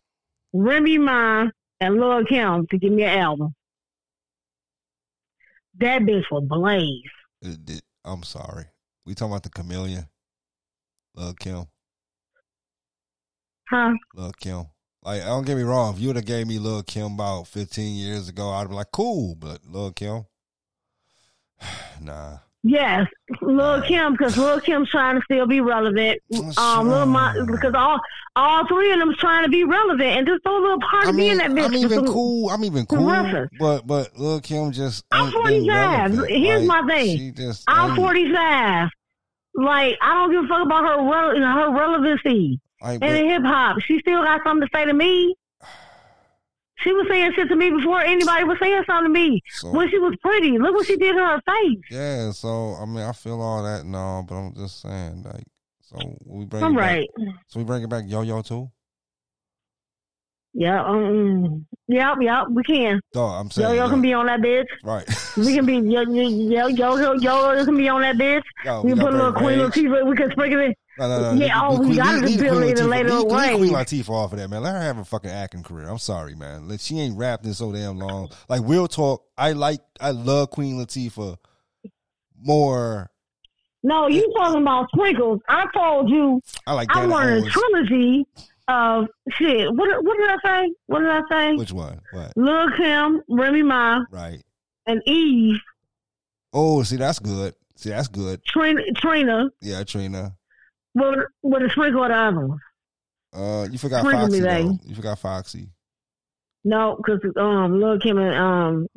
Remy 0.53 0.97
Ma, 0.99 1.47
and 1.79 1.95
Lil 1.95 2.25
Kim 2.25 2.67
to 2.67 2.77
give 2.77 2.91
me 2.91 3.03
an 3.03 3.17
album. 3.19 3.53
That 5.79 6.01
bitch 6.03 6.23
will 6.31 6.41
blaze. 6.41 7.01
I'm 8.03 8.23
sorry. 8.23 8.65
We 9.05 9.13
talking 9.13 9.31
about 9.31 9.43
the 9.43 9.49
chameleon, 9.49 10.05
Lil 11.15 11.33
Kim, 11.33 11.65
Huh? 13.69 13.93
Lil 14.15 14.31
Kim. 14.39 14.65
Like, 15.07 15.23
don't 15.23 15.45
get 15.45 15.55
me 15.55 15.63
wrong. 15.63 15.93
If 15.95 16.01
you 16.01 16.07
would 16.07 16.17
have 16.17 16.25
gave 16.25 16.47
me 16.47 16.59
Lil 16.59 16.83
Kim 16.83 17.13
about 17.13 17.47
15 17.47 17.95
years 17.95 18.27
ago, 18.27 18.49
I'd 18.49 18.67
be 18.67 18.75
like, 18.75 18.91
cool. 18.91 19.35
But 19.35 19.59
Lil 19.65 19.93
Kim, 19.93 20.25
nah. 22.01 22.39
Yes, 22.63 23.07
Lil 23.41 23.81
Kim, 23.83 24.11
because 24.13 24.35
Lil 24.37 24.59
Kim's 24.59 24.89
trying 24.89 25.15
to 25.15 25.21
still 25.23 25.47
be 25.47 25.61
relevant. 25.61 26.19
Um, 26.57 26.89
Lil 26.89 27.05
Ma, 27.05 27.33
because 27.45 27.73
all 27.73 27.97
all 28.35 28.67
three 28.67 28.91
of 28.91 28.99
them's 28.99 29.15
trying 29.17 29.45
to 29.45 29.49
be 29.49 29.63
relevant, 29.63 30.01
and 30.17 30.27
just 30.27 30.43
throw 30.43 30.57
a 30.59 30.61
little 30.61 30.79
part 30.81 31.05
I 31.05 31.09
of 31.11 31.15
me 31.15 31.29
in 31.29 31.37
mean, 31.37 31.55
that 31.55 31.63
bitch. 31.63 31.65
I'm 31.67 31.75
even 31.75 32.05
cool. 32.05 32.49
I'm 32.49 32.65
even 32.65 32.85
cool. 32.85 33.09
reference. 33.09 33.51
But 33.57 33.87
but 33.87 34.17
Lil 34.19 34.41
Kim 34.41 34.73
just 34.73 35.05
I'm 35.11 35.27
ain't 35.27 35.33
been 35.33 35.41
45. 35.43 35.67
relevant. 36.17 36.29
Here's 36.37 36.63
Like, 36.67 36.83
my 36.85 36.93
thing. 36.95 37.17
She 37.17 37.31
just 37.31 37.63
I'm 37.69 37.91
ain't- 37.91 37.99
45. 37.99 38.89
Like 39.55 39.97
I 40.01 40.13
don't 40.15 40.31
give 40.31 40.43
a 40.43 40.47
fuck 40.49 40.65
about 40.65 40.83
her 40.83 40.97
rele- 40.97 41.53
her 41.53 41.71
relevancy 41.73 42.59
And 42.81 43.03
in 43.03 43.27
hip 43.29 43.43
hop. 43.43 43.79
She 43.81 43.99
still 43.99 44.23
got 44.23 44.41
something 44.45 44.67
to 44.67 44.77
say 44.77 44.85
to 44.85 44.93
me. 44.93 45.35
She 46.81 46.93
was 46.93 47.07
saying 47.09 47.31
shit 47.35 47.49
to 47.49 47.55
me 47.55 47.71
before 47.71 48.01
anybody 48.01 48.43
was 48.43 48.59
saying 48.61 48.83
something 48.85 49.11
to 49.11 49.19
me. 49.19 49.41
so, 49.49 49.71
When 49.71 49.89
she 49.89 49.97
was 49.97 50.13
pretty, 50.21 50.59
look 50.59 50.75
what 50.75 50.85
she 50.85 50.95
did 50.95 51.13
to 51.13 51.25
her 51.25 51.41
face. 51.43 51.79
yeah. 51.89 52.29
So 52.29 52.75
I 52.79 52.85
mean, 52.85 52.99
I 53.03 53.13
feel 53.13 53.41
all 53.41 53.63
that 53.63 53.81
and 53.83 53.95
all, 53.95 54.21
but 54.21 54.35
I'm 54.35 54.53
just 54.53 54.81
saying, 54.81 55.23
like, 55.23 55.43
so 55.81 55.97
we 56.23 56.45
bring. 56.45 56.63
I'm 56.63 56.73
it 56.73 56.75
back- 56.75 56.83
right. 56.85 57.09
So 57.47 57.59
we 57.59 57.63
bring 57.65 57.81
it 57.81 57.89
back, 57.89 58.03
Yo 58.05 58.21
Yo 58.21 58.43
too. 58.43 58.69
Yeah. 60.53 60.83
Um. 60.83 61.65
Yep. 61.87 62.17
Yep. 62.21 62.43
We 62.51 62.63
can. 62.63 62.99
Dog, 63.11 63.41
I'm 63.45 63.51
saying. 63.51 63.75
Yo 63.75 63.83
yo 63.83 63.89
can 63.89 64.01
be 64.01 64.13
on 64.13 64.27
that 64.27 64.41
bitch. 64.41 64.65
right. 64.83 65.05
We 65.35 65.55
can 65.55 65.65
be 65.65 65.77
yo 65.77 66.01
yo 66.01 66.67
yo 66.67 66.67
yo 66.67 67.13
yo 67.13 67.53
yo 67.53 67.65
can 67.65 67.75
be 67.77 67.89
on 67.89 68.01
that 68.01 68.17
bitch. 68.17 68.43
Yo, 68.65 68.81
We, 68.83 68.91
can 68.91 68.99
put 68.99 69.13
a 69.13 69.17
little 69.17 69.33
Queen 69.33 69.59
Rage. 69.59 69.71
Latifah. 69.71 70.07
We 70.09 70.15
can 70.15 70.31
sprinkle 70.31 70.59
it. 70.61 70.77
No, 70.99 71.07
no, 71.07 71.33
no. 71.35 71.45
Yeah, 71.45 71.61
oh, 71.63 71.79
we 71.79 71.95
gotta 71.95 72.17
leave- 72.25 72.39
leave 72.41 72.49
Queen 72.49 72.49
Latifah- 72.51 72.89
later 72.89 73.13
leave- 73.13 73.23
leave 73.31 73.57
Queen. 73.59 73.73
Latifah 73.73 74.09
off 74.09 74.33
of 74.33 74.39
that, 74.39 74.49
man. 74.49 74.63
Let 74.63 74.73
her 74.73 74.81
have 74.81 74.97
a 74.97 75.05
fucking 75.05 75.29
acting 75.29 75.61
career. 75.63 75.87
I'm 75.87 75.99
sorry, 75.99 76.33
man. 76.35 76.67
Like, 76.67 76.79
she 76.79 76.99
ain't 76.99 77.17
rapping 77.17 77.53
so 77.53 77.71
damn 77.71 77.99
long. 77.99 78.29
Like 78.49 78.61
real 78.65 78.87
talk, 78.87 79.23
I 79.37 79.51
like, 79.51 79.81
I 79.99 80.11
love 80.11 80.49
Queen 80.49 80.75
Latifah 80.77 81.37
more. 82.39 83.09
No, 83.83 84.07
you 84.07 84.31
talking 84.35 84.61
about 84.61 84.89
sprinkles. 84.93 85.39
I 85.47 85.65
told 85.73 86.09
you 86.09 86.41
I 86.65 86.73
like 86.73 86.89
I 86.95 87.05
wanted 87.05 87.43
a 87.45 87.49
trilogy 87.49 88.25
of 88.67 89.05
shit. 89.29 89.71
What 89.73 90.03
what 90.03 90.17
did 90.17 90.29
I 90.29 90.37
say? 90.43 90.73
What 90.87 90.99
did 90.99 91.09
I 91.09 91.21
say? 91.29 91.55
Which 91.55 91.71
one? 91.71 92.01
What? 92.11 92.33
Lil 92.35 92.71
Kim, 92.71 93.21
Remy 93.29 93.63
Ma, 93.63 94.03
Right. 94.11 94.41
and 94.87 95.01
Eve, 95.05 95.59
Oh, 96.53 96.81
see, 96.83 96.95
that's 96.95 97.19
good. 97.19 97.53
See, 97.75 97.89
that's 97.89 98.07
good. 98.07 98.43
Trina, 98.45 98.81
Trina 98.95 99.49
Yeah, 99.61 99.83
Trina. 99.83 100.35
With, 100.97 101.19
with 101.43 101.63
a 101.63 101.69
sprinkle 101.69 102.03
of 102.03 102.09
the 102.09 102.15
other. 102.15 102.47
Uh, 103.33 103.67
you 103.69 103.77
forgot 103.77 104.01
Sprinkle 104.01 104.25
Foxy 104.27 104.41
me, 104.41 104.47
though. 104.47 104.79
You 104.85 104.95
forgot 104.95 105.19
Foxy. 105.19 105.69
No, 106.63 106.97
because 106.97 107.19
um, 107.37 107.79
Lil 107.79 107.99
Kim 107.99 108.17
and 108.17 108.35
um, 108.35 108.87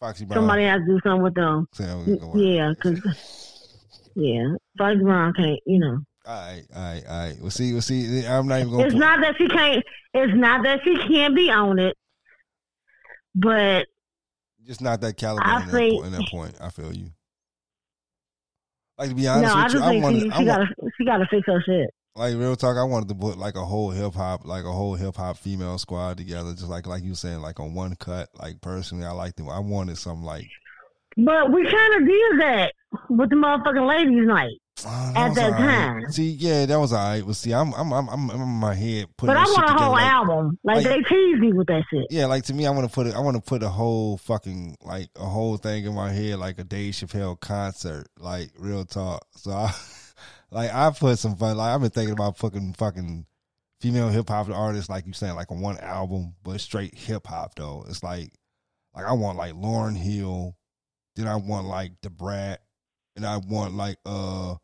Foxy 0.00 0.24
Brown. 0.24 0.38
somebody 0.38 0.64
has 0.64 0.80
to 0.80 0.86
do 0.86 1.00
something 1.04 1.22
with 1.22 1.34
them. 1.34 1.66
Say, 1.72 1.94
we 2.06 2.16
go 2.16 2.30
on. 2.30 2.38
Yeah, 2.38 2.72
because 2.74 3.00
yeah, 4.16 4.48
Foxy 4.76 5.02
Brown 5.02 5.32
can't. 5.34 5.60
You 5.66 5.78
know, 5.78 5.98
All 6.26 6.34
right, 6.34 6.62
all 6.74 6.82
right, 6.82 7.02
all 7.08 7.18
right. 7.26 7.36
We'll 7.40 7.50
see. 7.50 7.72
We'll 7.72 7.82
see. 7.82 8.26
I'm 8.26 8.48
not 8.48 8.60
even 8.60 8.72
gonna. 8.72 8.84
it's 8.84 8.92
put- 8.94 8.98
not 9.00 9.20
that 9.20 9.36
she 9.38 9.48
can't. 9.48 9.84
It's 10.14 10.34
not 10.34 10.64
that 10.64 10.80
she 10.82 10.96
can't 11.08 11.36
be 11.36 11.50
on 11.50 11.78
it, 11.78 11.96
but 13.34 13.86
just 14.66 14.80
not 14.80 15.00
that 15.02 15.16
caliber 15.16 15.44
I 15.46 15.60
in, 15.60 15.66
that, 15.66 15.72
think- 15.72 16.00
po- 16.00 16.06
in 16.06 16.12
that 16.12 16.28
point. 16.30 16.54
I 16.60 16.70
feel 16.70 16.92
you. 16.92 17.10
Like 18.98 19.10
to 19.10 19.14
be 19.14 19.28
honest 19.28 19.54
no, 19.54 19.60
I 19.60 19.64
with 19.64 19.74
you, 19.74 19.82
I 19.82 19.88
think 19.90 20.02
wanted, 20.02 20.20
she, 20.20 20.24
she 20.24 20.30
want, 20.30 20.46
gotta 20.46 20.66
she 20.98 21.04
gotta 21.04 21.26
fix 21.30 21.46
her 21.46 21.62
shit. 21.62 21.90
like 22.14 22.34
real 22.36 22.56
talk. 22.56 22.76
I 22.76 22.84
wanted 22.84 23.08
to 23.10 23.14
put 23.14 23.36
like 23.36 23.54
a 23.56 23.64
whole 23.64 23.90
hip 23.90 24.14
hop, 24.14 24.46
like 24.46 24.64
a 24.64 24.72
whole 24.72 24.94
hip 24.94 25.16
hop 25.16 25.36
female 25.36 25.78
squad 25.78 26.16
together, 26.16 26.52
just 26.52 26.68
like 26.68 26.86
like 26.86 27.04
you 27.04 27.14
saying, 27.14 27.40
like 27.40 27.60
on 27.60 27.74
one 27.74 27.94
cut. 27.96 28.28
Like 28.34 28.60
personally, 28.60 29.04
I 29.04 29.10
liked 29.10 29.38
it. 29.38 29.46
I 29.50 29.58
wanted 29.58 29.98
something 29.98 30.24
like 30.24 30.48
But 31.16 31.52
we 31.52 31.70
kind 31.70 31.94
of 32.02 32.08
did 32.08 32.40
that 32.40 32.72
with 33.10 33.30
the 33.30 33.36
motherfucking 33.36 33.86
ladies' 33.88 34.26
night. 34.26 34.58
Oh, 34.84 35.12
At 35.16 35.34
that 35.36 35.52
right. 35.52 35.58
time. 35.58 36.12
See, 36.12 36.28
yeah, 36.32 36.66
that 36.66 36.78
was 36.78 36.92
all 36.92 36.98
right. 36.98 37.22
But 37.26 37.34
see, 37.36 37.52
I'm 37.54 37.72
I'm 37.72 37.92
I'm, 37.92 38.08
I'm, 38.10 38.30
in 38.30 38.40
my 38.40 38.74
head 38.74 39.06
putting. 39.16 39.34
But 39.34 39.38
I 39.38 39.44
want 39.44 39.70
a 39.70 39.72
whole 39.72 39.92
like- 39.92 40.04
album. 40.04 40.58
Like, 40.64 40.76
like- 40.76 40.84
they 40.84 41.02
tease 41.02 41.38
me 41.40 41.52
with 41.54 41.66
that 41.68 41.84
shit. 41.90 42.06
Yeah, 42.10 42.26
like 42.26 42.44
to 42.44 42.54
me, 42.54 42.66
I 42.66 42.70
want 42.70 42.86
to 42.86 42.94
put 42.94 43.06
it. 43.06 43.14
I 43.14 43.20
want 43.20 43.36
to 43.36 43.42
put 43.42 43.62
a 43.62 43.70
whole 43.70 44.18
fucking 44.18 44.76
like 44.82 45.08
a 45.16 45.24
whole 45.24 45.56
thing 45.56 45.86
in 45.86 45.94
my 45.94 46.10
head, 46.10 46.38
like 46.38 46.58
a 46.58 46.64
Dave 46.64 46.92
Chappelle 46.92 47.40
concert, 47.40 48.08
like 48.18 48.50
real 48.58 48.84
talk. 48.84 49.26
So 49.36 49.50
I, 49.52 49.72
like, 50.50 50.74
I 50.74 50.90
put 50.90 51.18
some 51.18 51.36
fun. 51.36 51.56
Like 51.56 51.74
I've 51.74 51.80
been 51.80 51.90
thinking 51.90 52.12
about 52.12 52.36
fucking 52.36 52.74
fucking 52.74 53.24
female 53.80 54.10
hip 54.10 54.28
hop 54.28 54.50
artists, 54.50 54.90
like 54.90 55.06
you 55.06 55.14
saying, 55.14 55.36
like 55.36 55.50
on 55.50 55.60
one 55.60 55.78
album, 55.78 56.34
but 56.42 56.60
straight 56.60 56.94
hip 56.94 57.26
hop 57.26 57.54
though. 57.54 57.86
It's 57.88 58.02
like, 58.02 58.30
like 58.94 59.06
I 59.06 59.12
want 59.14 59.38
like 59.38 59.54
Lauryn 59.54 59.96
Hill, 59.96 60.54
then 61.14 61.28
I 61.28 61.36
want 61.36 61.66
like 61.66 61.92
Da 62.02 62.10
Brat, 62.10 62.60
and 63.16 63.24
I 63.24 63.38
want 63.38 63.74
like 63.74 63.96
uh. 64.04 64.56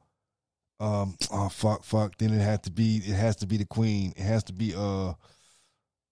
Um 0.83 1.15
oh 1.31 1.49
fuck 1.49 1.85
fuck. 1.85 2.19
Then 2.19 2.35
it 2.35 2.41
had 2.41 2.65
to 2.65 2.73
be 2.73 2.97
it 2.97 3.15
has 3.15 3.37
to 3.37 3.47
be 3.47 3.57
the 3.57 3.65
queen. 3.65 4.13
It 4.17 4.23
has 4.23 4.43
to 4.45 4.53
be 4.53 4.75
uh 4.75 4.79
oh, 4.81 5.17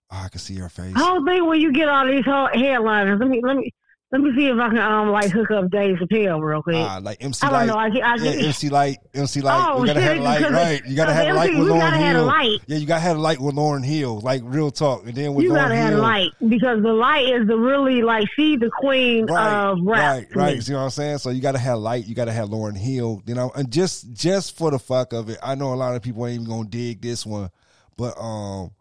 I 0.08 0.28
can 0.28 0.38
see 0.38 0.54
her 0.58 0.68
face. 0.68 0.94
I 0.94 1.00
don't 1.00 1.26
think 1.26 1.44
when 1.44 1.60
you 1.60 1.72
get 1.72 1.88
all 1.88 2.06
these 2.06 2.24
whole 2.24 2.48
headliners, 2.54 3.18
let 3.18 3.28
me 3.28 3.40
let 3.42 3.56
me 3.56 3.74
let 4.12 4.20
me 4.22 4.32
see 4.36 4.48
if 4.48 4.58
I 4.58 4.68
can 4.70 4.78
um 4.78 5.10
like 5.10 5.30
hook 5.30 5.50
up 5.52 5.70
Dave 5.70 5.96
Chappelle 5.96 6.40
real 6.42 6.62
quick. 6.62 6.76
Ah, 6.76 6.98
like 7.00 7.22
MC 7.22 7.46
I 7.46 7.50
Lyte. 7.50 7.66
don't 7.68 7.94
know. 7.94 8.00
I, 8.02 8.12
I, 8.12 8.14
yeah, 8.16 8.30
MC 8.46 8.68
Lyte. 8.68 8.98
MC 9.14 9.40
Lyte. 9.40 9.68
Oh, 9.70 9.80
you 9.80 9.86
gotta 9.86 10.00
shit, 10.00 10.08
have 10.08 10.18
a 10.18 10.20
light, 10.22 10.50
right? 10.50 10.82
You 10.84 10.96
gotta 10.96 11.12
have 11.14 11.28
a 11.28 11.34
light 11.34 11.50
MC 11.50 11.60
with 11.60 11.68
Lauryn 11.70 11.92
have 11.92 12.16
Hill. 12.16 12.24
light. 12.26 12.58
Yeah, 12.66 12.76
you 12.78 12.86
gotta 12.86 13.00
have 13.00 13.16
a 13.16 13.20
light 13.20 13.40
with 13.40 13.54
Lauryn 13.54 13.84
Hill. 13.84 14.18
Like 14.20 14.42
real 14.44 14.70
talk, 14.72 15.04
and 15.06 15.14
then 15.14 15.34
with 15.34 15.44
you 15.44 15.52
Lauryn 15.52 15.54
gotta 15.56 15.76
have 15.76 15.90
Hill. 15.90 16.00
a 16.00 16.02
light 16.02 16.30
because 16.48 16.82
the 16.82 16.92
light 16.92 17.26
is 17.32 17.46
the 17.46 17.56
really 17.56 18.02
like 18.02 18.26
she 18.34 18.56
the 18.56 18.70
queen 18.80 19.26
Right, 19.26 19.70
of 19.70 19.78
rap. 19.84 19.98
right, 20.16 20.36
right. 20.36 20.62
See 20.62 20.72
what 20.74 20.80
I'm 20.80 20.90
saying? 20.90 21.18
So 21.18 21.30
you 21.30 21.40
gotta 21.40 21.58
have 21.58 21.78
light. 21.78 22.06
You 22.06 22.14
gotta 22.16 22.32
have 22.32 22.48
Lauryn 22.48 22.76
Hill. 22.76 23.22
You 23.26 23.34
know, 23.34 23.52
and 23.54 23.70
just 23.70 24.12
just 24.12 24.56
for 24.58 24.72
the 24.72 24.78
fuck 24.80 25.12
of 25.12 25.28
it, 25.30 25.38
I 25.42 25.54
know 25.54 25.72
a 25.72 25.76
lot 25.76 25.94
of 25.94 26.02
people 26.02 26.26
ain't 26.26 26.42
even 26.42 26.46
gonna 26.48 26.68
dig 26.68 27.00
this 27.00 27.24
one, 27.24 27.50
but 27.96 28.18
um, 28.20 28.72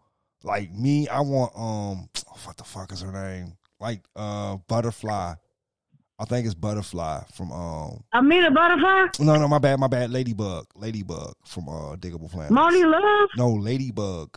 like 0.42 0.72
me, 0.72 1.06
I 1.06 1.20
want 1.20 1.52
um, 1.56 2.08
what 2.44 2.56
the 2.56 2.64
fuck 2.64 2.90
is 2.92 3.02
her 3.02 3.12
name? 3.12 3.52
Like 3.80 4.02
uh, 4.14 4.58
Butterfly. 4.68 5.34
I 6.18 6.24
think 6.26 6.44
it's 6.44 6.54
Butterfly 6.54 7.22
from 7.32 7.50
um. 7.50 8.04
Amina 8.12 8.50
Butterfly, 8.50 9.24
No, 9.24 9.36
no, 9.36 9.48
my 9.48 9.58
bad, 9.58 9.80
my 9.80 9.88
bad. 9.88 10.10
Ladybug, 10.10 10.66
Ladybug 10.74 11.34
from 11.46 11.68
uh 11.68 11.96
Digable 11.96 12.30
Planet. 12.30 12.52
Monie 12.52 12.84
Love. 12.84 13.30
No, 13.36 13.52
Ladybug. 13.54 14.36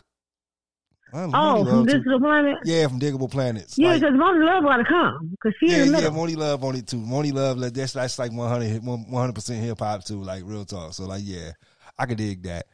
Oh, 1.16 1.64
from 1.64 1.86
too. 1.86 2.18
planet. 2.18 2.56
Yeah, 2.64 2.88
from 2.88 2.98
Digable 2.98 3.30
Planets. 3.30 3.78
Yeah, 3.78 3.90
Like, 3.90 4.00
because 4.00 4.16
Monie 4.16 4.44
Love 4.44 4.64
gotta 4.64 4.84
come 4.84 5.30
because 5.30 5.54
she 5.60 5.70
yeah, 5.70 5.84
in 5.84 5.92
the 5.92 6.02
yeah. 6.02 6.08
Monie 6.08 6.36
Love 6.36 6.64
on 6.64 6.74
it 6.74 6.88
too. 6.88 6.96
Monie 6.96 7.32
Love, 7.32 7.58
like, 7.58 7.72
that's 7.72 7.92
that's 7.92 8.18
like 8.18 8.32
100 8.32 9.34
percent 9.34 9.62
hip 9.62 9.78
hop 9.78 10.04
too. 10.04 10.22
Like 10.22 10.42
real 10.44 10.64
talk. 10.64 10.92
So 10.92 11.04
like, 11.04 11.22
yeah, 11.24 11.52
I 11.98 12.06
could 12.06 12.18
dig 12.18 12.42
that. 12.44 12.66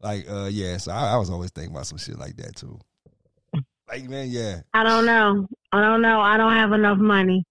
Like, 0.00 0.30
uh, 0.30 0.48
yeah. 0.52 0.76
So 0.76 0.92
I, 0.92 1.14
I 1.14 1.16
was 1.16 1.30
always 1.30 1.50
thinking 1.50 1.74
about 1.74 1.86
some 1.86 1.98
shit 1.98 2.18
like 2.18 2.36
that 2.36 2.54
too. 2.54 2.78
Like, 3.88 4.08
man, 4.08 4.28
yeah, 4.30 4.60
I 4.72 4.84
don't 4.84 5.04
know. 5.04 5.48
I 5.72 5.80
don't 5.80 6.02
know. 6.02 6.20
I 6.20 6.36
don't 6.36 6.52
have 6.52 6.72
enough 6.72 6.98
money. 6.98 7.44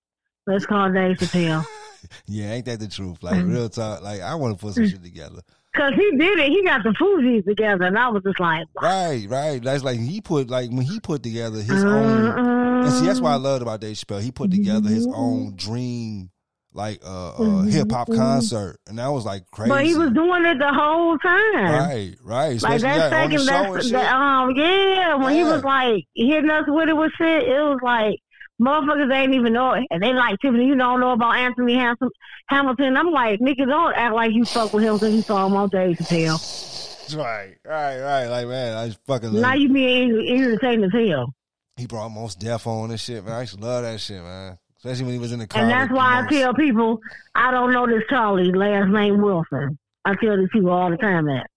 Let's 0.48 0.66
call 0.66 0.92
Dave 0.92 1.18
Chappelle. 1.18 1.66
yeah. 2.28 2.52
Ain't 2.54 2.66
that 2.66 2.80
the 2.80 2.88
truth? 2.88 3.22
Like 3.24 3.36
Mm-hmm. 3.36 3.52
real 3.54 3.70
talk. 3.70 4.02
Like 4.02 4.22
I 4.22 4.36
want 4.36 4.58
to 4.58 4.66
put 4.66 4.76
some 4.76 4.88
shit 4.88 5.04
together. 5.04 5.42
Cause 5.76 5.94
he 5.94 6.18
did 6.18 6.40
it. 6.40 6.50
He 6.50 6.64
got 6.64 6.82
the 6.82 6.90
Fugees 6.90 7.46
together, 7.46 7.84
and 7.86 7.98
I 7.98 8.08
was 8.10 8.24
just 8.24 8.40
like, 8.40 8.66
wow. 8.76 8.82
Right, 9.10 9.26
right. 9.30 9.64
That's 9.64 9.84
like 9.84 10.00
he 10.00 10.20
put 10.20 10.50
like 10.50 10.72
when 10.72 10.82
he 10.82 11.00
put 11.00 11.22
together 11.22 11.62
his 11.62 11.84
own. 11.84 12.84
And 12.84 12.92
see, 12.92 13.06
that's 13.06 13.22
what 13.22 13.30
I 13.30 13.36
loved 13.36 13.62
about 13.62 13.80
Dave 13.80 13.96
Chappelle. 13.96 14.20
He 14.22 14.32
put 14.32 14.50
together 14.50 14.90
his 14.90 15.08
own 15.14 15.56
dream, 15.56 16.32
like 16.74 17.00
uh, 17.04 17.34
uh 17.34 17.62
hip 17.64 17.92
hop 17.92 18.08
concert, 18.08 18.80
and 18.88 19.00
that 19.00 19.08
was 19.08 19.26
like 19.26 19.44
crazy. 19.52 19.70
But 19.70 19.86
he 19.86 19.96
was 19.96 20.12
doing 20.12 20.46
it 20.46 20.60
the 20.60 20.72
whole 20.72 21.18
time. 21.18 21.56
right, 21.56 22.16
right. 22.24 22.62
Like 22.62 22.76
Especially 22.76 22.82
that 22.84 23.12
yeah, 23.12 23.24
on 23.24 23.30
the 23.32 23.40
second, 23.40 23.74
that's 23.74 23.92
that, 23.92 24.14
um, 24.14 24.54
yeah. 24.56 25.16
When 25.16 25.34
he 25.34 25.44
was 25.44 25.64
like 25.64 26.06
hitting 26.16 26.50
us 26.50 26.66
with 26.68 26.90
it 26.90 26.96
with 26.96 27.12
shit, 27.18 27.44
it 27.44 27.62
was 27.62 27.80
like 27.82 28.20
motherfuckers 28.62 29.14
ain't 29.14 29.34
even 29.34 29.54
know 29.54 29.74
it, 29.74 29.86
and 29.90 30.04
they 30.04 30.14
like 30.14 30.40
Tiffany. 30.42 30.66
You 30.66 30.76
don't 30.76 31.00
know 31.00 31.12
about 31.12 31.38
Anthony 31.38 31.74
Hamilton. 31.76 32.10
Hamilton. 32.48 32.98
I'm 32.98 33.12
like, 33.12 33.40
nigga, 33.40 33.68
don't 33.68 33.96
act 33.96 34.14
like 34.14 34.34
you 34.34 34.46
fuck 34.46 34.74
with 34.74 34.84
him 34.84 34.96
because 34.96 35.14
you 35.14 35.22
saw 35.22 35.48
him 35.48 35.56
on 35.56 35.70
Dave 35.70 35.98
Chappelle. 35.98 36.66
Right, 37.16 37.56
right, 37.66 38.00
right. 38.00 38.28
Like 38.28 38.48
man, 38.48 38.78
I 38.78 38.86
just 38.90 39.00
fucking. 39.08 39.42
Now 39.42 39.56
you 39.56 39.70
being 39.70 40.28
irritating 40.28 40.84
as 40.84 40.92
hell. 40.94 41.34
he 41.76 41.88
brought 41.88 42.10
Mos 42.10 42.36
Def 42.36 42.68
on 42.68 42.92
and 42.92 43.00
shit, 43.00 43.26
man. 43.26 43.34
I 43.34 43.42
used 43.42 43.56
to 43.56 43.60
love 43.60 43.82
that 43.82 44.00
shit, 44.00 44.22
man. 44.22 44.60
Especially 44.80 45.06
when 45.06 45.14
he 45.14 45.20
was 45.20 45.32
in 45.32 45.40
the 45.40 45.48
car. 45.48 45.62
And 45.62 45.72
that's 45.72 45.92
why 45.92 46.24
I 46.24 46.30
tell 46.30 46.54
people 46.54 47.00
I 47.36 47.52
don't 47.52 47.74
know 47.74 47.86
this 47.86 48.04
Charlie, 48.10 48.52
last 48.52 48.90
name 48.90 49.22
Wilson. 49.22 49.78
I 50.06 50.16
tell 50.16 50.38
these 50.38 50.50
people 50.52 50.72
all 50.72 50.90
the 50.90 50.98
time 50.98 51.26
that. 51.26 51.48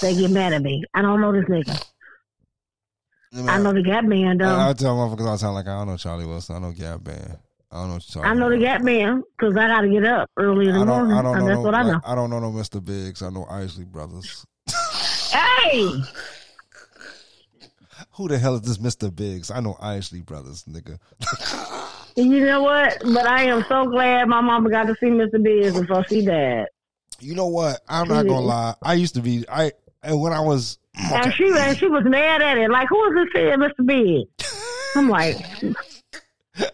They 0.00 0.16
get 0.16 0.30
mad 0.30 0.52
at 0.52 0.62
me. 0.62 0.84
I 0.94 1.02
don't 1.02 1.20
know 1.20 1.32
this 1.32 1.44
nigga. 1.44 1.84
Man, 3.32 3.48
I 3.48 3.58
know 3.58 3.72
the 3.72 3.82
Gap 3.82 4.04
Man 4.04 4.38
though. 4.38 4.44
I, 4.46 4.70
I 4.70 4.72
tell 4.72 4.96
motherfuckers 4.96 5.26
all 5.26 5.36
the 5.36 5.38
time, 5.38 5.54
like, 5.54 5.66
I 5.66 5.78
don't 5.78 5.86
know 5.86 5.96
Charlie 5.96 6.26
Wilson. 6.26 6.56
I 6.56 6.58
know 6.58 6.72
Gap 6.72 7.02
Band. 7.02 7.38
I 7.70 7.76
don't 7.76 7.88
know 7.88 7.94
what 7.94 8.14
you're 8.14 8.22
talking. 8.22 8.30
I 8.30 8.34
know 8.34 8.50
the 8.50 8.56
about. 8.56 8.64
Gap 8.64 8.82
Man 8.82 9.22
because 9.38 9.56
I 9.56 9.68
got 9.68 9.80
to 9.80 9.88
get 9.88 10.04
up 10.04 10.30
early 10.36 10.68
in 10.68 10.74
the 10.74 10.80
I 10.80 10.84
morning. 10.84 11.12
I 11.16 11.22
don't 11.22 11.38
know. 11.38 11.46
that's 11.46 11.56
no, 11.56 11.62
what 11.62 11.74
I 11.74 11.82
know. 11.82 11.92
like, 11.92 12.02
I 12.04 12.14
don't 12.14 12.30
know 12.30 12.40
no 12.40 12.50
Mr. 12.52 12.84
Biggs. 12.84 13.22
I 13.22 13.30
know 13.30 13.46
Isley 13.48 13.84
Brothers. 13.84 14.44
Hey, 15.30 16.02
Who 18.16 18.28
the 18.28 18.38
hell 18.38 18.56
is 18.56 18.62
this 18.62 18.78
Mr. 18.78 19.14
Biggs? 19.14 19.50
I 19.50 19.60
know 19.60 19.76
Isley 19.80 20.20
Brothers, 20.20 20.64
nigga. 20.64 20.98
you 22.16 22.44
know 22.44 22.62
what? 22.62 23.00
But 23.04 23.26
I 23.26 23.44
am 23.44 23.64
so 23.68 23.86
glad 23.86 24.28
my 24.28 24.40
mama 24.40 24.70
got 24.70 24.86
to 24.86 24.94
see 25.00 25.06
Mr. 25.06 25.42
Biggs 25.42 25.78
before 25.78 26.04
she 26.04 26.24
died. 26.24 26.66
You 27.20 27.34
know 27.34 27.46
what? 27.46 27.80
I'm 27.88 28.08
not 28.08 28.26
gonna 28.26 28.40
lie. 28.40 28.74
I 28.82 28.94
used 28.94 29.14
to 29.14 29.22
be. 29.22 29.44
I 29.48 29.72
and 30.02 30.20
when 30.20 30.32
I 30.32 30.40
was. 30.40 30.78
And 30.96 31.32
she 31.32 31.50
and 31.56 31.76
she 31.76 31.86
was 31.86 32.04
mad 32.04 32.42
at 32.42 32.58
it. 32.58 32.70
Like, 32.70 32.88
who 32.88 33.04
is 33.06 33.14
this 33.14 33.28
saying 33.34 33.58
Mr. 33.58 33.86
Biggs? 33.86 34.92
I'm 34.94 35.08
like, 35.08 35.36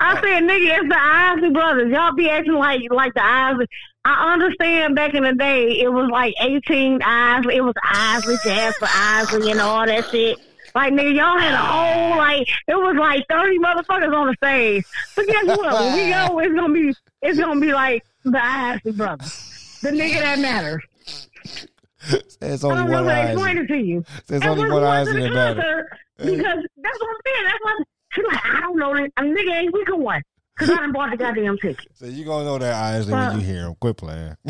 I 0.00 0.14
said, 0.20 0.42
nigga, 0.42 0.78
it's 0.78 0.88
the 0.88 0.98
Isley 0.98 1.50
brothers. 1.50 1.92
Y'all 1.92 2.14
be 2.14 2.28
acting 2.28 2.54
like 2.54 2.80
like 2.90 3.14
the 3.14 3.24
Isley. 3.24 3.66
I 4.04 4.32
understand 4.32 4.96
back 4.96 5.14
in 5.14 5.22
the 5.22 5.34
day 5.34 5.80
it 5.80 5.92
was 5.92 6.08
like 6.10 6.34
18 6.40 7.02
Isley. 7.02 7.56
It 7.56 7.60
was 7.60 7.74
Isley, 7.84 8.36
Jasper 8.42 8.88
Isley, 8.88 9.50
and 9.50 9.60
all 9.60 9.84
that 9.86 10.08
shit. 10.10 10.38
Like, 10.74 10.92
nigga, 10.92 11.14
y'all 11.16 11.38
had 11.38 11.54
a 11.54 11.56
whole, 11.56 12.18
like, 12.18 12.46
it 12.66 12.74
was 12.76 12.96
like 12.98 13.24
30 13.30 13.58
motherfuckers 13.58 14.14
on 14.14 14.26
the 14.28 14.34
stage. 14.34 14.84
But 15.16 15.26
guess 15.26 15.46
what? 15.46 15.72
When 15.80 15.94
we 15.94 16.10
go, 16.10 16.38
it's 16.40 16.54
gonna 16.54 16.72
be, 16.74 16.94
it's 17.22 17.38
gonna 17.38 17.60
be 17.60 17.72
like 17.72 18.04
the 18.24 18.44
Isley 18.44 18.92
brothers. 18.92 19.78
The 19.82 19.90
nigga 19.90 20.20
that 20.20 20.38
matters. 20.38 20.82
It's 22.40 22.64
I 22.64 22.68
only 22.68 22.76
don't 22.82 22.90
know 22.90 23.02
one 23.02 23.04
to 23.06 23.12
Isley. 23.12 23.32
explain 23.32 23.58
it 23.58 23.66
to 23.68 23.76
you. 23.76 24.04
There's 24.26 24.42
And 24.42 24.50
only 24.50 24.62
one 24.70 24.70
we 24.70 24.74
went 24.74 24.86
Isley 24.86 25.14
to 25.28 25.34
that 25.34 25.54
the 25.56 25.60
matter. 25.60 25.88
Because 26.18 26.66
that's 26.76 27.00
what 27.00 27.08
I'm 27.10 27.20
saying. 27.26 27.44
That's 27.44 27.58
what 27.62 27.86
she's 28.12 28.24
like, 28.26 28.44
I 28.46 28.60
don't 28.60 28.78
know 28.78 28.94
that. 28.96 29.10
I 29.16 29.22
mean, 29.22 29.36
nigga, 29.36 29.52
ain't 29.62 29.72
we 29.74 29.84
going? 29.84 30.22
Because 30.58 30.70
I 30.70 30.76
done 30.80 30.92
bought 30.92 31.10
the 31.10 31.16
goddamn 31.16 31.56
ticket. 31.58 31.86
So 31.94 32.06
you 32.06 32.24
gonna 32.24 32.44
know 32.44 32.58
that 32.58 32.74
Isley 32.74 33.14
when 33.14 33.38
you 33.38 33.46
hear 33.46 33.66
him. 33.66 33.74
Quit 33.80 33.96
playing. 33.96 34.36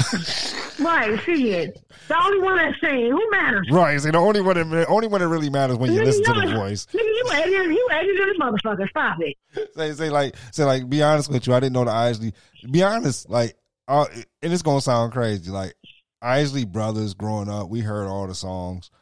Right, 0.81 1.19
she 1.25 1.51
is. 1.51 1.77
The 2.07 2.17
only 2.17 2.39
one 2.39 2.57
that 2.57 2.73
sing. 2.81 3.11
Who 3.11 3.31
matters? 3.33 3.67
right. 3.73 4.01
See, 4.01 4.13
the 4.13 4.19
only 4.19 4.41
one 4.41 4.55
that 4.71 4.87
only 4.89 5.09
one 5.09 5.21
that 5.21 5.27
really 5.27 5.51
matters 5.51 5.77
when 5.77 5.93
you 5.93 6.01
Nigga, 6.01 6.05
listen 6.05 6.23
to 6.35 6.41
the 6.47 6.55
voice. 6.55 6.87
Nigga, 6.93 7.01
you 7.03 7.25
edited, 7.33 7.71
you 7.73 7.89
edited 7.91 8.17
the 8.29 8.35
motherfucker. 8.41 8.89
Stop 8.89 9.19
it. 9.21 9.37
Say, 9.75 9.93
say 9.95 10.09
like, 10.09 10.37
say 10.53 10.63
like, 10.63 10.89
be 10.89 11.03
honest 11.03 11.33
with 11.33 11.49
you. 11.49 11.55
I 11.55 11.59
didn't 11.59 11.73
know 11.73 11.85
the 11.85 11.91
Isley. 11.91 12.33
Be 12.71 12.85
honest, 12.85 13.29
like, 13.29 13.57
uh, 13.89 14.07
and 14.41 14.53
it's 14.53 14.63
gonna 14.63 14.81
sound 14.81 15.13
crazy. 15.13 15.51
Like 15.51 15.75
Isley 16.23 16.65
Brothers, 16.65 17.15
growing 17.15 17.49
up, 17.51 17.69
we 17.69 17.81
heard 17.81 18.07
all 18.07 18.29
the 18.29 18.35
songs, 18.37 18.93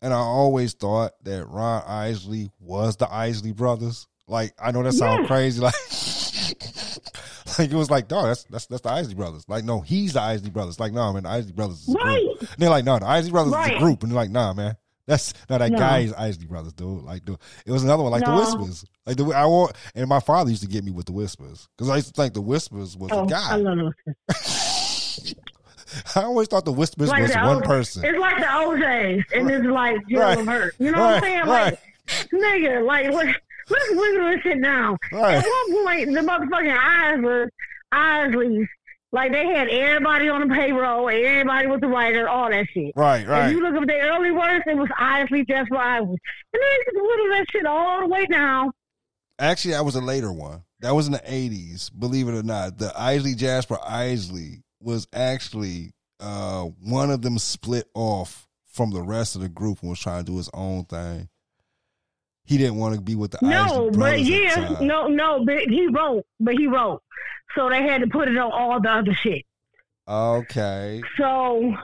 and 0.00 0.14
I 0.14 0.18
always 0.18 0.72
thought 0.72 1.12
that 1.24 1.46
Ron 1.48 1.82
Isley 1.86 2.50
was 2.60 2.96
the 2.96 3.12
Isley 3.12 3.52
Brothers. 3.52 4.06
Like, 4.26 4.54
I 4.58 4.72
know 4.72 4.82
that 4.82 4.92
sounds 4.94 5.20
Yeah. 5.20 5.26
crazy. 5.26 5.60
Like, 5.66 5.74
like 7.58 7.70
it 7.72 7.74
was 7.74 7.90
like, 7.90 8.10
no, 8.10 8.22
that's 8.24 8.44
that's 8.44 8.66
that's 8.66 8.82
the 8.82 8.90
Isley 8.90 9.14
Brothers. 9.14 9.44
Like, 9.48 9.64
no, 9.64 9.80
he's 9.80 10.12
the 10.14 10.20
Isley 10.20 10.50
Brothers. 10.50 10.78
Like, 10.80 10.92
no, 10.92 11.12
man, 11.12 11.22
the 11.24 11.28
Isley 11.30 11.52
Brothers 11.52 11.86
is 11.88 11.94
a 11.94 11.98
Right. 11.98 12.26
And 12.40 12.48
they're 12.58 12.70
like, 12.70 12.84
no, 12.84 12.98
the 12.98 13.06
Isley 13.06 13.30
Brothers 13.32 13.52
is 13.54 13.76
a 13.76 13.78
group, 13.78 14.02
and 14.02 14.10
they're 14.12 14.16
like, 14.16 14.30
nah, 14.30 14.52
man. 14.52 14.76
That's 15.06 15.32
no 15.48 15.56
that 15.58 15.70
No. 15.70 15.78
guy 15.78 15.98
is 16.00 16.12
Isley 16.14 16.46
Brothers, 16.46 16.72
dude. 16.72 17.04
Like, 17.04 17.24
dude, 17.24 17.38
it 17.64 17.70
was 17.70 17.84
another 17.84 18.02
one 18.02 18.10
like 18.10 18.24
the 18.24 18.34
Whispers. 18.34 18.84
Like 19.06 19.16
the 19.16 19.24
I 19.26 19.46
want, 19.46 19.76
and 19.94 20.08
my 20.08 20.18
father 20.18 20.50
used 20.50 20.62
to 20.62 20.68
get 20.68 20.82
me 20.82 20.90
with 20.90 21.06
the 21.06 21.12
Whispers 21.12 21.68
because 21.76 21.88
I 21.88 21.94
used 21.96 22.08
to 22.08 22.20
think 22.20 22.34
the 22.34 22.40
Whispers 22.40 22.96
was 22.96 23.10
Oh, 23.12 23.20
a 23.20 23.24
I 23.24 23.26
guy. 23.28 23.54
love 23.54 23.78
those. 24.26 25.34
I 26.16 26.22
always 26.22 26.48
thought 26.48 26.64
the 26.64 26.72
Whispers 26.72 27.08
Like 27.08 27.22
was 27.22 27.32
the 27.32 27.38
one 27.38 27.54
old- 27.56 27.64
person. 27.64 28.04
It's 28.04 28.18
like 28.18 28.38
the 28.38 28.56
O'Jays, 28.56 29.24
and 29.32 29.48
it's 29.48 29.64
like 29.66 29.96
Jill 30.08 30.20
Right. 30.20 30.38
Hurt. 30.46 30.74
You 30.78 30.90
know 30.90 30.98
Right, 30.98 31.14
what 31.14 31.14
I'm 31.14 31.22
saying? 31.22 31.46
Like, 31.46 31.80
nigga, 32.32 32.84
like, 32.86 33.12
what, 33.12 33.26
let's 33.68 33.90
wiggle 33.90 34.30
this 34.30 34.40
shit 34.42 34.62
down. 34.62 34.96
Right. 35.12 35.36
At 35.36 35.44
one 35.44 35.84
point, 35.84 36.12
the 36.14 36.20
motherfucking 36.20 36.78
Isley, 36.78 37.50
Isleys, 37.92 38.66
like, 39.12 39.32
they 39.32 39.46
had 39.46 39.68
everybody 39.68 40.28
on 40.28 40.46
the 40.46 40.54
payroll, 40.54 41.08
everybody 41.08 41.68
was 41.68 41.80
the 41.80 41.88
writer, 41.88 42.28
all 42.28 42.50
that 42.50 42.66
shit. 42.72 42.92
Right, 42.96 43.22
If 43.22 43.28
right. 43.28 43.50
you 43.50 43.62
look 43.62 43.80
at 43.80 43.86
their 43.86 44.12
early 44.12 44.30
works, 44.32 44.64
it 44.66 44.76
was 44.76 44.90
Isley, 44.98 45.44
just 45.44 45.68
for 45.68 45.78
Isley. 45.78 46.08
And 46.08 46.18
they 46.52 46.84
just 46.84 46.96
whittled 46.96 47.32
that 47.32 47.46
shit 47.50 47.66
all 47.66 48.00
the 48.00 48.08
way 48.08 48.26
down. 48.26 48.72
Actually, 49.38 49.72
that 49.72 49.84
was 49.84 49.94
a 49.94 50.00
later 50.00 50.32
one. 50.32 50.62
That 50.80 50.94
was 50.94 51.06
in 51.06 51.12
the 51.12 51.22
eighties. 51.24 51.88
Believe 51.90 52.28
it 52.28 52.34
or 52.34 52.42
not, 52.42 52.78
the 52.78 52.92
Isley 52.98 53.34
Jasper 53.34 53.78
Isley 53.82 54.62
was 54.80 55.06
actually 55.12 55.92
uh, 56.20 56.62
one 56.62 57.10
of 57.10 57.22
them 57.22 57.38
split 57.38 57.86
off 57.94 58.46
from 58.66 58.92
the 58.92 59.02
rest 59.02 59.36
of 59.36 59.42
the 59.42 59.48
group 59.48 59.80
and 59.80 59.90
was 59.90 60.00
trying 60.00 60.24
to 60.24 60.30
do 60.30 60.36
his 60.36 60.50
own 60.52 60.84
thing. 60.84 61.28
He 62.46 62.58
didn't 62.58 62.76
want 62.76 62.94
to 62.94 63.00
be 63.00 63.16
with 63.16 63.32
the 63.32 63.38
No, 63.42 63.90
but 63.90 64.20
yeah, 64.20 64.78
no, 64.80 65.08
no, 65.08 65.44
but 65.44 65.68
he 65.68 65.88
wrote, 65.88 66.24
but 66.38 66.54
he 66.54 66.66
wrote. 66.66 67.02
So 67.56 67.68
they 67.68 67.82
had 67.82 68.02
to 68.02 68.06
put 68.06 68.28
it 68.28 68.36
on 68.36 68.52
all 68.52 68.80
the 68.80 68.90
other 68.90 69.14
shit. 69.14 69.44
Okay. 70.08 71.02
So, 71.18 71.74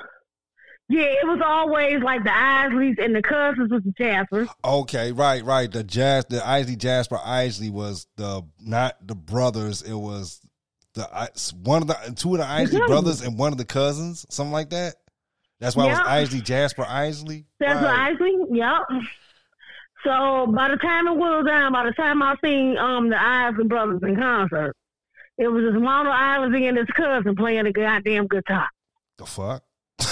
yeah, 0.88 1.02
it 1.02 1.26
was 1.26 1.40
always 1.44 2.00
like 2.02 2.22
the 2.22 2.30
Isleys 2.30 2.98
and 3.02 3.14
the 3.14 3.22
cousins 3.22 3.72
was 3.72 3.82
the 3.82 3.92
Jaspers. 3.92 4.48
Okay, 4.64 5.10
right, 5.10 5.44
right. 5.44 5.70
The 5.70 5.82
jazz, 5.82 6.26
the 6.28 6.46
Isley 6.46 6.76
Jasper 6.76 7.18
Isley 7.24 7.70
was 7.70 8.06
the 8.16 8.42
not 8.60 9.04
the 9.04 9.16
brothers. 9.16 9.82
It 9.82 9.94
was 9.94 10.40
the 10.94 11.04
one 11.62 11.82
of 11.82 11.88
the 11.88 12.14
two 12.14 12.34
of 12.34 12.40
the 12.40 12.46
Isley 12.46 12.80
brothers 12.86 13.22
and 13.22 13.36
one 13.36 13.50
of 13.50 13.58
the 13.58 13.64
cousins, 13.64 14.26
something 14.30 14.52
like 14.52 14.70
that. 14.70 14.96
That's 15.58 15.74
why 15.74 15.86
it 15.86 15.90
was 15.90 16.00
Isley 16.00 16.40
Jasper 16.40 16.84
Isley. 16.86 17.46
That's 17.58 17.82
Right. 17.82 18.12
Isley, 18.12 18.34
yep. 18.50 18.82
So 20.04 20.46
by 20.48 20.68
the 20.68 20.76
time 20.76 21.06
it 21.06 21.16
whittled 21.16 21.46
down, 21.46 21.72
by 21.72 21.84
the 21.84 21.92
time 21.92 22.22
I 22.22 22.34
seen 22.42 22.76
um 22.76 23.08
the 23.08 23.20
Isley 23.20 23.64
brothers 23.64 24.00
in 24.02 24.16
concert, 24.16 24.74
it 25.38 25.48
was 25.48 25.62
this 25.64 25.80
Ronald 25.80 26.14
Isley 26.14 26.66
and 26.66 26.76
his 26.76 26.88
cousin 26.96 27.36
playing 27.36 27.64
the 27.64 27.72
goddamn 27.72 28.26
guitar. 28.26 28.68
The 29.18 29.26
fuck. 29.26 29.62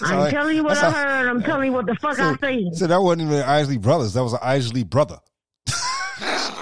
I'm 0.00 0.30
telling 0.30 0.56
you 0.56 0.64
what 0.64 0.76
I 0.78 0.90
heard. 0.90 1.28
I'm 1.28 1.42
telling 1.42 1.66
you 1.66 1.72
what 1.72 1.86
the 1.86 1.94
fuck 1.96 2.18
I 2.18 2.36
seen. 2.36 2.74
So 2.74 2.86
that 2.86 3.00
wasn't 3.00 3.22
even 3.22 3.42
Isley 3.42 3.78
brothers. 3.78 4.14
That 4.14 4.22
was 4.22 4.32
an 4.32 4.38
Isley 4.42 4.84
brother. 4.84 5.18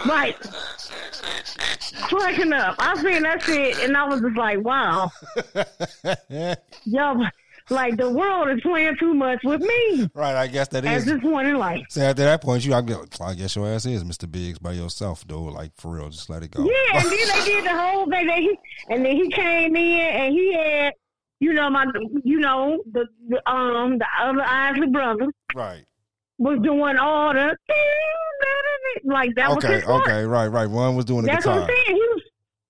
Right. 0.07 0.37
Cracking 2.03 2.53
up. 2.53 2.77
I 2.79 2.95
seen 3.03 3.23
that 3.23 3.43
shit 3.43 3.79
and 3.81 3.97
I 3.97 4.05
was 4.05 4.21
just 4.21 4.37
like, 4.37 4.63
wow. 4.63 5.11
Yo, 6.85 7.25
like 7.71 7.97
the 7.97 8.09
world 8.11 8.49
is 8.51 8.61
playing 8.63 8.97
too 8.99 9.13
much 9.15 9.41
with 9.45 9.61
me 9.61 10.09
right, 10.15 10.37
I 10.37 10.47
guess 10.47 10.69
that 10.69 10.85
at 10.85 10.97
is. 10.99 11.05
this 11.05 11.21
point 11.21 11.49
in 11.49 11.57
life. 11.59 11.85
So 11.89 12.01
after 12.03 12.23
that 12.25 12.41
point, 12.43 12.65
you, 12.65 12.75
I 12.75 12.81
guess, 12.83 13.21
I 13.21 13.35
guess 13.35 13.57
your 13.57 13.67
ass 13.69 13.87
is 13.87 14.05
Mr. 14.05 14.31
Biggs 14.31 14.59
by 14.59 14.73
yourself, 14.73 15.25
though. 15.27 15.43
Like 15.43 15.73
for 15.77 15.97
real, 15.97 16.09
just 16.09 16.31
let 16.31 16.43
it 16.43 16.51
go. 16.53 16.65
Yeah, 16.65 17.01
and 17.01 17.05
then 17.11 17.11
they 17.11 17.45
did 17.45 17.65
the 17.65 17.71
whole 17.77 18.09
thing. 18.09 18.27
They, 18.27 18.41
he, 18.43 18.59
and 18.91 19.05
then 19.05 19.17
he 19.17 19.29
came 19.31 19.75
in 19.75 19.83
and 20.01 20.33
he 20.35 20.55
had, 20.55 20.93
you 21.41 21.53
know, 21.53 21.69
my, 21.71 21.87
you 22.25 22.39
know, 22.39 22.83
the, 22.93 23.07
the 23.29 23.51
um 23.51 23.99
the 23.99 24.07
other 24.21 24.43
Isley 24.43 24.87
brother 24.89 25.27
Right. 25.55 25.85
was 26.39 26.59
doing 26.63 26.97
all 26.99 27.35
the 27.35 27.57
like 29.05 29.35
that 29.37 29.49
was 29.55 29.65
Okay. 29.65 29.83
Okay. 29.87 30.25
Right. 30.25 30.47
Right. 30.49 30.67
One 30.69 30.97
was 30.97 31.05
doing 31.05 31.23
the 31.23 31.29
That's 31.29 31.47
what 31.47 31.55
guitar. 31.55 31.69
I'm 31.69 31.85
saying. 31.87 31.96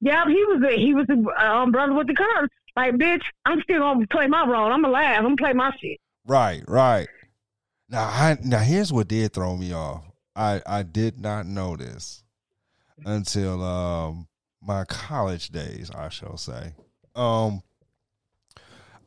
Yeah, 0.01 0.25
he 0.27 0.45
was 0.45 0.61
the 0.61 0.77
he 0.77 0.95
was 0.95 1.07
the 1.07 1.25
um, 1.39 1.73
brother 1.73 1.95
with 1.95 2.07
the 2.07 2.15
curve. 2.15 2.49
Like, 2.77 2.95
bitch, 2.95 3.23
I'm 3.47 3.63
still 3.63 3.81
gonna 3.81 4.07
play 4.09 4.27
my 4.27 4.47
role. 4.47 4.71
I'm 4.71 4.83
gonna 4.83 4.93
laugh. 4.93 5.19
I'm 5.19 5.25
gonna 5.25 5.37
play 5.37 5.53
my 5.53 5.73
shit. 5.81 5.99
Right, 6.27 6.63
right. 6.69 7.09
Now, 7.89 8.05
I 8.05 8.37
now 8.45 8.59
here's 8.59 8.93
what 8.93 9.09
did 9.09 9.33
throw 9.33 9.57
me 9.57 9.73
off. 9.73 10.05
I 10.35 10.61
I 10.67 10.83
did 10.83 11.19
not 11.21 11.47
know 11.47 11.77
this 11.77 12.23
until 13.05 13.63
um 13.63 14.29
my 14.61 14.85
college 14.85 15.49
days, 15.51 15.91
I 15.91 16.09
shall 16.09 16.37
say. 16.37 16.75
Um, 17.15 17.63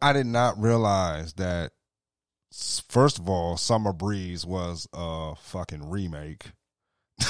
I 0.01 0.13
did 0.13 0.25
not 0.25 0.59
realize 0.59 1.33
that. 1.33 1.71
First 2.87 3.19
of 3.19 3.29
all, 3.29 3.57
Summer 3.57 3.93
Breeze 3.93 4.43
was 4.43 4.87
a 4.91 5.35
fucking 5.35 5.87
remake. 5.87 6.45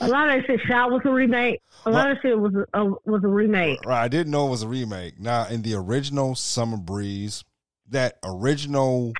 A 0.00 0.08
lot 0.08 0.28
of 0.28 0.36
that 0.36 0.46
shit 0.46 0.60
shot 0.66 0.90
was 0.90 1.02
a 1.04 1.10
remake. 1.10 1.60
A 1.88 1.90
lot 1.90 2.10
of 2.10 2.18
shit 2.22 2.38
was 2.38 2.52
a, 2.74 2.84
was 3.04 3.22
a 3.24 3.28
remake. 3.28 3.84
Right, 3.84 4.04
I 4.04 4.08
didn't 4.08 4.30
know 4.30 4.46
it 4.46 4.50
was 4.50 4.62
a 4.62 4.68
remake. 4.68 5.18
Now, 5.18 5.46
in 5.46 5.62
the 5.62 5.74
original 5.74 6.34
Summer 6.34 6.76
Breeze, 6.76 7.44
that 7.88 8.18
original 8.24 9.12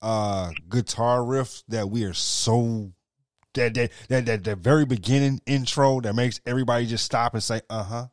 uh 0.00 0.50
guitar 0.68 1.24
riff 1.24 1.62
that 1.68 1.88
we 1.88 2.04
are 2.04 2.12
so 2.12 2.92
that 3.54 3.74
that 3.74 3.90
that, 4.08 4.26
that 4.26 4.44
the 4.44 4.56
very 4.56 4.84
beginning 4.84 5.40
intro 5.46 6.00
that 6.00 6.14
makes 6.14 6.40
everybody 6.46 6.86
just 6.86 7.04
stop 7.04 7.34
and 7.34 7.42
say, 7.42 7.60
"Uh 7.68 7.84
huh." 7.84 8.06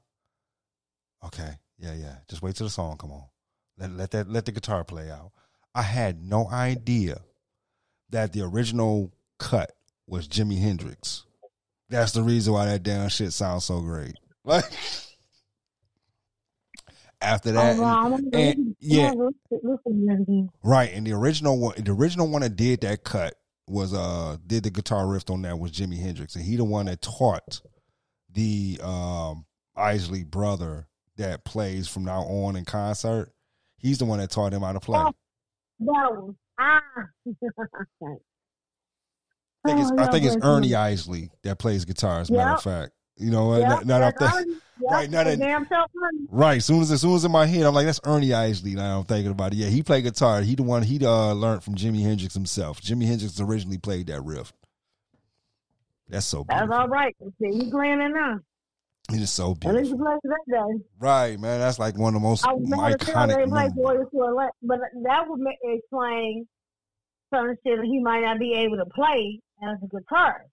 Okay, 1.26 1.52
yeah, 1.78 1.94
yeah. 1.94 2.16
Just 2.28 2.42
wait 2.42 2.56
till 2.56 2.68
the 2.68 2.72
song 2.72 2.98
come 2.98 3.12
on. 3.12 3.26
Let 3.78 3.92
let 3.92 4.12
that 4.12 4.30
let 4.30 4.46
the 4.46 4.52
guitar 4.52 4.84
play 4.84 5.10
out. 5.10 5.32
I 5.74 5.84
had 5.84 6.22
no 6.24 6.50
idea 6.50 7.22
that 8.10 8.34
the 8.34 8.42
original 8.42 9.14
cut 9.38 9.72
was 10.08 10.28
Jimi 10.28 10.60
Hendrix. 10.60 11.26
That's 11.90 12.12
the 12.12 12.22
reason 12.24 12.54
why 12.54 12.66
that 12.68 12.84
damn 12.84 13.10
shit 13.10 13.34
sounds 13.34 13.66
so 13.66 13.82
great. 13.82 14.14
Like 14.46 14.64
after 17.22 17.52
that, 17.52 17.78
Oh, 17.78 17.82
wow, 17.82 18.10
wanna 18.10 18.30
and- 18.34 18.76
yeah, 18.80 19.12
I 19.12 19.14
wanna 19.14 19.32
listen- 19.52 19.70
listen 19.70 20.08
to 20.08 20.14
it 20.14 20.22
again. 20.22 20.50
Right, 20.64 20.92
and 20.94 21.06
the 21.06 21.12
original 21.14 21.60
one, 21.60 21.76
the 21.84 21.92
original 21.92 22.28
one 22.30 22.42
that 22.42 22.56
did 22.56 22.82
that 22.82 23.04
cut 23.04 23.36
was 23.68 23.94
uh 23.94 24.38
did 24.48 24.64
the 24.64 24.70
guitar 24.72 25.06
riff 25.08 25.30
on 25.30 25.42
that 25.44 25.60
was 25.60 25.72
Jimi 25.72 26.00
Hendrix, 26.00 26.36
and 26.36 26.44
he 26.46 26.56
the 26.56 26.64
one 26.64 26.86
that 26.88 27.02
taught 27.02 27.62
the 28.32 28.80
um 28.82 29.46
Isley 29.76 30.24
brother 30.24 30.88
that 31.18 31.44
plays 31.44 31.88
from 31.88 32.06
now 32.06 32.22
on 32.22 32.56
in 32.56 32.64
concert. 32.66 33.34
He's 33.78 33.98
the 33.98 34.06
one 34.06 34.20
that 34.20 34.32
taught 34.32 34.54
him 34.54 34.62
how 34.62 34.72
to 34.72 34.80
play. 34.80 35.00
Oh. 35.00 35.14
Was 35.80 36.36
ah. 36.58 36.82
I 39.66 39.70
think 39.70 39.82
it's, 39.82 39.92
Oh, 39.92 40.00
I 40.00 40.08
think 40.12 40.26
it's 40.26 40.38
Ernie. 40.42 40.74
Isley 40.76 41.30
that 41.44 41.60
plays 41.60 41.86
guitar. 41.86 42.22
As 42.22 42.30
a 42.30 42.34
matter 42.34 42.52
of 42.56 42.64
fact, 42.64 42.92
you 43.18 43.30
know 43.32 43.48
what? 43.48 43.60
Yep, 43.62 43.70
Now- 43.70 43.80
now 43.82 44.00
that 44.00 44.16
that's 44.20 44.36
I'm 44.36 44.44
thi- 44.44 44.50
Ernie. 44.52 44.60
Yep, 44.82 44.92
right, 44.94 45.10
now 45.10 45.24
the 45.26 45.30
that- 45.36 45.40
damn. 45.40 45.68
Right. 46.30 46.64
Soon 46.64 46.82
as 46.82 46.90
as 46.90 47.02
soon 47.02 47.14
as 47.14 47.26
in 47.26 47.32
my 47.34 47.46
head, 47.46 47.64
I'm 47.66 47.74
like, 47.74 47.86
that's 47.86 48.00
Ernie 48.06 48.32
Isley. 48.34 48.76
Now 48.76 49.00
I'm 49.00 49.04
thinking 49.04 49.32
about 49.32 49.52
it. 49.52 49.58
Yeah, 49.58 49.68
he 49.68 49.84
played 49.84 50.06
guitar. 50.06 50.40
He 50.42 50.56
the 50.56 50.64
one 50.64 50.84
he 50.84 51.06
uh 51.06 51.34
learned 51.34 51.64
from 51.66 51.76
Jimi 51.76 52.02
Hendrix 52.02 52.34
himself. 52.34 52.80
Jimi 52.82 53.06
Hendrix 53.06 53.42
originally 53.42 53.78
played 53.78 54.08
that 54.08 54.22
riff. 54.22 54.54
That's 56.08 56.26
so 56.26 56.46
That's 56.48 56.72
all 56.72 56.88
right. 56.88 57.14
See, 57.42 57.70
playing 57.70 58.00
it 58.00 58.10
now. 58.14 58.40
It 59.12 59.22
is 59.22 59.32
so 59.32 59.52
At 59.66 59.74
least 59.76 59.90
beautiful. 59.98 60.20
that 60.24 60.40
day. 60.50 60.84
Right, 61.00 61.40
man. 61.40 61.60
That's 61.60 61.78
like 61.80 61.98
one 61.98 62.16
of 62.16 62.22
the 62.22 62.28
most 62.28 62.48
I 62.48 62.54
was 62.54 62.70
mad 62.70 62.94
as 63.02 63.08
they 63.08 63.12
iconic. 63.14 63.50
play 63.50 63.64
movies. 63.64 63.74
Boys 63.76 64.06
to 64.14 64.24
Elect, 64.30 64.54
but 64.64 64.80
that 65.04 65.24
would 65.28 65.42
explain 65.64 66.48
certain 67.34 67.58
shit 67.66 67.78
that 67.80 67.86
he 67.86 68.00
might 68.02 68.22
not 68.22 68.40
be 68.40 68.54
able 68.54 68.78
to 68.78 68.86
play 68.86 69.40
as 69.64 69.78
a 69.84 69.88
guitarist. 69.88 70.50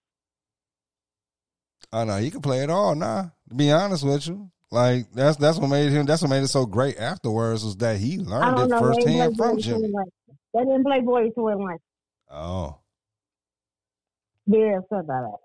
Oh 1.93 2.05
no, 2.05 2.17
he 2.19 2.31
can 2.31 2.41
play 2.43 2.63
it 2.63 2.71
all. 2.71 2.95
Nah, 2.95 3.27
to 3.49 3.55
be 3.55 3.71
honest 3.71 4.05
with 4.05 4.27
you, 4.27 4.51
like 4.71 5.07
that's 5.13 5.37
that's 5.37 5.59
what 5.59 5.69
made 5.69 5.93
him. 5.93 6.05
That's 6.07 6.23
what 6.23 6.31
made 6.31 6.43
it 6.43 6.49
so 6.49 6.67
great. 6.67 6.99
Afterwards, 6.99 7.65
was 7.65 7.77
that 7.77 7.99
he 7.99 8.19
learned 8.19 8.59
it 8.59 8.69
know. 8.69 8.79
Firsthand 8.81 9.37
from 9.37 9.57
Jimi. 9.59 9.91
They 10.55 10.61
didn't 10.61 10.85
play 10.85 11.01
Boys 11.01 11.33
to 11.35 11.49
Elect. 11.49 11.81
Oh, 12.31 12.79
Yeah, 14.47 14.79
upset 14.79 15.01
about 15.01 15.23
that. 15.31 15.39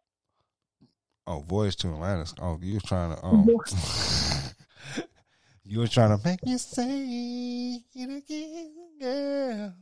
oh, 1.28 1.41
voice 1.41 1.76
to 1.78 1.89
Atlantis. 1.89 2.34
Oh, 2.41 2.57
you 2.62 2.76
was 2.76 2.84
trying 2.84 3.16
to. 3.16 3.22
Oh, 3.24 3.45
you 5.64 5.80
were 5.80 5.88
trying 5.88 6.18
to 6.18 6.24
make 6.28 6.43
me 6.45 6.57
say 6.57 7.84
it 7.93 8.09
again, 8.09 8.74
girl. 8.99 9.74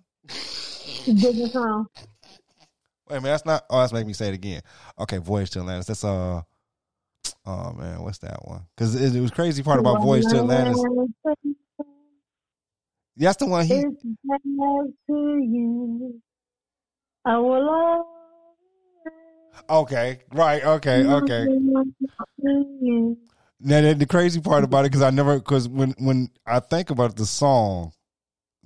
Different 1.06 1.52
song. 1.54 1.88
Wait 3.10 3.18
a 3.18 3.22
minute, 3.22 3.34
that's 3.34 3.46
not. 3.46 3.66
Oh, 3.70 3.80
that's 3.80 3.94
making 3.94 4.08
me 4.08 4.14
say 4.14 4.28
it 4.28 4.36
again. 4.36 4.62
Okay, 5.00 5.18
Voyage 5.18 5.50
to 5.52 5.60
Atlantis. 5.60 5.88
That's 5.88 6.04
uh. 6.04 6.42
Oh 7.46 7.74
man, 7.74 8.02
what's 8.04 8.20
that 8.20 8.46
one? 8.46 8.62
Because 8.76 8.96
it, 8.96 9.16
it 9.16 9.22
was 9.22 9.32
crazy 9.32 9.64
part 9.64 9.80
about 9.80 10.02
Voyage 10.02 10.26
to 10.28 10.38
Atlantis. 10.38 10.84
That's 13.18 13.38
the 13.38 13.48
one 13.48 13.66
he. 13.66 13.80
It's 13.80 14.04
best 14.24 14.44
to 15.08 15.38
you. 15.42 16.22
I 17.26 17.38
will 17.38 18.06
Okay, 19.70 20.20
right. 20.34 20.64
Okay, 20.64 21.06
okay. 21.06 21.46
Now 23.62 23.82
the, 23.82 23.94
the 23.94 24.06
crazy 24.06 24.40
part 24.40 24.64
about 24.64 24.86
it, 24.86 24.92
because 24.92 25.02
I 25.02 25.10
never, 25.10 25.38
because 25.38 25.68
when 25.68 25.92
when 25.98 26.30
I 26.46 26.60
think 26.60 26.90
about 26.92 27.16
the 27.16 27.26
song, 27.26 27.92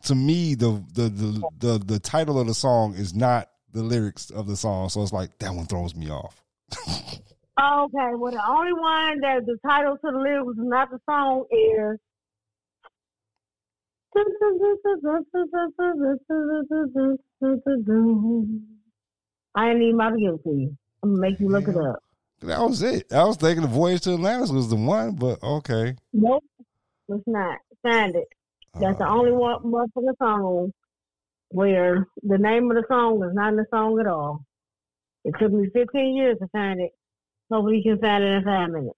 to 0.04 0.16
me 0.16 0.56
the, 0.56 0.84
the 0.94 1.10
the 1.10 1.50
the 1.60 1.78
the 1.80 2.00
title 2.00 2.40
of 2.40 2.48
the 2.48 2.54
song 2.54 2.94
is 2.96 3.14
not 3.14 3.50
the 3.74 3.84
lyrics 3.84 4.30
of 4.30 4.48
the 4.48 4.56
song, 4.56 4.90
so 4.90 5.02
it's 5.02 5.12
like 5.14 5.38
that 5.40 5.54
one 5.54 5.66
throws 5.66 5.96
me 5.96 6.10
off. 6.10 6.42
Okay, 7.56 8.16
well, 8.18 8.32
the 8.32 8.42
only 8.50 8.74
one 8.74 9.20
that 9.22 9.46
the 9.46 9.56
title 9.64 9.96
to 9.96 10.12
the 10.12 10.18
lyrics 10.18 10.58
is 10.58 10.66
not 10.66 10.90
the 10.90 10.98
song 11.08 11.46
is. 11.52 12.00
I 19.56 19.70
ain't 19.70 19.82
even 19.82 19.96
about 19.96 20.10
to 20.12 20.20
give 20.20 20.34
it 20.34 20.44
to 20.44 20.50
you. 20.50 20.78
I'm 21.04 21.10
gonna 21.12 21.22
make 21.22 21.40
you 21.40 21.50
look 21.50 21.68
it 21.68 21.78
up. 21.78 22.00
That 22.42 22.60
was 22.60 22.82
it. 22.82 23.12
I 23.14 23.24
was 23.24 23.38
thinking 23.38 23.62
the 23.62 23.68
Voyage 23.68 24.02
to 24.02 24.14
Atlantis 24.14 24.50
was 24.52 24.70
the 24.70 24.76
one, 24.76 25.16
but 25.16 25.42
okay. 25.44 25.96
Nope, 26.12 26.44
it's 27.10 27.24
not. 27.28 27.60
Find 27.84 28.16
it. 28.16 28.28
That's 28.80 28.98
the 28.98 29.08
Uh, 29.08 29.14
only 29.16 29.32
one 29.32 29.62
motherfucking 29.64 30.18
song 30.18 30.74
where 31.54 32.08
the 32.22 32.38
name 32.38 32.70
of 32.70 32.78
the 32.78 32.84
song 32.88 33.24
is 33.24 33.34
not 33.34 33.50
in 33.50 33.58
the 33.58 33.66
song 33.70 34.00
at 34.00 34.08
all. 34.08 34.46
It 35.24 35.34
took 35.40 35.52
me 35.52 35.70
15 35.74 36.16
years 36.16 36.38
to 36.40 36.48
find 36.50 36.82
it. 36.82 36.92
Hopefully 37.52 37.78
you 37.78 37.84
can 37.84 38.02
find 38.02 38.24
it 38.24 38.28
in 38.28 38.44
five 38.44 38.70
minutes. 38.70 38.98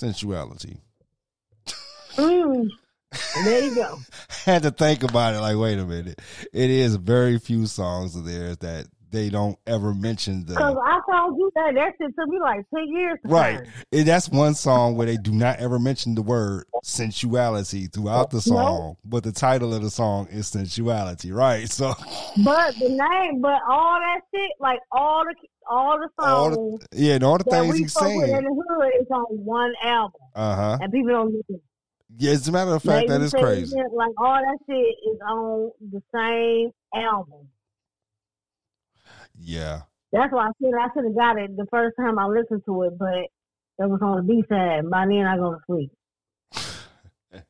sensuality. 0.00 0.78
Mm. 2.16 2.68
There 3.44 3.64
you 3.64 3.74
go. 3.74 3.98
had 4.44 4.62
to 4.62 4.70
think 4.70 5.02
about 5.02 5.34
it. 5.34 5.40
Like, 5.40 5.56
wait 5.56 5.78
a 5.78 5.84
minute. 5.84 6.20
It 6.52 6.70
is 6.70 6.96
very 6.96 7.38
few 7.38 7.66
songs 7.66 8.16
of 8.16 8.24
theirs 8.24 8.56
that 8.58 8.86
they 9.10 9.30
don't 9.30 9.58
ever 9.66 9.94
mention 9.94 10.44
the. 10.46 10.54
Because 10.54 10.76
I 10.84 11.00
told 11.10 11.38
you 11.38 11.50
that 11.54 11.74
that 11.74 11.94
shit 11.98 12.14
took 12.18 12.28
me 12.28 12.38
like 12.40 12.64
10 12.74 12.88
years 12.88 13.18
to 13.24 13.32
right. 13.32 13.60
And 13.92 14.06
that's 14.06 14.28
one 14.28 14.54
song 14.54 14.96
where 14.96 15.06
they 15.06 15.16
do 15.16 15.32
not 15.32 15.58
ever 15.58 15.78
mention 15.78 16.14
the 16.14 16.22
word 16.22 16.64
sensuality 16.82 17.86
throughout 17.88 18.30
the 18.30 18.40
song, 18.40 18.96
but 19.04 19.24
the 19.24 19.32
title 19.32 19.74
of 19.74 19.82
the 19.82 19.90
song 19.90 20.28
is 20.30 20.48
sensuality. 20.48 21.32
Right. 21.32 21.68
So 21.70 21.94
But 22.44 22.74
the 22.76 22.88
name, 22.88 23.40
but 23.40 23.60
all 23.68 23.98
that 24.00 24.20
shit, 24.34 24.50
like 24.60 24.80
all 24.92 25.24
the 25.24 25.34
all 25.68 25.98
the 25.98 26.08
all 26.18 26.54
songs 26.54 26.84
the, 26.90 26.98
yeah, 26.98 27.14
and 27.14 27.24
all 27.24 27.38
the 27.38 27.44
things 27.44 27.76
he's 27.76 27.96
with 28.00 28.28
in 28.28 28.44
the 28.44 28.64
hood 28.68 28.90
is 29.00 29.06
on 29.10 29.24
one 29.44 29.72
album. 29.84 30.20
Uh 30.34 30.56
huh. 30.56 30.78
And 30.80 30.92
people 30.92 31.10
don't 31.10 31.34
listen. 31.34 31.60
Yeah, 32.18 32.32
as 32.32 32.48
a 32.48 32.52
matter 32.52 32.74
of 32.74 32.82
fact, 32.82 33.08
Maybe 33.08 33.18
that 33.18 33.20
is 33.22 33.32
crazy. 33.32 33.76
Like 33.76 34.12
all 34.18 34.40
that 34.40 34.58
shit 34.68 34.76
is 34.76 35.20
on 35.28 35.70
the 35.92 36.02
same 36.12 36.72
album. 36.94 37.48
Yeah. 39.42 39.80
That's 40.12 40.32
why 40.32 40.48
I 40.48 40.50
said 40.62 40.72
I 40.78 40.88
should 40.94 41.04
have 41.04 41.16
got 41.16 41.38
it 41.38 41.56
the 41.56 41.66
first 41.70 41.96
time 41.96 42.18
I 42.18 42.26
listened 42.26 42.62
to 42.66 42.82
it, 42.82 42.98
but 42.98 43.14
it 43.14 43.88
was 43.88 44.00
on 44.02 44.16
the 44.16 44.22
B 44.22 44.44
side. 44.48 44.90
By 44.90 45.06
then 45.06 45.26
I 45.26 45.36
go 45.36 45.52
to 45.54 45.60
sleep. 45.66 45.90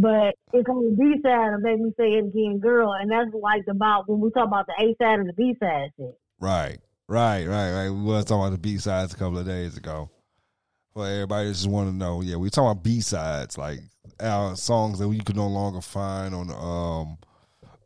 But 0.00 0.34
it's 0.52 0.68
on 0.68 0.84
the 0.90 0.96
B 0.98 1.20
side 1.22 1.54
of 1.54 1.62
Make 1.62 1.80
Me 1.80 1.92
Say 1.96 2.12
It 2.12 2.26
Again 2.26 2.58
Girl, 2.60 2.92
and 2.92 3.10
that's 3.10 3.30
like 3.32 3.62
about 3.70 4.06
when 4.08 4.20
we 4.20 4.30
talk 4.30 4.46
about 4.46 4.66
the 4.66 4.74
A 4.78 4.94
side 5.02 5.18
and 5.20 5.28
the 5.28 5.32
B 5.32 5.56
side 5.58 5.90
shit. 5.96 6.14
Right, 6.38 6.78
right, 7.08 7.46
right, 7.46 7.72
right. 7.72 7.88
We 7.90 8.02
was 8.02 8.26
talking 8.26 8.42
about 8.42 8.52
the 8.52 8.58
B 8.58 8.76
sides 8.76 9.14
a 9.14 9.16
couple 9.16 9.38
of 9.38 9.46
days 9.46 9.76
ago. 9.78 10.10
Well, 10.94 11.06
everybody 11.06 11.48
just 11.48 11.66
want 11.66 11.88
to 11.88 11.94
know. 11.96 12.20
Yeah, 12.20 12.36
we 12.36 12.50
talking 12.50 12.70
about 12.70 12.84
B 12.84 13.00
sides, 13.00 13.56
like 13.56 13.78
our 14.20 14.56
songs 14.56 14.98
that 14.98 15.08
you 15.08 15.22
could 15.24 15.36
no 15.36 15.48
longer 15.48 15.80
find 15.80 16.34
on 16.34 16.50
um 16.50 17.16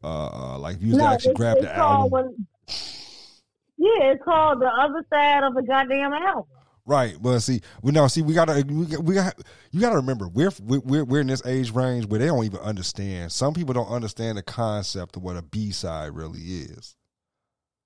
uh 0.03 0.55
uh, 0.55 0.59
like 0.59 0.77
if 0.77 0.83
you 0.83 0.99
to 0.99 1.05
actually 1.05 1.35
grab 1.35 1.61
the 1.61 1.73
album. 1.73 2.11
when- 2.11 2.47
yeah, 3.79 4.13
it's 4.13 4.25
called 4.25 4.61
the 4.61 4.67
other 4.67 5.05
side 5.13 5.45
of 5.45 5.55
the 5.55 5.63
goddamn 5.63 6.13
album. 6.13 6.45
Right, 6.89 7.17
but 7.21 7.41
see, 7.41 7.63
we 7.83 7.91
know. 7.91 8.07
See, 8.07 8.23
we 8.23 8.33
gotta, 8.33 8.65
we 8.65 8.87
got, 8.87 9.03
we 9.03 9.15
got, 9.15 9.35
you 9.73 9.81
gotta 9.81 9.97
remember, 9.97 10.29
we're 10.29 10.53
we're 10.63 11.05
we're 11.05 11.21
in 11.21 11.27
this 11.27 11.45
age 11.45 11.73
range 11.73 12.07
where 12.07 12.21
they 12.21 12.27
don't 12.27 12.45
even 12.45 12.61
understand. 12.61 13.33
Some 13.33 13.55
people 13.55 13.75
don't 13.75 13.89
understand 13.89 14.39
the 14.39 14.43
concept 14.43 15.17
of 15.17 15.23
what 15.23 15.37
a 15.37 15.43
B 15.43 15.73
side 15.73 16.15
really 16.15 16.39
is. 16.39 16.95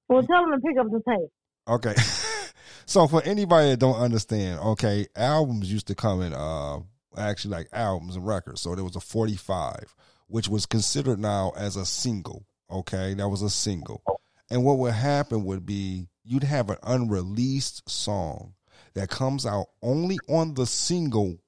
Well, 0.09 0.22
tell 0.22 0.43
them 0.43 0.61
to 0.61 0.66
pick 0.66 0.76
up 0.78 0.91
the 0.91 1.01
tape. 1.09 1.30
Okay. 1.66 1.95
so 2.86 3.07
for 3.07 3.22
anybody 3.22 3.70
that 3.70 3.78
don't 3.78 3.99
understand, 3.99 4.61
okay, 4.61 5.07
albums 5.16 5.72
used 5.72 5.86
to 5.86 5.95
come 5.95 6.20
in 6.20 6.34
uh 6.34 6.80
actually 7.16 7.53
like 7.53 7.68
albums 7.72 8.16
and 8.16 8.26
records. 8.26 8.61
So 8.61 8.74
there 8.74 8.84
was 8.84 8.97
a 8.97 9.01
45, 9.01 9.95
which 10.26 10.49
was 10.49 10.66
considered 10.66 11.18
now 11.18 11.53
as 11.57 11.76
a 11.76 11.86
single. 11.86 12.45
Okay, 12.70 13.14
that 13.14 13.28
was 13.28 13.43
a 13.43 13.51
single. 13.51 14.03
And 14.51 14.64
what 14.64 14.78
would 14.78 14.94
happen 14.94 15.44
would 15.44 15.64
be 15.64 16.09
you'd 16.24 16.44
have 16.44 16.70
an 16.70 16.78
unreleased 16.82 17.88
song 17.88 18.55
that 18.94 19.09
comes 19.09 19.46
out 19.46 19.66
only 19.82 20.18
on 20.28 20.55
the 20.55 20.66
single 20.66 21.38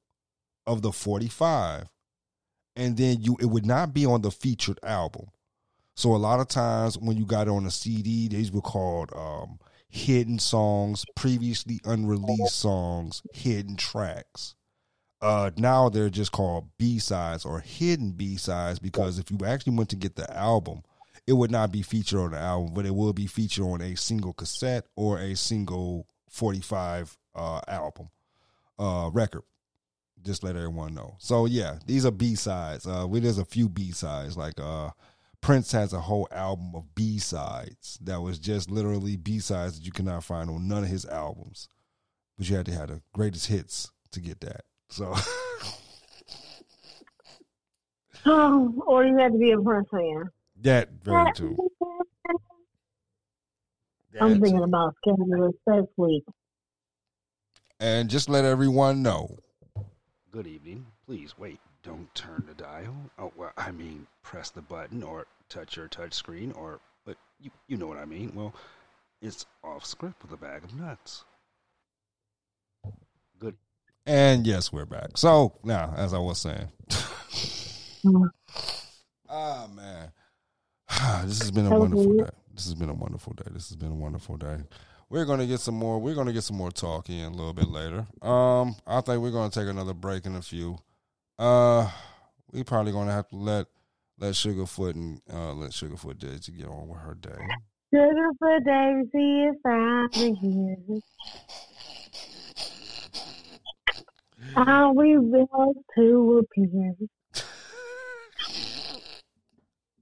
of 0.67 0.83
the 0.83 0.93
45 0.93 1.89
and 2.77 2.97
then 2.97 3.21
you 3.21 3.37
it 3.41 3.47
would 3.47 3.67
not 3.67 3.93
be 3.93 4.07
on 4.07 4.23
the 4.23 4.31
featured 4.31 4.79
album. 4.83 5.27
So 5.95 6.15
a 6.15 6.17
lot 6.17 6.41
of 6.41 6.49
times 6.49 6.97
when 6.97 7.17
you 7.17 7.27
got 7.27 7.49
on 7.49 7.67
a 7.67 7.71
CD, 7.71 8.29
these 8.29 8.51
were 8.51 8.63
called 8.63 9.11
um, 9.15 9.59
hidden 9.89 10.39
songs, 10.39 11.05
previously 11.15 11.81
unreleased 11.85 12.55
songs, 12.55 13.23
hidden 13.35 13.77
tracks. 13.77 14.55
Uh, 15.21 15.51
now 15.57 15.89
they're 15.89 16.11
just 16.11 16.33
called 16.33 16.71
B 16.79 16.99
sides 16.99 17.45
or 17.45 17.61
hidden 17.61 18.13
B 18.13 18.37
sides 18.37 18.79
because 18.79 19.19
if 19.19 19.31
you 19.31 19.39
actually 19.47 19.77
went 19.77 19.91
to 19.91 19.97
get 19.97 20.17
the 20.17 20.35
album, 20.37 20.83
it 21.27 21.35
would 21.35 21.51
not 21.51 21.71
be 21.71 21.83
featured 21.83 22.19
on 22.19 22.31
the 22.33 22.39
album, 22.39 22.75
but 22.75 22.87
it 22.87 22.95
will 22.95 23.13
be 23.13 23.27
featured 23.27 23.65
on 23.65 23.81
a 23.81 23.97
single 23.97 24.33
cassette 24.33 24.87
or 24.97 25.19
a 25.19 25.35
single 25.37 26.07
45 26.29 27.17
uh, 27.35 27.61
album 27.69 28.11
uh, 28.79 29.11
record. 29.13 29.43
Just 30.23 30.43
let 30.45 30.57
everyone 30.57 30.95
know. 30.95 31.17
So 31.19 31.47
yeah, 31.47 31.79
these 31.87 32.07
are 32.07 32.11
B 32.11 32.35
sides. 32.35 32.87
Uh, 32.87 33.07
well, 33.09 33.21
there's 33.21 33.39
a 33.39 33.45
few 33.45 33.69
B 33.69 33.91
sides. 33.93 34.37
Like 34.37 34.55
uh, 34.61 34.91
Prince 35.41 35.73
has 35.73 35.93
a 35.93 36.01
whole 36.01 36.29
album 36.31 36.75
of 36.75 36.95
B 36.95 37.19
sides 37.19 37.99
that 38.03 38.21
was 38.21 38.39
just 38.39 38.71
literally 38.71 39.17
B 39.17 39.41
sides 39.41 39.79
that 39.79 39.85
you 39.85 39.93
cannot 39.93 40.25
find 40.25 40.49
on 40.49 40.69
none 40.69 40.85
of 40.85 40.91
his 40.91 41.05
albums. 41.07 41.69
But 42.39 42.49
you 42.49 42.57
had 42.57 42.67
to 42.67 42.73
have 42.73 42.89
the 42.89 43.03
greatest 43.13 43.49
hits 43.49 43.91
to 44.13 44.21
get 44.21 44.41
that. 44.41 44.63
So 44.91 45.15
Oh, 48.27 48.73
or 48.87 49.05
you 49.05 49.17
had 49.19 49.33
to 49.33 49.39
be 49.39 49.51
a 49.51 49.61
Prince 49.61 49.89
fan. 49.91 50.25
That 50.63 50.89
very 51.03 51.33
true. 51.35 51.57
I'm 54.21 54.41
thinking 54.41 54.59
too. 54.59 54.65
about 54.65 54.95
Scandalous 55.05 55.55
Sex 55.69 55.87
Suite. 55.95 56.25
And 57.81 58.09
just 58.09 58.29
let 58.29 58.45
everyone 58.45 59.03
know. 59.03 59.39
Good 60.31 60.47
evening. 60.47 60.87
Please 61.07 61.35
wait. 61.37 61.59
Don't 61.83 62.15
turn 62.15 62.45
the 62.47 62.55
dial. 62.55 62.95
Oh, 63.19 63.33
well, 63.37 63.51
I 63.57 63.73
mean, 63.73 64.07
press 64.23 64.51
the 64.51 64.63
button 64.63 65.03
or 65.03 65.27
touch 65.49 65.77
your 65.77 65.89
touch 65.89 66.13
screen 66.13 66.53
or, 66.53 66.79
but 67.05 67.17
you, 67.41 67.51
you 67.67 67.77
know 67.77 67.87
what 67.89 67.99
I 67.99 68.05
mean. 68.05 68.33
Well, 68.35 68.55
it's 69.21 69.47
off 69.65 69.85
script 69.85 70.23
with 70.23 70.33
a 70.33 70.37
bag 70.37 70.63
of 70.63 70.75
nuts. 70.75 71.25
Good. 73.41 73.57
And 74.07 74.47
yes, 74.47 74.73
we're 74.73 74.85
back. 74.87 75.17
So 75.17 75.55
now, 75.65 75.93
as 75.97 76.15
I 76.15 76.19
was 76.19 76.39
saying, 76.41 76.69
Mm. 78.05 78.29
ah 79.29 79.69
man, 79.73 80.11
this 81.25 81.39
has 81.41 81.51
been 81.51 81.67
a 81.67 81.79
wonderful 81.79 82.17
day. 82.17 82.31
This 82.55 82.65
has 82.65 82.75
been 82.75 82.91
a 82.91 82.95
wonderful 82.95 83.33
day. 83.33 83.45
This 83.51 83.69
has 83.69 83.77
been 83.77 83.93
a 83.93 83.95
wonderful 83.95 84.37
day. 84.37 84.59
We're 85.09 85.25
gonna 85.25 85.47
get 85.47 85.61
some 85.61 85.75
more. 85.75 85.99
We're 85.99 86.15
gonna 86.15 86.33
get 86.33 86.45
some 86.45 86.57
more 86.57 86.71
talk 86.71 87.11
in 87.11 87.25
a 87.25 87.31
little 87.31 87.53
bit 87.53 87.69
later. 87.69 88.07
Um, 88.23 88.77
I 88.87 89.01
think 89.01 89.23
we're 89.23 89.31
gonna 89.31 89.51
take 89.51 89.69
another 89.69 89.95
break 89.95 90.27
in 90.27 90.37
a 90.37 90.43
few. 90.43 90.79
Uh, 91.39 91.91
we 92.53 92.63
probably 92.65 92.93
gonna 92.93 93.13
have 93.13 93.29
to 93.29 93.37
let 93.37 93.67
let 94.19 94.35
Sugarfoot 94.35 94.95
and 94.95 95.21
uh 95.33 95.53
let 95.53 95.71
Sugarfoot 95.73 96.19
Daisy 96.19 96.53
get 96.53 96.67
on 96.67 96.89
with 96.89 96.99
her 96.99 97.15
day. 97.15 97.39
Sugarfoot 97.95 98.65
Daisy 98.65 99.43
is 99.45 99.57
finally 99.63 100.35
here. 100.41 101.01
Are 104.57 104.93
we 104.93 105.17
built 105.17 105.77
to 105.97 106.45
appear? 106.45 106.95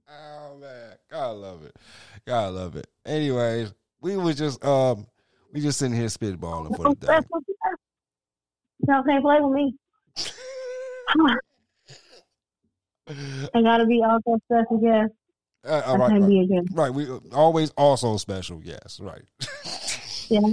Oh 0.09 0.59
gotta 1.11 1.33
love 1.33 1.65
it, 1.65 1.75
gotta 2.25 2.51
love 2.51 2.75
it. 2.75 2.87
Anyways, 3.05 3.73
we 4.01 4.17
was 4.17 4.37
just 4.37 4.65
um, 4.65 5.05
we 5.53 5.61
just 5.61 5.77
sitting 5.77 5.95
here 5.95 6.07
spitballing 6.07 6.75
for 6.75 6.89
the 6.89 6.95
day. 6.95 7.19
Y'all 8.87 9.03
can't 9.03 9.23
play 9.23 9.39
with 9.39 9.53
me. 9.53 9.75
I 13.53 13.61
gotta 13.61 13.85
be 13.85 14.01
also 14.03 14.39
special 14.45 14.77
guest. 14.77 15.11
Uh, 15.63 15.81
all 15.85 15.97
right, 15.97 16.19
right, 16.19 16.27
be 16.27 16.41
again. 16.41 16.65
right. 16.71 16.91
We 16.91 17.07
always 17.33 17.69
also 17.71 18.17
special, 18.17 18.61
yes, 18.63 18.99
right. 18.99 19.21
Yeah. 20.29 20.39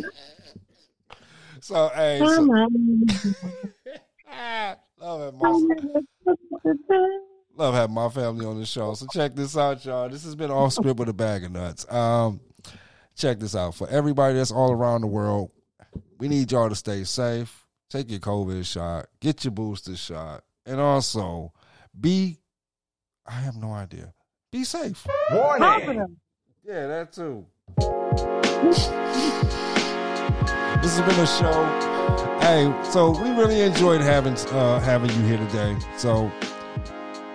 so 1.61 1.91
hey, 1.95 2.19
so, 2.19 2.43
love 5.01 5.23
it, 5.23 5.35
love 7.59 7.75
having 7.75 7.95
my 7.95 8.09
family 8.09 8.47
on 8.47 8.59
the 8.59 8.65
show. 8.65 8.95
So 8.95 9.07
check 9.13 9.35
this 9.35 9.57
out, 9.57 9.85
y'all. 9.85 10.09
This 10.09 10.25
has 10.25 10.35
been 10.37 10.51
off 10.51 10.73
script 10.73 10.99
with 10.99 11.09
a 11.09 11.13
bag 11.13 11.45
of 11.45 11.53
nuts. 11.53 11.91
Um, 11.93 12.41
check 13.17 13.41
this 13.41 13.57
out 13.57 13.75
for 13.75 13.89
everybody 13.89 14.35
that's 14.35 14.53
all 14.53 14.73
around 14.73 15.01
the 15.01 15.09
world. 15.09 15.51
We 16.19 16.29
need 16.29 16.53
y'all 16.53 16.69
to 16.69 16.77
stay 16.77 17.05
safe. 17.05 17.67
Take 17.91 18.11
your 18.11 18.21
COVID 18.21 18.65
shot. 18.65 19.07
Get 19.21 19.45
your 19.45 19.51
booster 19.51 19.97
shot, 19.97 20.45
and 20.67 20.81
also 20.81 21.53
be. 21.99 22.39
I 23.27 23.33
have 23.33 23.57
no 23.57 23.73
idea. 23.73 24.15
Be 24.53 24.65
safe. 24.65 25.07
Confident. 25.29 26.17
Yeah, 26.65 26.87
that 26.87 27.13
too. 27.13 27.45
This 30.81 30.97
has 30.97 31.01
been 31.01 31.21
a 31.21 31.27
show. 31.27 32.39
Hey, 32.41 32.91
so 32.91 33.11
we 33.11 33.31
really 33.31 33.61
enjoyed 33.63 34.01
having 34.01 34.35
uh, 34.55 34.81
having 34.81 35.11
you 35.11 35.27
here 35.27 35.39
today. 35.39 35.77
So 35.97 36.31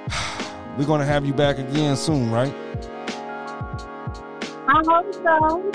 we're 0.78 0.86
gonna 0.86 1.06
have 1.06 1.26
you 1.26 1.34
back 1.34 1.58
again 1.60 1.96
soon, 1.96 2.32
right? 2.32 2.54
I 4.68 4.82
hope 4.88 5.14
so. 5.14 5.72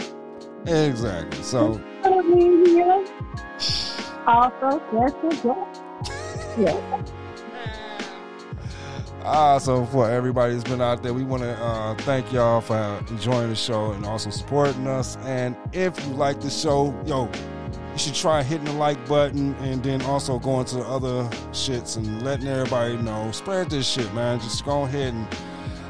Exactly. 0.66 1.42
So 1.42 1.80
Gonna 2.02 2.22
be 2.34 2.70
here. 2.70 3.04
Also, 4.26 4.80
special 4.88 5.54
guest. 5.54 5.82
Yeah. 6.58 7.02
Ah, 9.30 9.58
so 9.58 9.84
for 9.84 10.08
everybody 10.08 10.54
that's 10.54 10.64
been 10.64 10.80
out 10.80 11.02
there, 11.02 11.12
we 11.12 11.22
want 11.22 11.42
to 11.42 11.52
uh, 11.62 11.94
thank 11.96 12.32
y'all 12.32 12.62
for 12.62 12.98
enjoying 13.10 13.50
the 13.50 13.56
show 13.56 13.90
and 13.90 14.06
also 14.06 14.30
supporting 14.30 14.86
us. 14.86 15.18
And 15.18 15.54
if 15.72 16.02
you 16.06 16.14
like 16.14 16.40
the 16.40 16.48
show, 16.48 16.98
yo, 17.04 17.28
you 17.98 18.04
should 18.04 18.14
try 18.14 18.44
hitting 18.44 18.66
the 18.66 18.72
like 18.74 19.08
button 19.08 19.54
and 19.56 19.82
then 19.82 20.00
also 20.02 20.38
going 20.38 20.64
to 20.64 20.76
the 20.76 20.84
other 20.84 21.24
shits 21.50 21.96
and 21.96 22.22
letting 22.22 22.46
everybody 22.46 22.96
know. 22.98 23.28
Spread 23.32 23.70
this 23.70 23.88
shit, 23.88 24.12
man. 24.14 24.38
Just 24.38 24.64
go 24.64 24.84
ahead 24.84 25.14
and 25.14 25.26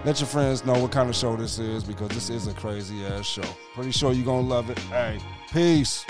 let 0.06 0.18
your 0.18 0.26
friends 0.26 0.64
know 0.64 0.72
what 0.78 0.90
kind 0.90 1.10
of 1.10 1.14
show 1.14 1.36
this 1.36 1.58
is 1.58 1.84
because 1.84 2.08
this 2.08 2.30
is 2.30 2.46
a 2.46 2.54
crazy 2.54 3.04
ass 3.04 3.26
show. 3.26 3.42
Pretty 3.74 3.90
sure 3.90 4.14
you're 4.14 4.24
gonna 4.24 4.40
love 4.40 4.70
it. 4.70 4.78
Hey, 4.78 5.18
peace. 5.52 6.06